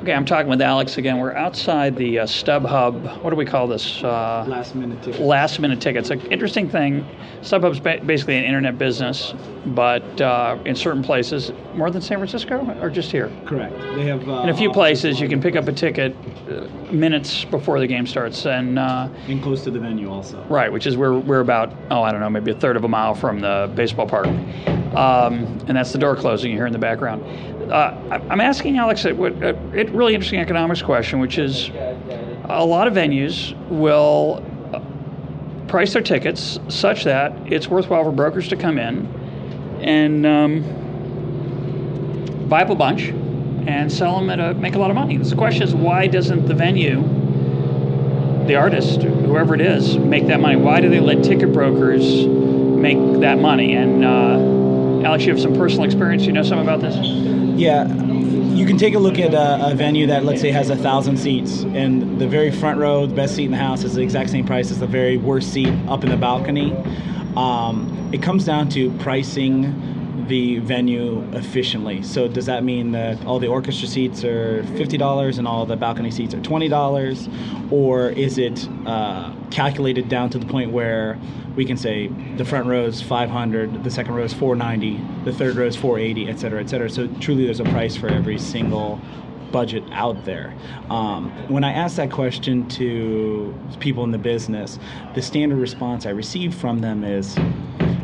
Okay, 0.00 0.12
I'm 0.12 0.24
talking 0.24 0.48
with 0.48 0.62
Alex 0.62 0.96
again. 0.96 1.18
We're 1.18 1.34
outside 1.34 1.96
the 1.96 2.20
uh, 2.20 2.24
StubHub. 2.26 3.20
What 3.22 3.30
do 3.30 3.36
we 3.36 3.44
call 3.44 3.66
this? 3.66 4.02
Uh, 4.02 4.44
Last 4.48 4.76
minute 4.76 5.02
tickets. 5.02 5.18
last 5.18 5.58
minute 5.58 5.80
tickets. 5.80 6.10
An 6.10 6.20
interesting 6.30 6.68
thing. 6.70 7.04
StubHub's 7.40 7.80
ba- 7.80 8.00
basically 8.06 8.36
an 8.36 8.44
internet 8.44 8.78
business, 8.78 9.34
but 9.66 10.20
uh, 10.20 10.56
in 10.64 10.76
certain 10.76 11.02
places, 11.02 11.50
more 11.74 11.90
than 11.90 12.00
San 12.00 12.18
Francisco, 12.18 12.64
or 12.80 12.88
just 12.90 13.10
here. 13.10 13.28
Correct. 13.44 13.76
They 13.96 14.06
have 14.06 14.26
uh, 14.28 14.42
In 14.42 14.50
a 14.50 14.56
few 14.56 14.70
places, 14.72 15.18
you 15.20 15.28
can 15.28 15.42
pick 15.42 15.56
up 15.56 15.66
a 15.66 15.72
ticket 15.72 16.14
uh, 16.48 16.68
minutes 16.92 17.44
before 17.44 17.80
the 17.80 17.86
game 17.88 18.06
starts, 18.06 18.46
and 18.46 18.78
uh, 18.78 19.08
and 19.26 19.42
close 19.42 19.64
to 19.64 19.70
the 19.72 19.80
venue 19.80 20.08
also. 20.10 20.42
right, 20.48 20.72
which 20.72 20.86
is 20.86 20.96
where 20.96 21.14
we're 21.14 21.40
about 21.40 21.74
oh 21.90 22.02
I 22.04 22.12
don't 22.12 22.20
know 22.20 22.30
maybe 22.30 22.52
a 22.52 22.58
third 22.58 22.76
of 22.76 22.84
a 22.84 22.88
mile 22.88 23.16
from 23.16 23.40
the 23.40 23.70
baseball 23.74 24.06
park, 24.06 24.26
um, 24.96 25.44
and 25.66 25.76
that's 25.76 25.92
the 25.92 25.98
door 25.98 26.16
closing 26.16 26.50
you 26.50 26.56
hear 26.56 26.66
in 26.66 26.72
the 26.72 26.78
background. 26.78 27.22
Uh, 27.70 28.20
I'm 28.30 28.40
asking 28.40 28.78
Alex 28.78 29.04
a, 29.04 29.10
a 29.10 29.54
a 29.78 29.84
really 29.90 30.14
interesting 30.14 30.40
economics 30.40 30.80
question, 30.82 31.20
which 31.20 31.38
is 31.38 31.70
a 32.48 32.64
lot 32.64 32.86
of 32.86 32.94
venues 32.94 33.54
will 33.68 34.42
uh, 34.72 34.80
price 35.68 35.92
their 35.92 36.02
tickets 36.02 36.58
such 36.68 37.04
that 37.04 37.32
it's 37.46 37.68
worthwhile 37.68 38.04
for 38.04 38.12
brokers 38.12 38.48
to 38.48 38.56
come 38.56 38.78
in 38.78 39.06
and 39.82 40.26
um, 40.26 40.62
buy 42.48 42.62
up 42.62 42.70
a 42.70 42.74
bunch 42.74 43.12
and 43.68 43.92
sell 43.92 44.18
them 44.18 44.30
at 44.30 44.40
a 44.40 44.54
make 44.54 44.74
a 44.74 44.78
lot 44.78 44.88
of 44.90 44.96
money. 44.96 45.18
The 45.18 45.36
question 45.36 45.62
is, 45.62 45.74
why 45.74 46.06
doesn't 46.06 46.46
the 46.46 46.54
venue, 46.54 47.02
the 48.46 48.54
artist, 48.56 49.02
whoever 49.02 49.54
it 49.54 49.60
is, 49.60 49.98
make 49.98 50.26
that 50.28 50.40
money? 50.40 50.56
Why 50.56 50.80
do 50.80 50.88
they 50.88 51.00
let 51.00 51.22
ticket 51.22 51.52
brokers 51.52 52.26
make 52.26 53.20
that 53.20 53.38
money? 53.38 53.74
And 53.74 54.04
uh, 54.04 54.38
Alex, 55.04 55.24
you 55.24 55.32
have 55.32 55.40
some 55.40 55.54
personal 55.54 55.84
experience. 55.84 56.24
You 56.24 56.32
know 56.32 56.42
something 56.42 56.66
about 56.66 56.80
this? 56.80 56.96
Yeah, 57.58 57.86
you 57.86 58.66
can 58.66 58.76
take 58.76 58.94
a 58.94 58.98
look 58.98 59.18
at 59.18 59.32
a, 59.32 59.70
a, 59.70 59.74
venue 59.74 60.06
that 60.08 60.24
let's 60.24 60.40
say 60.40 60.50
has 60.50 60.70
a 60.70 60.76
thousand 60.76 61.16
seats, 61.18 61.62
and 61.62 62.20
the 62.20 62.26
very 62.26 62.50
front 62.50 62.78
row, 62.78 63.06
the 63.06 63.14
best 63.14 63.36
seat 63.36 63.44
in 63.44 63.52
the 63.52 63.56
house, 63.56 63.84
is 63.84 63.94
the 63.94 64.02
exact 64.02 64.30
same 64.30 64.44
price 64.44 64.70
as 64.70 64.80
the 64.80 64.86
very 64.86 65.16
worst 65.16 65.52
seat 65.52 65.72
up 65.88 66.02
in 66.02 66.10
the 66.10 66.16
balcony. 66.16 66.72
Um, 67.36 68.10
it 68.12 68.22
comes 68.22 68.44
down 68.44 68.68
to 68.70 68.90
pricing 68.98 69.97
the 70.28 70.58
venue 70.58 71.22
efficiently. 71.32 72.02
So 72.02 72.28
does 72.28 72.46
that 72.46 72.62
mean 72.62 72.92
that 72.92 73.24
all 73.24 73.38
the 73.38 73.48
orchestra 73.48 73.88
seats 73.88 74.24
are 74.24 74.62
fifty 74.76 74.96
dollars 74.96 75.38
and 75.38 75.48
all 75.48 75.66
the 75.66 75.76
balcony 75.76 76.10
seats 76.10 76.34
are 76.34 76.40
twenty 76.42 76.68
dollars, 76.68 77.28
or 77.70 78.10
is 78.10 78.38
it 78.38 78.68
uh, 78.86 79.34
calculated 79.50 80.08
down 80.08 80.30
to 80.30 80.38
the 80.38 80.46
point 80.46 80.70
where 80.70 81.18
we 81.56 81.64
can 81.64 81.76
say 81.76 82.08
the 82.36 82.44
front 82.44 82.66
row 82.66 82.84
is 82.84 83.02
five 83.02 83.30
hundred, 83.30 83.82
the 83.82 83.90
second 83.90 84.14
row 84.14 84.24
is 84.24 84.32
four 84.32 84.54
ninety, 84.54 85.00
the 85.24 85.32
third 85.32 85.56
row 85.56 85.66
is 85.66 85.76
four 85.76 85.98
eighty, 85.98 86.28
et 86.28 86.38
cetera, 86.38 86.60
et 86.60 86.68
cetera. 86.68 86.88
So 86.88 87.08
truly, 87.20 87.44
there's 87.46 87.60
a 87.60 87.64
price 87.64 87.96
for 87.96 88.08
every 88.08 88.38
single 88.38 89.00
budget 89.50 89.82
out 89.92 90.26
there. 90.26 90.54
Um, 90.90 91.30
when 91.48 91.64
I 91.64 91.72
asked 91.72 91.96
that 91.96 92.10
question 92.10 92.68
to 92.68 93.54
people 93.80 94.04
in 94.04 94.10
the 94.10 94.18
business, 94.18 94.78
the 95.14 95.22
standard 95.22 95.58
response 95.58 96.04
I 96.04 96.10
received 96.10 96.54
from 96.54 96.80
them 96.80 97.02
is 97.02 97.34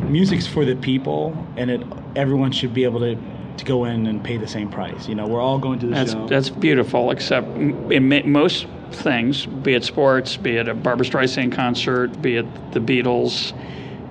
music's 0.08 0.46
for 0.46 0.64
the 0.64 0.74
people, 0.76 1.36
and 1.56 1.70
it 1.70 1.82
everyone 2.16 2.52
should 2.52 2.74
be 2.74 2.84
able 2.84 3.00
to 3.00 3.16
to 3.58 3.64
go 3.64 3.84
in 3.84 4.06
and 4.06 4.22
pay 4.22 4.36
the 4.36 4.48
same 4.48 4.68
price. 4.68 5.08
You 5.08 5.14
know, 5.14 5.26
we're 5.26 5.40
all 5.40 5.58
going 5.58 5.78
to 5.80 5.86
the 5.86 5.94
that's, 5.94 6.12
show. 6.12 6.26
That's 6.26 6.50
beautiful, 6.50 7.10
except 7.10 7.46
in 7.56 8.30
most 8.30 8.66
things, 8.90 9.46
be 9.46 9.74
it 9.74 9.84
sports, 9.84 10.36
be 10.36 10.56
it 10.56 10.68
a 10.68 10.74
Barbra 10.74 11.06
Streisand 11.06 11.52
concert, 11.52 12.20
be 12.20 12.36
it 12.36 12.72
the 12.72 12.80
Beatles, 12.80 13.52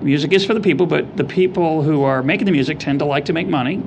music 0.02 0.32
is 0.32 0.44
for 0.44 0.54
the 0.54 0.60
people, 0.60 0.86
but 0.86 1.16
the 1.16 1.24
people 1.24 1.82
who 1.82 2.02
are 2.02 2.22
making 2.22 2.46
the 2.46 2.52
music 2.52 2.78
tend 2.78 2.98
to 3.00 3.04
like 3.04 3.24
to 3.26 3.32
make 3.32 3.48
money, 3.48 3.82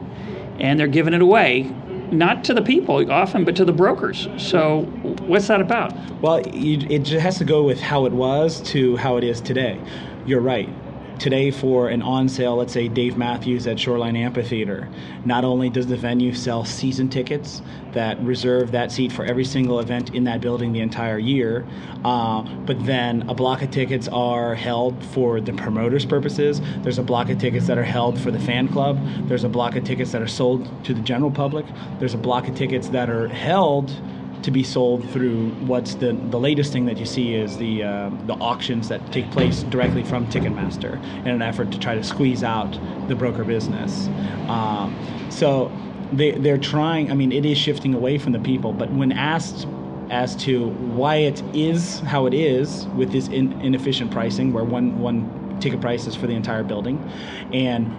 and 0.59 0.79
they're 0.79 0.87
giving 0.87 1.13
it 1.13 1.21
away, 1.21 1.71
not 2.11 2.43
to 2.45 2.53
the 2.53 2.61
people 2.61 3.11
often, 3.11 3.43
but 3.43 3.55
to 3.55 3.65
the 3.65 3.73
brokers. 3.73 4.27
So, 4.37 4.81
what's 5.27 5.47
that 5.47 5.61
about? 5.61 5.93
Well, 6.21 6.41
it 6.45 6.99
just 6.99 7.21
has 7.21 7.37
to 7.39 7.45
go 7.45 7.63
with 7.63 7.79
how 7.79 8.05
it 8.05 8.13
was 8.13 8.61
to 8.71 8.95
how 8.97 9.17
it 9.17 9.23
is 9.23 9.41
today. 9.41 9.79
You're 10.25 10.41
right 10.41 10.69
today 11.19 11.51
for 11.51 11.89
an 11.89 12.01
on 12.01 12.29
sale, 12.29 12.55
let's 12.55 12.73
say 12.73 12.87
Dave 12.87 13.17
Matthews 13.17 13.67
at 13.67 13.79
Shoreline 13.79 14.15
Amphitheater, 14.15 14.87
not 15.25 15.43
only 15.43 15.69
does 15.69 15.87
the 15.87 15.97
venue 15.97 16.33
sell 16.33 16.63
season 16.65 17.09
tickets 17.09 17.61
that 17.93 18.21
reserve 18.21 18.71
that 18.71 18.91
seat 18.91 19.11
for 19.11 19.25
every 19.25 19.45
single 19.45 19.79
event 19.79 20.13
in 20.13 20.23
that 20.25 20.41
building 20.41 20.73
the 20.73 20.79
entire 20.79 21.17
year, 21.17 21.65
uh, 22.05 22.41
but 22.41 22.83
then 22.85 23.27
a 23.29 23.33
block 23.33 23.61
of 23.61 23.71
tickets 23.71 24.07
are 24.07 24.55
held 24.55 25.03
for 25.05 25.41
the 25.41 25.53
promoters' 25.53 26.05
purposes. 26.05 26.61
There's 26.83 26.99
a 26.99 27.03
block 27.03 27.29
of 27.29 27.37
tickets 27.39 27.67
that 27.67 27.77
are 27.77 27.83
held 27.83 28.19
for 28.19 28.31
the 28.31 28.39
fan 28.39 28.67
club. 28.67 28.99
There's 29.27 29.43
a 29.43 29.49
block 29.49 29.75
of 29.75 29.83
tickets 29.83 30.11
that 30.11 30.21
are 30.21 30.27
sold 30.27 30.69
to 30.85 30.93
the 30.93 31.01
general 31.01 31.31
public. 31.31 31.65
There's 31.99 32.13
a 32.13 32.19
block 32.19 32.47
of 32.47 32.55
tickets 32.55 32.89
that 32.89 33.09
are 33.09 33.27
held 33.27 33.91
to 34.43 34.51
be 34.51 34.63
sold 34.63 35.09
through 35.09 35.49
what's 35.65 35.95
the, 35.95 36.13
the 36.29 36.39
latest 36.39 36.71
thing 36.71 36.85
that 36.85 36.97
you 36.97 37.05
see 37.05 37.33
is 37.33 37.57
the 37.57 37.83
uh, 37.83 38.09
the 38.25 38.33
auctions 38.35 38.87
that 38.89 39.11
take 39.11 39.29
place 39.31 39.63
directly 39.63 40.03
from 40.03 40.27
Ticketmaster 40.27 41.01
in 41.21 41.27
an 41.27 41.41
effort 41.41 41.71
to 41.71 41.79
try 41.79 41.95
to 41.95 42.03
squeeze 42.03 42.43
out 42.43 42.77
the 43.07 43.15
broker 43.15 43.43
business. 43.43 44.07
Um, 44.47 44.95
so 45.29 45.71
they 46.11 46.31
they're 46.31 46.57
trying. 46.57 47.11
I 47.11 47.15
mean, 47.15 47.31
it 47.31 47.45
is 47.45 47.57
shifting 47.57 47.93
away 47.93 48.17
from 48.17 48.33
the 48.33 48.39
people. 48.39 48.73
But 48.73 48.91
when 48.91 49.11
asked 49.11 49.67
as 50.09 50.35
to 50.37 50.69
why 50.69 51.15
it 51.15 51.41
is 51.53 51.99
how 51.99 52.25
it 52.27 52.33
is 52.33 52.87
with 52.95 53.11
this 53.11 53.27
in, 53.27 53.59
inefficient 53.61 54.11
pricing, 54.11 54.53
where 54.53 54.63
one 54.63 54.99
one 54.99 55.59
ticket 55.59 55.81
price 55.81 56.07
is 56.07 56.15
for 56.15 56.27
the 56.27 56.33
entire 56.33 56.63
building, 56.63 56.97
and 57.51 57.91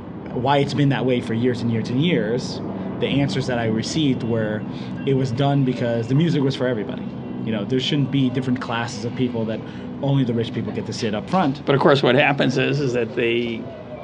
why 0.42 0.58
it's 0.58 0.74
been 0.74 0.90
that 0.90 1.04
way 1.04 1.20
for 1.20 1.34
years 1.34 1.62
and 1.62 1.72
years 1.72 1.88
and 1.90 2.02
years 2.02 2.60
the 3.00 3.06
answers 3.06 3.46
that 3.46 3.58
I 3.58 3.66
received 3.66 4.22
were 4.22 4.62
it 5.06 5.14
was 5.14 5.30
done 5.30 5.64
because 5.64 6.08
the 6.08 6.14
music 6.14 6.42
was 6.42 6.56
for 6.56 6.66
everybody. 6.66 7.04
You 7.44 7.52
know, 7.52 7.64
there 7.64 7.80
shouldn't 7.80 8.10
be 8.10 8.28
different 8.30 8.60
classes 8.60 9.04
of 9.04 9.14
people 9.16 9.44
that 9.46 9.60
only 10.02 10.24
the 10.24 10.34
rich 10.34 10.52
people 10.52 10.72
get 10.72 10.86
to 10.86 10.92
sit 10.92 11.14
up 11.14 11.28
front. 11.30 11.64
But 11.64 11.74
of 11.74 11.80
course, 11.80 12.02
what 12.02 12.14
happens 12.14 12.58
is 12.58 12.80
is 12.80 12.92
that 12.92 13.14
the 13.14 13.62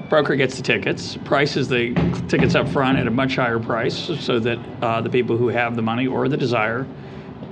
broker 0.08 0.36
gets 0.36 0.56
the 0.56 0.62
tickets, 0.62 1.16
prices 1.24 1.68
the 1.68 1.94
tickets 2.28 2.54
up 2.54 2.68
front 2.68 2.98
at 2.98 3.06
a 3.06 3.10
much 3.10 3.36
higher 3.36 3.58
price, 3.58 4.10
so 4.20 4.38
that 4.38 4.58
uh, 4.82 5.00
the 5.00 5.10
people 5.10 5.36
who 5.36 5.48
have 5.48 5.76
the 5.76 5.82
money 5.82 6.06
or 6.06 6.28
the 6.28 6.36
desire 6.36 6.86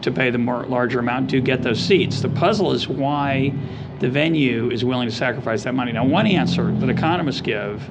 to 0.02 0.10
pay 0.10 0.30
the 0.30 0.38
more 0.38 0.64
larger 0.64 0.98
amount 0.98 1.28
do 1.28 1.40
get 1.40 1.62
those 1.62 1.80
seats. 1.80 2.20
The 2.20 2.28
puzzle 2.28 2.72
is 2.72 2.88
why 2.88 3.52
the 4.00 4.08
venue 4.08 4.70
is 4.70 4.84
willing 4.84 5.08
to 5.08 5.14
sacrifice 5.14 5.62
that 5.62 5.74
money. 5.74 5.92
Now, 5.92 6.04
one 6.04 6.26
answer 6.26 6.72
that 6.72 6.88
economists 6.88 7.40
give 7.40 7.88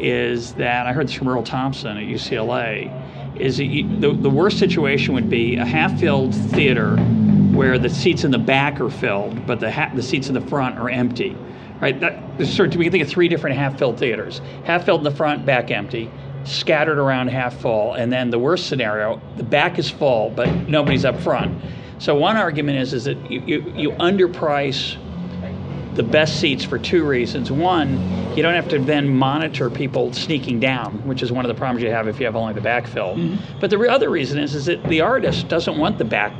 is 0.00 0.54
that 0.54 0.86
I 0.86 0.92
heard 0.92 1.08
this 1.08 1.14
from 1.14 1.28
Earl 1.28 1.42
Thompson 1.42 1.96
at 1.96 2.04
UCLA. 2.04 2.92
Is 3.40 3.60
you, 3.60 4.00
the, 4.00 4.12
the 4.12 4.30
worst 4.30 4.58
situation 4.58 5.14
would 5.14 5.30
be 5.30 5.56
a 5.56 5.64
half-filled 5.64 6.34
theater 6.34 6.96
where 6.96 7.78
the 7.78 7.88
seats 7.88 8.24
in 8.24 8.30
the 8.30 8.38
back 8.38 8.80
are 8.80 8.90
filled, 8.90 9.46
but 9.46 9.60
the 9.60 9.70
ha- 9.70 9.92
the 9.94 10.02
seats 10.02 10.28
in 10.28 10.34
the 10.34 10.40
front 10.40 10.78
are 10.78 10.90
empty. 10.90 11.36
Right? 11.80 11.98
That, 12.00 12.14
of, 12.40 12.76
we 12.76 12.84
can 12.84 12.90
think 12.90 13.04
of 13.04 13.08
three 13.08 13.28
different 13.28 13.56
half-filled 13.56 13.98
theaters: 13.98 14.40
half-filled 14.64 15.00
in 15.00 15.04
the 15.04 15.16
front, 15.16 15.46
back 15.46 15.70
empty, 15.70 16.10
scattered 16.44 16.98
around 16.98 17.28
half 17.28 17.60
full, 17.60 17.94
and 17.94 18.12
then 18.12 18.30
the 18.30 18.38
worst 18.38 18.66
scenario: 18.66 19.20
the 19.36 19.44
back 19.44 19.78
is 19.78 19.88
full, 19.88 20.30
but 20.30 20.48
nobody's 20.68 21.04
up 21.04 21.20
front. 21.20 21.62
So 21.98 22.16
one 22.16 22.36
argument 22.36 22.78
is 22.78 22.92
is 22.92 23.04
that 23.04 23.30
you, 23.30 23.40
you, 23.40 23.72
you 23.76 23.90
underprice 23.92 24.96
the 25.98 26.02
best 26.04 26.38
seats 26.40 26.64
for 26.64 26.78
two 26.78 27.04
reasons. 27.04 27.50
One, 27.50 27.98
you 28.36 28.42
don't 28.42 28.54
have 28.54 28.68
to 28.68 28.78
then 28.78 29.08
monitor 29.08 29.68
people 29.68 30.12
sneaking 30.12 30.60
down, 30.60 31.04
which 31.06 31.24
is 31.24 31.32
one 31.32 31.44
of 31.44 31.48
the 31.48 31.58
problems 31.58 31.82
you 31.82 31.90
have 31.90 32.06
if 32.06 32.20
you 32.20 32.26
have 32.26 32.36
only 32.36 32.54
the 32.54 32.60
back 32.60 32.86
filled. 32.86 33.18
Mm-hmm. 33.18 33.58
But 33.58 33.70
the 33.70 33.80
other 33.90 34.08
reason 34.08 34.38
is, 34.38 34.54
is 34.54 34.66
that 34.66 34.82
the 34.84 35.00
artist 35.00 35.48
doesn't 35.48 35.76
want 35.76 35.98
the 35.98 36.04
back 36.04 36.32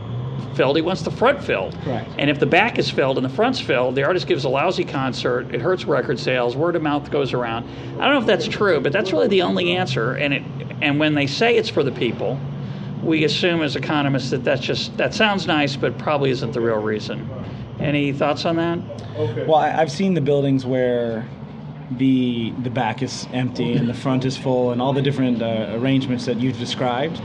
filled, 0.55 0.77
he 0.77 0.83
wants 0.83 1.03
the 1.03 1.11
front 1.11 1.43
filled. 1.43 1.77
Right. 1.85 2.07
And 2.19 2.31
if 2.31 2.39
the 2.39 2.47
back 2.47 2.79
is 2.79 2.89
filled 2.89 3.19
and 3.19 3.25
the 3.25 3.35
front's 3.35 3.61
filled, 3.61 3.97
the 3.97 4.05
artist 4.05 4.29
gives 4.29 4.45
a 4.45 4.49
lousy 4.49 4.85
concert, 4.85 5.53
it 5.53 5.61
hurts 5.61 5.85
record 5.87 6.21
sales, 6.21 6.57
word 6.57 6.77
of 6.77 6.83
mouth 6.83 7.11
goes 7.11 7.33
around. 7.33 7.69
I 8.01 8.05
don't 8.05 8.15
know 8.15 8.21
if 8.21 8.27
that's 8.27 8.47
true, 8.47 8.81
but 8.81 8.93
that's 8.93 9.13
really 9.13 9.29
the 9.29 9.43
only 9.43 9.77
answer. 9.77 10.15
And 10.15 10.35
it 10.35 10.43
and 10.81 11.01
when 11.01 11.15
they 11.15 11.27
say 11.27 11.57
it's 11.57 11.69
for 11.69 11.83
the 11.83 11.91
people, 11.91 12.39
we 13.03 13.25
assume 13.25 13.63
as 13.63 13.75
economists 13.75 14.31
that 14.31 14.45
that's 14.45 14.63
just 14.63 14.97
that 14.99 15.15
sounds 15.15 15.49
nice, 15.49 15.75
but 15.75 15.99
probably 15.99 16.31
isn't 16.31 16.53
the 16.53 16.61
real 16.61 16.81
reason. 16.81 17.29
Any 17.81 18.13
thoughts 18.13 18.45
on 18.45 18.57
that? 18.57 18.79
Okay. 19.17 19.47
Well, 19.47 19.57
I, 19.57 19.69
have 19.69 19.91
seen 19.91 20.15
the 20.15 20.21
buildings 20.21 20.67
where 20.67 21.29
the 21.93 22.51
the 22.63 22.71
back 22.71 23.03
is 23.03 23.27
empty 23.33 23.73
and 23.73 23.89
the 23.89 23.95
front 23.95 24.25
is 24.25 24.37
full, 24.37 24.73
and 24.73 24.83
all 24.83 24.93
the 24.93 25.03
different 25.03 25.43
uh, 25.43 25.69
arrangements 25.73 26.27
that 26.27 26.39
you've 26.39 26.59
described. 26.59 27.21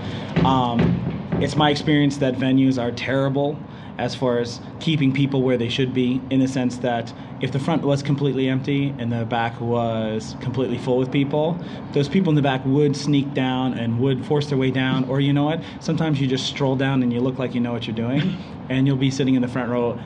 Um, 0.46 1.00
it's 1.42 1.56
my 1.56 1.70
experience 1.72 2.18
that 2.18 2.36
venues 2.36 2.82
are 2.82 2.92
terrible 2.92 3.58
as 3.98 4.16
far 4.16 4.40
as 4.40 4.60
keeping 4.80 5.14
people 5.14 5.44
where 5.44 5.58
they 5.58 5.70
should 5.70 5.94
be, 5.94 6.20
in 6.30 6.40
the 6.40 6.48
sense 6.48 6.78
that 6.78 7.14
if 7.42 7.52
the 7.52 7.60
front 7.60 7.84
was 7.84 8.02
completely 8.02 8.50
empty 8.50 8.94
and 8.98 9.12
the 9.12 9.26
back 9.26 9.60
was 9.62 10.36
completely 10.42 10.78
full 10.78 10.98
with 10.98 11.12
people, 11.12 11.58
those 11.92 12.10
people 12.10 12.30
in 12.30 12.36
the 12.36 12.42
back 12.42 12.66
would 12.66 12.96
sneak 12.96 13.34
down 13.34 13.74
and 13.74 14.00
would 14.00 14.26
force 14.26 14.48
their 14.48 14.58
way 14.58 14.72
down. 14.72 15.04
Or 15.06 15.20
you 15.20 15.34
know 15.34 15.44
what? 15.44 15.62
Sometimes 15.80 16.20
you 16.20 16.28
just 16.28 16.48
stroll 16.48 16.76
down 16.76 17.04
and 17.04 17.14
you 17.14 17.20
look 17.20 17.38
like 17.38 17.54
you 17.54 17.62
know 17.62 17.72
what 17.72 17.86
you're 17.86 17.96
doing, 17.96 18.38
and 18.70 18.88
you'll 18.88 18.98
be 18.98 19.12
sitting 19.12 19.36
in 19.36 19.42
the 19.42 19.48
front 19.48 19.70
row 19.70 20.00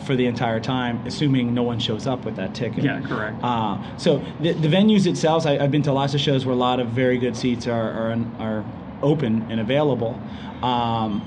for 0.00 0.16
the 0.16 0.26
entire 0.26 0.60
time, 0.60 1.04
assuming 1.06 1.54
no 1.54 1.62
one 1.62 1.78
shows 1.78 2.06
up 2.06 2.24
with 2.24 2.36
that 2.36 2.54
ticket. 2.54 2.84
Yeah, 2.84 3.00
correct. 3.00 3.38
Uh, 3.42 3.96
so 3.96 4.24
the, 4.40 4.52
the 4.52 4.68
venues 4.68 5.06
itself, 5.06 5.46
I, 5.46 5.58
have 5.58 5.70
been 5.70 5.82
to 5.82 5.92
lots 5.92 6.14
of 6.14 6.20
shows 6.20 6.44
where 6.44 6.54
a 6.54 6.58
lot 6.58 6.80
of 6.80 6.88
very 6.88 7.18
good 7.18 7.36
seats 7.36 7.66
are 7.66 7.90
are, 7.90 8.16
are 8.38 8.64
open 9.02 9.50
and 9.50 9.60
available. 9.60 10.20
Um, 10.62 11.26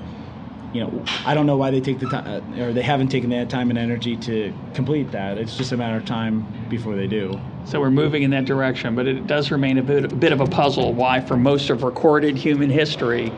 you 0.72 0.82
know, 0.82 1.04
I 1.24 1.32
don't 1.34 1.46
know 1.46 1.56
why 1.56 1.70
they 1.70 1.80
take 1.80 2.00
the 2.00 2.08
time, 2.08 2.26
uh, 2.26 2.62
or 2.62 2.72
they 2.72 2.82
haven't 2.82 3.08
taken 3.08 3.30
that 3.30 3.48
time 3.48 3.70
and 3.70 3.78
energy 3.78 4.16
to 4.18 4.52
complete 4.74 5.10
that. 5.12 5.38
It's 5.38 5.56
just 5.56 5.72
a 5.72 5.76
matter 5.76 5.96
of 5.96 6.04
time 6.04 6.46
before 6.68 6.96
they 6.96 7.06
do. 7.06 7.40
So 7.64 7.80
we're 7.80 7.90
moving 7.90 8.24
in 8.24 8.30
that 8.30 8.44
direction, 8.44 8.94
but 8.94 9.06
it 9.06 9.26
does 9.26 9.50
remain 9.50 9.78
a 9.78 9.82
bit, 9.82 10.12
a 10.12 10.14
bit 10.14 10.32
of 10.32 10.40
a 10.40 10.46
puzzle 10.46 10.92
why, 10.92 11.20
for 11.20 11.36
most 11.36 11.70
of 11.70 11.82
recorded 11.82 12.36
human 12.36 12.68
history, 12.68 13.32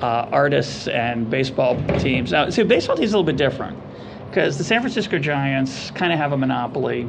uh, 0.00 0.28
artists 0.30 0.86
and 0.86 1.28
baseball 1.28 1.76
teams. 1.98 2.30
Now, 2.30 2.50
see, 2.50 2.62
baseball 2.62 2.96
teams 2.96 3.12
a 3.12 3.18
little 3.18 3.24
bit 3.24 3.36
different 3.36 3.76
because 4.36 4.58
the 4.58 4.64
San 4.64 4.82
Francisco 4.82 5.18
Giants 5.18 5.90
kind 5.92 6.12
of 6.12 6.18
have 6.18 6.32
a 6.32 6.36
monopoly. 6.36 7.08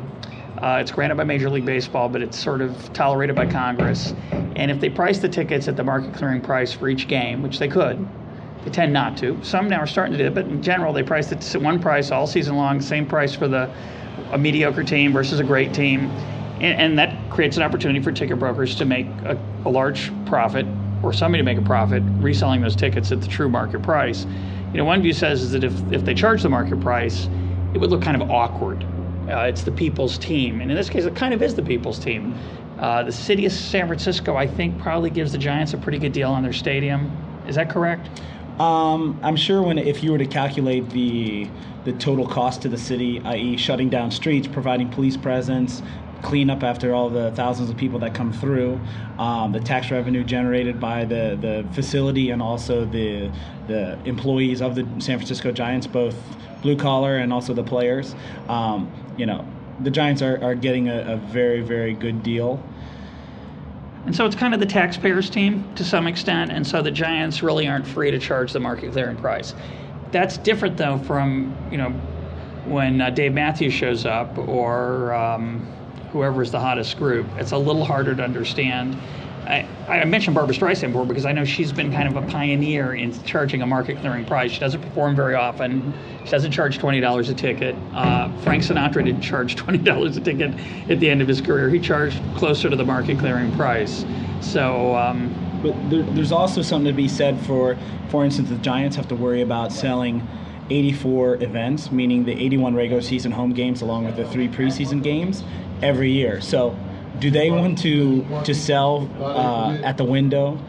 Uh, 0.61 0.77
it's 0.79 0.91
granted 0.91 1.15
by 1.15 1.25
Major 1.25 1.49
League 1.49 1.65
Baseball, 1.65 2.07
but 2.07 2.21
it's 2.21 2.39
sort 2.39 2.61
of 2.61 2.93
tolerated 2.93 3.35
by 3.35 3.45
Congress. 3.45 4.13
And 4.55 4.71
if 4.71 4.79
they 4.79 4.89
price 4.89 5.19
the 5.19 5.27
tickets 5.27 5.67
at 5.67 5.75
the 5.75 5.83
market 5.83 6.13
clearing 6.13 6.39
price 6.39 6.71
for 6.71 6.87
each 6.87 7.09
game, 7.09 7.43
which 7.43 7.59
they 7.59 7.67
could, 7.67 8.07
they 8.63 8.71
tend 8.71 8.93
not 8.93 9.17
to. 9.17 9.37
Some 9.43 9.67
now 9.67 9.81
are 9.81 9.87
starting 9.87 10.13
to 10.13 10.17
do 10.17 10.27
it, 10.27 10.35
but 10.35 10.45
in 10.45 10.63
general, 10.63 10.93
they 10.93 11.03
price 11.03 11.29
it 11.33 11.53
at 11.53 11.61
one 11.61 11.81
price 11.81 12.11
all 12.11 12.27
season 12.27 12.55
long, 12.55 12.79
same 12.79 13.05
price 13.05 13.35
for 13.35 13.49
the 13.49 13.69
a 14.31 14.37
mediocre 14.37 14.85
team 14.85 15.11
versus 15.11 15.41
a 15.41 15.43
great 15.43 15.73
team. 15.73 16.09
and, 16.61 16.79
and 16.79 16.97
that 16.97 17.29
creates 17.29 17.57
an 17.57 17.63
opportunity 17.63 18.01
for 18.01 18.13
ticket 18.13 18.39
brokers 18.39 18.73
to 18.75 18.85
make 18.85 19.07
a, 19.25 19.37
a 19.65 19.69
large 19.69 20.13
profit 20.25 20.65
or 21.03 21.11
somebody 21.11 21.41
to 21.41 21.45
make 21.45 21.57
a 21.57 21.61
profit 21.61 22.03
reselling 22.19 22.61
those 22.61 22.75
tickets 22.75 23.11
at 23.11 23.19
the 23.19 23.27
true 23.27 23.49
market 23.49 23.83
price. 23.83 24.25
You 24.71 24.77
know, 24.77 24.85
one 24.85 25.01
view 25.01 25.13
says 25.13 25.41
is 25.41 25.51
that 25.51 25.63
if, 25.63 25.91
if 25.91 26.03
they 26.03 26.13
charge 26.13 26.43
the 26.43 26.49
market 26.49 26.79
price, 26.79 27.29
it 27.73 27.79
would 27.79 27.89
look 27.89 28.01
kind 28.01 28.21
of 28.21 28.29
awkward. 28.29 28.85
Uh, 29.29 29.39
it's 29.41 29.63
the 29.63 29.71
people's 29.71 30.17
team, 30.17 30.61
and 30.61 30.71
in 30.71 30.77
this 30.77 30.89
case, 30.89 31.05
it 31.05 31.15
kind 31.15 31.33
of 31.33 31.41
is 31.41 31.55
the 31.55 31.61
people's 31.61 31.99
team. 31.99 32.37
Uh, 32.79 33.03
the 33.03 33.11
city 33.11 33.45
of 33.45 33.51
San 33.51 33.87
Francisco, 33.87 34.35
I 34.35 34.47
think, 34.47 34.79
probably 34.79 35.09
gives 35.09 35.31
the 35.31 35.37
Giants 35.37 35.73
a 35.73 35.77
pretty 35.77 35.97
good 35.97 36.13
deal 36.13 36.31
on 36.31 36.43
their 36.43 36.53
stadium. 36.53 37.11
Is 37.47 37.55
that 37.55 37.69
correct? 37.69 38.09
Um, 38.59 39.19
I'm 39.23 39.35
sure 39.35 39.61
when 39.61 39.77
if 39.77 40.03
you 40.03 40.11
were 40.11 40.17
to 40.17 40.25
calculate 40.25 40.89
the 40.89 41.49
the 41.85 41.93
total 41.93 42.27
cost 42.27 42.61
to 42.63 42.69
the 42.69 42.77
city, 42.77 43.21
i.e., 43.23 43.55
shutting 43.55 43.89
down 43.89 44.11
streets, 44.11 44.45
providing 44.45 44.89
police 44.89 45.15
presence, 45.15 45.81
clean 46.21 46.49
up 46.49 46.63
after 46.63 46.93
all 46.93 47.09
the 47.09 47.31
thousands 47.31 47.69
of 47.69 47.77
people 47.77 47.99
that 47.99 48.13
come 48.13 48.33
through, 48.33 48.79
um, 49.19 49.51
the 49.51 49.59
tax 49.59 49.91
revenue 49.91 50.23
generated 50.23 50.79
by 50.79 51.05
the, 51.05 51.37
the 51.39 51.65
facility 51.73 52.31
and 52.31 52.41
also 52.41 52.85
the 52.85 53.31
the 53.67 53.99
employees 54.05 54.61
of 54.61 54.75
the 54.75 54.83
San 54.99 55.17
Francisco 55.17 55.51
Giants, 55.51 55.87
both 55.87 56.15
blue 56.61 56.77
collar 56.77 57.17
and 57.17 57.33
also 57.33 57.53
the 57.53 57.63
players. 57.63 58.15
Um, 58.47 58.89
you 59.17 59.25
know, 59.25 59.45
the 59.81 59.91
Giants 59.91 60.21
are, 60.21 60.41
are 60.41 60.55
getting 60.55 60.87
a, 60.87 61.13
a 61.13 61.17
very 61.17 61.61
very 61.61 61.93
good 61.93 62.23
deal. 62.23 62.63
And 64.05 64.15
so 64.15 64.25
it's 64.25 64.35
kind 64.35 64.53
of 64.53 64.61
the 64.61 64.65
taxpayers' 64.65 65.29
team 65.29 65.69
to 65.75 65.83
some 65.83 66.07
extent, 66.07 66.51
and 66.51 66.65
so 66.65 66.81
the 66.81 66.91
Giants 66.91 67.43
really 67.43 67.67
aren't 67.67 67.85
free 67.85 68.09
to 68.09 68.19
charge 68.19 68.53
the 68.53 68.59
market 68.59 68.93
clearing 68.93 69.17
price. 69.17 69.53
That's 70.11 70.37
different 70.37 70.77
though 70.77 70.97
from 70.99 71.55
you 71.69 71.77
know 71.77 71.89
when 72.65 73.01
uh, 73.01 73.09
Dave 73.09 73.33
Matthews 73.33 73.73
shows 73.73 74.05
up 74.05 74.37
or 74.37 75.13
um, 75.13 75.67
whoever 76.11 76.41
is 76.41 76.51
the 76.51 76.59
hottest 76.59 76.97
group. 76.97 77.27
It's 77.37 77.51
a 77.51 77.57
little 77.57 77.85
harder 77.85 78.15
to 78.15 78.23
understand. 78.23 78.97
I, 79.45 79.65
I 79.87 80.03
mentioned 80.03 80.35
Barbra 80.35 80.53
Streisand 80.53 80.87
before 80.87 81.05
because 81.05 81.25
I 81.25 81.31
know 81.31 81.45
she's 81.45 81.71
been 81.71 81.91
kind 81.91 82.07
of 82.07 82.21
a 82.21 82.27
pioneer 82.27 82.93
in 82.95 83.13
charging 83.23 83.61
a 83.61 83.65
market 83.65 83.97
clearing 83.99 84.25
price. 84.25 84.51
She 84.51 84.59
doesn't 84.59 84.81
perform 84.81 85.15
very 85.15 85.35
often. 85.35 85.93
She 86.25 86.31
doesn't 86.31 86.51
charge 86.51 86.77
twenty 86.79 86.99
dollars 86.99 87.29
a 87.29 87.33
ticket. 87.33 87.75
Uh, 87.93 88.29
Frank 88.39 88.63
Sinatra 88.63 89.05
didn't 89.05 89.21
charge 89.21 89.55
twenty 89.57 89.79
dollars 89.79 90.17
a 90.17 90.21
ticket 90.21 90.53
at 90.89 90.99
the 90.99 91.09
end 91.09 91.21
of 91.21 91.27
his 91.29 91.39
career. 91.39 91.69
He 91.69 91.79
charged 91.79 92.21
closer 92.35 92.69
to 92.69 92.75
the 92.75 92.85
market 92.85 93.19
clearing 93.19 93.51
price. 93.55 94.05
So. 94.41 94.95
Um, 94.95 95.43
but 95.61 95.89
there, 95.89 96.03
there's 96.03 96.31
also 96.31 96.61
something 96.61 96.85
to 96.85 96.95
be 96.95 97.07
said 97.07 97.43
for, 97.47 97.75
for 98.09 98.23
instance, 98.23 98.49
the 98.49 98.57
Giants 98.57 98.95
have 98.95 99.07
to 99.07 99.15
worry 99.15 99.41
about 99.41 99.71
selling 99.71 100.21
84 100.69 101.43
events, 101.43 101.91
meaning 101.91 102.25
the 102.25 102.33
81 102.33 102.75
regular 102.75 103.01
season 103.01 103.31
home 103.31 103.53
games 103.53 103.81
along 103.81 104.05
with 104.05 104.15
the 104.15 104.25
three 104.25 104.47
preseason 104.47 105.01
games 105.01 105.43
every 105.81 106.11
year. 106.11 106.41
So, 106.41 106.77
do 107.19 107.31
they 107.31 107.49
want 107.49 107.79
to 107.79 108.25
to 108.43 108.53
sell 108.53 109.09
uh, 109.19 109.77
at 109.83 109.97
the 109.97 110.03
window 110.03 110.59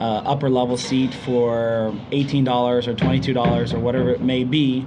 uh, 0.00 0.22
upper 0.24 0.48
level 0.48 0.76
seat 0.76 1.12
for 1.12 1.94
eighteen 2.10 2.44
dollars 2.44 2.88
or 2.88 2.94
twenty 2.94 3.20
two 3.20 3.34
dollars 3.34 3.74
or 3.74 3.78
whatever 3.78 4.10
it 4.10 4.20
may 4.20 4.44
be? 4.44 4.86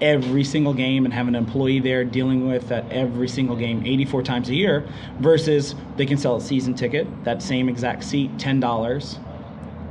every 0.00 0.44
single 0.44 0.74
game 0.74 1.04
and 1.04 1.14
have 1.14 1.28
an 1.28 1.34
employee 1.34 1.78
there 1.78 2.04
dealing 2.04 2.46
with 2.48 2.68
that 2.68 2.84
every 2.90 3.28
single 3.28 3.56
game 3.56 3.80
84 3.86 4.22
times 4.22 4.48
a 4.48 4.54
year 4.54 4.86
versus 5.20 5.74
they 5.96 6.04
can 6.04 6.18
sell 6.18 6.36
a 6.36 6.40
season 6.40 6.74
ticket 6.74 7.06
that 7.24 7.40
same 7.40 7.68
exact 7.68 8.02
seat 8.04 8.30
$10 8.36 9.18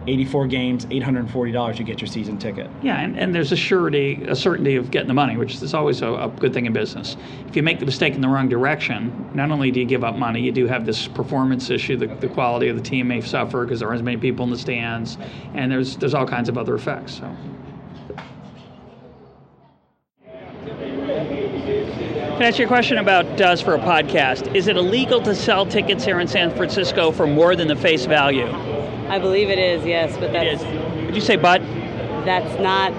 84 0.07 0.47
games, 0.47 0.85
$840, 0.87 1.79
you 1.79 1.85
get 1.85 2.01
your 2.01 2.07
season 2.07 2.37
ticket. 2.37 2.69
Yeah, 2.81 2.99
and, 2.99 3.17
and 3.17 3.33
there's 3.33 3.51
a 3.51 3.55
surety, 3.55 4.23
a 4.27 4.35
certainty 4.35 4.75
of 4.75 4.91
getting 4.91 5.07
the 5.07 5.13
money, 5.13 5.37
which 5.37 5.55
is 5.55 5.73
always 5.73 6.01
a, 6.01 6.07
a, 6.07 6.27
good 6.27 6.53
thing 6.53 6.65
in 6.65 6.73
business. 6.73 7.15
If 7.47 7.55
you 7.55 7.63
make 7.63 7.79
the 7.79 7.85
mistake 7.85 8.13
in 8.13 8.21
the 8.21 8.27
wrong 8.27 8.49
direction, 8.49 9.29
not 9.33 9.51
only 9.51 9.71
do 9.71 9.79
you 9.79 9.85
give 9.85 10.03
up 10.03 10.15
money, 10.15 10.41
you 10.41 10.51
do 10.51 10.67
have 10.67 10.85
this 10.85 11.07
performance 11.07 11.69
issue. 11.69 11.95
The, 11.95 12.07
the 12.07 12.27
quality 12.27 12.67
of 12.67 12.75
the 12.75 12.81
team 12.81 13.07
may 13.07 13.21
suffer 13.21 13.63
because 13.63 13.79
there 13.79 13.87
aren't 13.87 13.99
as 13.99 14.03
many 14.03 14.17
people 14.17 14.43
in 14.43 14.51
the 14.51 14.57
stands, 14.57 15.17
and 15.53 15.71
there's 15.71 15.95
there's 15.97 16.13
all 16.13 16.27
kinds 16.27 16.49
of 16.49 16.57
other 16.57 16.75
effects. 16.75 17.13
So. 17.13 17.35
Can 22.33 22.41
I 22.41 22.47
ask 22.47 22.57
you 22.57 22.65
a 22.65 22.67
question 22.67 22.97
about 22.97 23.37
Does 23.37 23.61
for 23.61 23.75
a 23.75 23.79
podcast? 23.79 24.55
Is 24.55 24.67
it 24.67 24.75
illegal 24.75 25.21
to 25.21 25.35
sell 25.35 25.67
tickets 25.67 26.03
here 26.03 26.19
in 26.19 26.27
San 26.27 26.49
Francisco 26.55 27.11
for 27.11 27.27
more 27.27 27.55
than 27.55 27.67
the 27.67 27.75
face 27.75 28.05
value? 28.05 28.72
I 29.13 29.19
believe 29.19 29.51
it 29.51 29.59
is, 29.59 29.85
yes, 29.85 30.17
but 30.17 30.33
that's. 30.33 30.63
It 30.63 30.67
is. 30.67 31.05
Did 31.05 31.13
you 31.13 31.21
say 31.21 31.35
but? 31.35 31.61
That's 32.25 32.59
not 32.59 32.91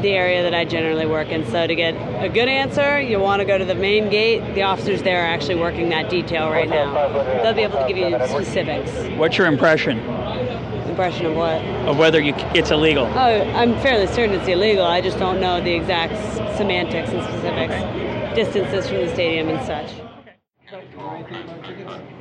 the 0.00 0.10
area 0.10 0.40
that 0.44 0.54
I 0.54 0.64
generally 0.64 1.04
work 1.04 1.30
in. 1.30 1.44
So 1.50 1.66
to 1.66 1.74
get 1.74 1.94
a 2.22 2.28
good 2.28 2.48
answer, 2.48 3.00
you 3.00 3.18
want 3.18 3.40
to 3.40 3.44
go 3.44 3.58
to 3.58 3.64
the 3.64 3.74
main 3.74 4.08
gate. 4.08 4.54
The 4.54 4.62
officers 4.62 5.02
there 5.02 5.24
are 5.24 5.26
actually 5.26 5.56
working 5.56 5.88
that 5.88 6.10
detail 6.10 6.48
right 6.48 6.68
now. 6.68 6.92
They'll 7.42 7.54
be 7.54 7.62
able 7.62 7.80
to 7.80 7.92
give 7.92 7.96
you 7.96 8.16
specifics. 8.28 8.92
What's 9.18 9.36
your 9.36 9.48
impression? 9.48 9.98
Impression 10.88 11.26
of 11.26 11.34
what? 11.34 11.60
Of 11.88 11.98
whether 11.98 12.20
you, 12.20 12.32
it's 12.54 12.70
illegal. 12.70 13.06
Oh, 13.06 13.42
I'm 13.56 13.74
fairly 13.80 14.06
certain 14.06 14.36
it's 14.36 14.46
illegal. 14.46 14.84
I 14.84 15.00
just 15.00 15.18
don't 15.18 15.40
know 15.40 15.60
the 15.60 15.72
exact 15.72 16.14
semantics 16.56 17.10
and 17.10 17.20
specifics, 17.24 17.74
okay. 17.74 18.32
distances 18.36 18.86
from 18.86 18.98
the 18.98 19.12
stadium 19.12 19.48
and 19.48 19.66
such. 19.66 19.90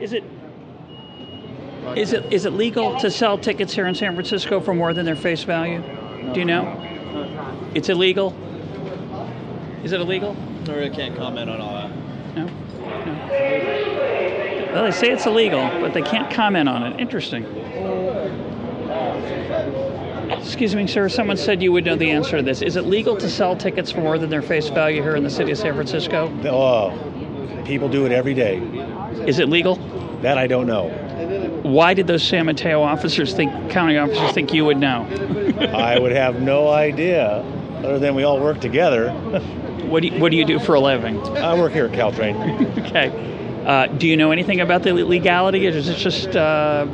Is 0.02 0.14
it 0.14 0.24
is 1.96 2.14
it 2.14 2.32
is 2.34 2.46
it 2.46 2.54
legal 2.54 3.00
to 3.00 3.12
sell 3.12 3.38
tickets 3.38 3.74
here 3.74 3.88
in 3.88 3.96
San 3.96 4.14
Francisco 4.14 4.60
for 4.60 4.74
more 4.74 4.94
than 4.94 5.06
their 5.06 5.16
face 5.16 5.44
value? 5.44 5.82
Do 6.34 6.40
you 6.40 6.46
know? 6.46 6.82
It's 7.74 7.90
illegal. 7.90 8.36
Is 9.84 9.92
it 9.92 10.02
illegal? 10.02 10.36
I 10.68 10.74
really 10.74 10.90
can't 10.90 11.16
comment 11.16 11.50
on 11.50 11.62
all 11.62 11.74
that. 11.74 11.90
No. 12.36 12.46
No. 12.46 13.76
Well, 14.74 14.84
they 14.84 14.92
say 14.92 15.12
it's 15.12 15.26
illegal, 15.26 15.62
but 15.80 15.94
they 15.94 16.02
can't 16.02 16.30
comment 16.34 16.68
on 16.68 16.84
it. 16.84 17.00
Interesting. 17.00 17.46
Excuse 20.32 20.76
me, 20.76 20.88
sir. 20.88 21.08
Someone 21.08 21.38
said 21.38 21.62
you 21.62 21.72
would 21.72 21.86
know 21.86 21.96
the 21.96 22.10
answer 22.10 22.38
to 22.38 22.44
this. 22.44 22.62
Is 22.62 22.76
it 22.76 22.86
legal 22.86 23.16
to 23.18 23.30
sell 23.30 23.56
tickets 23.56 23.92
for 23.92 24.02
more 24.02 24.18
than 24.18 24.30
their 24.30 24.42
face 24.42 24.70
value 24.70 25.02
here 25.02 25.16
in 25.16 25.24
the 25.24 25.30
city 25.30 25.52
of 25.52 25.58
San 25.58 25.76
Francisco? 25.76 26.28
Oh, 26.46 26.92
people 27.66 27.88
do 27.88 28.06
it 28.06 28.12
every 28.12 28.34
day. 28.34 28.58
Is 29.28 29.40
it 29.40 29.50
legal? 29.50 29.76
That 30.22 30.38
I 30.38 30.48
don't 30.48 30.68
know. 30.68 30.90
Why 31.66 31.96
did 31.96 32.06
those 32.06 32.22
San 32.22 32.46
Mateo 32.46 32.84
officers 32.84 33.34
think, 33.34 33.72
county 33.72 33.98
officers 33.98 34.32
think 34.34 34.54
you 34.54 34.66
would 34.66 34.78
know? 34.78 35.08
I 35.74 35.98
would 35.98 36.12
have 36.12 36.40
no 36.40 36.70
idea, 36.70 37.44
other 37.80 37.98
than 37.98 38.14
we 38.14 38.24
all 38.24 38.40
work 38.40 38.62
together. 38.62 39.12
what 39.88 40.04
do 40.04 40.10
you, 40.10 40.20
What 40.20 40.30
do 40.30 40.38
you 40.38 40.46
do 40.46 40.60
for 40.60 40.76
a 40.76 40.80
living? 40.80 41.20
I 41.38 41.56
work 41.56 41.74
here 41.74 41.86
at 41.86 41.92
Caltrain. 41.92 42.36
okay. 42.86 43.35
Uh, 43.66 43.88
do 43.88 44.08
you 44.08 44.16
know 44.16 44.32
anything 44.32 44.62
about 44.62 44.84
the 44.84 44.94
legality, 44.94 45.66
or 45.68 45.72
is 45.72 45.90
it 45.90 45.98
just? 45.98 46.36
Uh... 46.36 46.86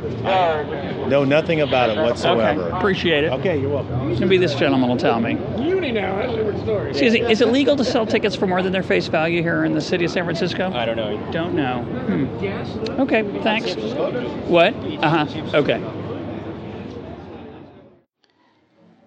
Know 1.08 1.24
nothing 1.24 1.60
about 1.60 1.90
it 1.90 1.98
whatsoever. 1.98 2.62
Okay. 2.62 2.78
Appreciate 2.78 3.24
it. 3.24 3.32
Okay, 3.32 3.60
you're 3.60 3.68
welcome. 3.68 4.18
Maybe 4.18 4.38
this 4.38 4.54
gentleman 4.54 4.88
will 4.88 4.96
tell 4.96 5.20
me. 5.20 5.32
Uni 5.58 5.92
now, 5.92 6.16
that's 6.16 6.32
a 6.32 6.36
different 6.36 6.62
story. 6.62 6.90
Excuse 6.90 7.12
me, 7.12 7.20
is 7.30 7.42
it 7.42 7.48
legal 7.48 7.76
to 7.76 7.84
sell 7.84 8.06
tickets 8.06 8.34
for 8.34 8.46
more 8.46 8.62
than 8.62 8.72
their 8.72 8.82
face 8.82 9.08
value 9.08 9.42
here 9.42 9.64
in 9.64 9.74
the 9.74 9.80
city 9.80 10.06
of 10.06 10.10
San 10.10 10.24
Francisco? 10.24 10.72
I 10.72 10.86
don't 10.86 10.96
know. 10.96 11.30
Don't 11.30 11.54
know. 11.54 11.82
Hmm. 11.82 13.00
Okay, 13.00 13.22
thanks. 13.42 13.74
What? 14.48 14.74
Uh 14.74 15.26
huh. 15.26 15.50
Okay. 15.54 15.82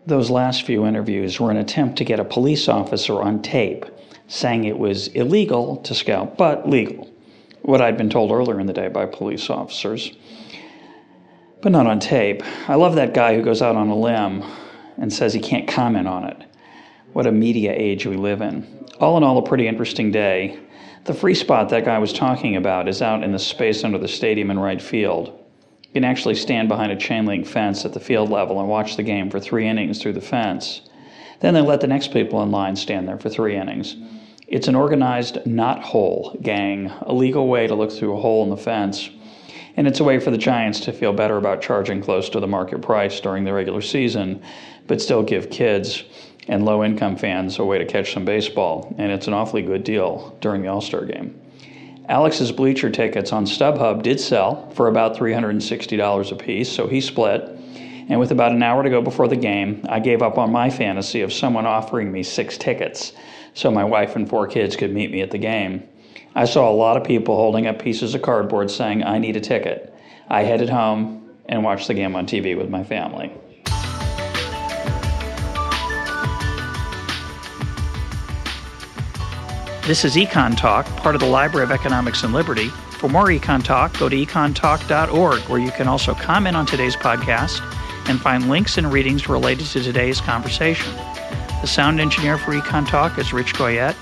Those 0.05 0.29
last 0.29 0.63
few 0.63 0.85
interviews 0.85 1.39
were 1.39 1.49
an 1.49 1.57
attempt 1.57 1.97
to 1.97 2.03
get 2.03 2.19
a 2.19 2.25
police 2.25 2.67
officer 2.67 3.19
on 3.19 3.41
tape 3.41 3.85
saying 4.27 4.65
it 4.65 4.77
was 4.77 5.07
illegal 5.09 5.77
to 5.77 5.95
scalp, 5.95 6.37
but 6.37 6.69
legal 6.69 7.09
what 7.65 7.81
I'd 7.81 7.97
been 7.97 8.11
told 8.11 8.31
earlier 8.31 8.59
in 8.59 8.67
the 8.67 8.73
day 8.73 8.89
by 8.89 9.07
police 9.07 9.49
officers, 9.49 10.15
but 11.61 11.71
not 11.71 11.87
on 11.87 11.99
tape. 11.99 12.43
I 12.69 12.75
love 12.75 12.95
that 12.95 13.15
guy 13.15 13.35
who 13.35 13.41
goes 13.41 13.61
out 13.61 13.75
on 13.75 13.89
a 13.89 13.95
limb 13.95 14.43
and 14.97 15.11
says 15.11 15.33
he 15.33 15.39
can't 15.39 15.67
comment 15.67 16.07
on 16.07 16.25
it. 16.25 16.43
What 17.13 17.25
a 17.25 17.31
media 17.31 17.73
age 17.75 18.05
we 18.05 18.17
live 18.17 18.41
in. 18.41 18.85
All 18.99 19.17
in 19.17 19.23
all, 19.23 19.39
a 19.39 19.41
pretty 19.41 19.67
interesting 19.67 20.11
day. 20.11 20.59
The 21.05 21.13
free 21.13 21.33
spot 21.33 21.69
that 21.69 21.85
guy 21.85 21.97
was 21.97 22.13
talking 22.13 22.55
about 22.55 22.87
is 22.87 23.01
out 23.01 23.23
in 23.23 23.31
the 23.31 23.39
space 23.39 23.83
under 23.83 23.97
the 23.97 24.07
stadium 24.07 24.51
in 24.51 24.59
right 24.59 24.81
field. 24.81 25.27
You 25.83 25.93
can 25.93 26.03
actually 26.03 26.35
stand 26.35 26.67
behind 26.67 26.91
a 26.91 26.95
chain 26.95 27.25
link 27.25 27.47
fence 27.47 27.83
at 27.83 27.93
the 27.93 27.99
field 27.99 28.29
level 28.29 28.59
and 28.59 28.69
watch 28.69 28.95
the 28.95 29.03
game 29.03 29.29
for 29.31 29.39
three 29.39 29.67
innings 29.67 30.01
through 30.01 30.13
the 30.13 30.21
fence. 30.21 30.81
Then 31.39 31.53
they 31.53 31.61
let 31.61 31.81
the 31.81 31.87
next 31.87 32.13
people 32.13 32.43
in 32.43 32.51
line 32.51 32.75
stand 32.75 33.07
there 33.07 33.17
for 33.17 33.29
three 33.29 33.55
innings. 33.55 33.95
It's 34.55 34.69
an 34.69 34.75
organized 34.75 35.45
knot 35.45 35.83
hole 35.83 36.39
gang, 36.41 36.89
a 37.01 37.11
legal 37.11 37.49
way 37.49 37.67
to 37.67 37.75
look 37.75 37.91
through 37.91 38.15
a 38.15 38.21
hole 38.21 38.41
in 38.41 38.49
the 38.49 38.55
fence. 38.55 39.09
And 39.75 39.85
it's 39.85 39.99
a 39.99 40.05
way 40.05 40.17
for 40.17 40.31
the 40.31 40.37
Giants 40.37 40.79
to 40.85 40.93
feel 40.93 41.11
better 41.11 41.35
about 41.35 41.61
charging 41.61 42.01
close 42.01 42.29
to 42.29 42.39
the 42.39 42.47
market 42.47 42.81
price 42.81 43.19
during 43.19 43.43
the 43.43 43.51
regular 43.51 43.81
season, 43.81 44.41
but 44.87 45.01
still 45.01 45.23
give 45.23 45.49
kids 45.49 46.05
and 46.47 46.63
low 46.63 46.85
income 46.85 47.17
fans 47.17 47.59
a 47.59 47.65
way 47.65 47.79
to 47.79 47.83
catch 47.83 48.13
some 48.13 48.23
baseball. 48.23 48.95
And 48.97 49.11
it's 49.11 49.27
an 49.27 49.33
awfully 49.33 49.61
good 49.61 49.83
deal 49.83 50.37
during 50.39 50.61
the 50.61 50.69
All 50.69 50.79
Star 50.79 51.03
game. 51.03 51.37
Alex's 52.07 52.53
bleacher 52.53 52.89
tickets 52.89 53.33
on 53.33 53.43
StubHub 53.43 54.03
did 54.03 54.21
sell 54.21 54.69
for 54.69 54.87
about 54.87 55.17
$360 55.17 56.31
a 56.31 56.35
piece, 56.37 56.71
so 56.71 56.87
he 56.87 57.01
split. 57.01 57.41
And 58.07 58.21
with 58.21 58.31
about 58.31 58.53
an 58.53 58.63
hour 58.63 58.83
to 58.83 58.89
go 58.89 59.01
before 59.01 59.27
the 59.27 59.35
game, 59.35 59.85
I 59.89 59.99
gave 59.99 60.21
up 60.21 60.37
on 60.37 60.49
my 60.49 60.69
fantasy 60.69 61.19
of 61.23 61.33
someone 61.33 61.65
offering 61.65 62.09
me 62.09 62.23
six 62.23 62.57
tickets 62.57 63.11
so 63.55 63.71
my 63.71 63.85
wife 63.85 64.15
and 64.15 64.29
four 64.29 64.45
kids 64.47 64.75
could 64.75 64.93
meet 64.93 65.11
me 65.11 65.21
at 65.21 65.31
the 65.31 65.37
game. 65.37 65.81
I 66.35 66.43
saw 66.43 66.69
a 66.69 66.75
lot 66.75 66.97
of 66.97 67.05
people 67.05 67.35
holding 67.35 67.65
up 67.65 67.79
pieces 67.81 68.13
of 68.13 68.21
cardboard 68.21 68.69
saying, 68.69 69.03
I 69.03 69.17
need 69.17 69.37
a 69.37 69.39
ticket. 69.39 69.95
I 70.27 70.43
headed 70.43 70.69
home 70.69 71.29
and 71.45 71.63
watched 71.63 71.87
the 71.87 71.93
game 71.93 72.15
on 72.15 72.27
TV 72.27 72.57
with 72.57 72.69
my 72.69 72.83
family. 72.83 73.31
This 79.87 80.03
is 80.03 80.15
Econ 80.15 80.57
Talk, 80.57 80.85
part 80.97 81.15
of 81.15 81.21
the 81.21 81.27
Library 81.27 81.63
of 81.63 81.71
Economics 81.71 82.23
and 82.23 82.33
Liberty. 82.33 82.67
For 82.99 83.07
more 83.07 83.27
Econ 83.27 83.63
Talk, 83.63 83.97
go 83.97 84.09
to 84.09 84.15
econtalk.org, 84.15 85.39
where 85.41 85.59
you 85.59 85.71
can 85.71 85.87
also 85.87 86.13
comment 86.13 86.57
on 86.57 86.65
today's 86.65 86.95
podcast 86.97 87.61
and 88.09 88.19
find 88.19 88.49
links 88.49 88.77
and 88.77 88.91
readings 88.91 89.29
related 89.29 89.67
to 89.67 89.81
today's 89.81 90.19
conversation. 90.19 90.93
The 91.61 91.67
sound 91.67 91.99
engineer 91.99 92.37
for 92.37 92.51
Econ 92.51 92.87
Talk 92.87 93.17
is 93.17 93.33
Rich 93.33 93.55
Goyette. 93.55 93.95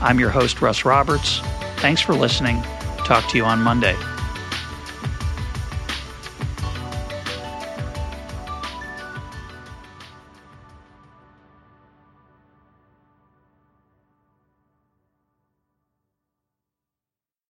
I'm 0.00 0.18
your 0.18 0.30
host, 0.30 0.60
Russ 0.60 0.84
Roberts. 0.84 1.40
Thanks 1.76 2.00
for 2.00 2.14
listening. 2.14 2.62
Talk 3.04 3.28
to 3.30 3.36
you 3.36 3.44
on 3.44 3.60
Monday. 3.60 3.96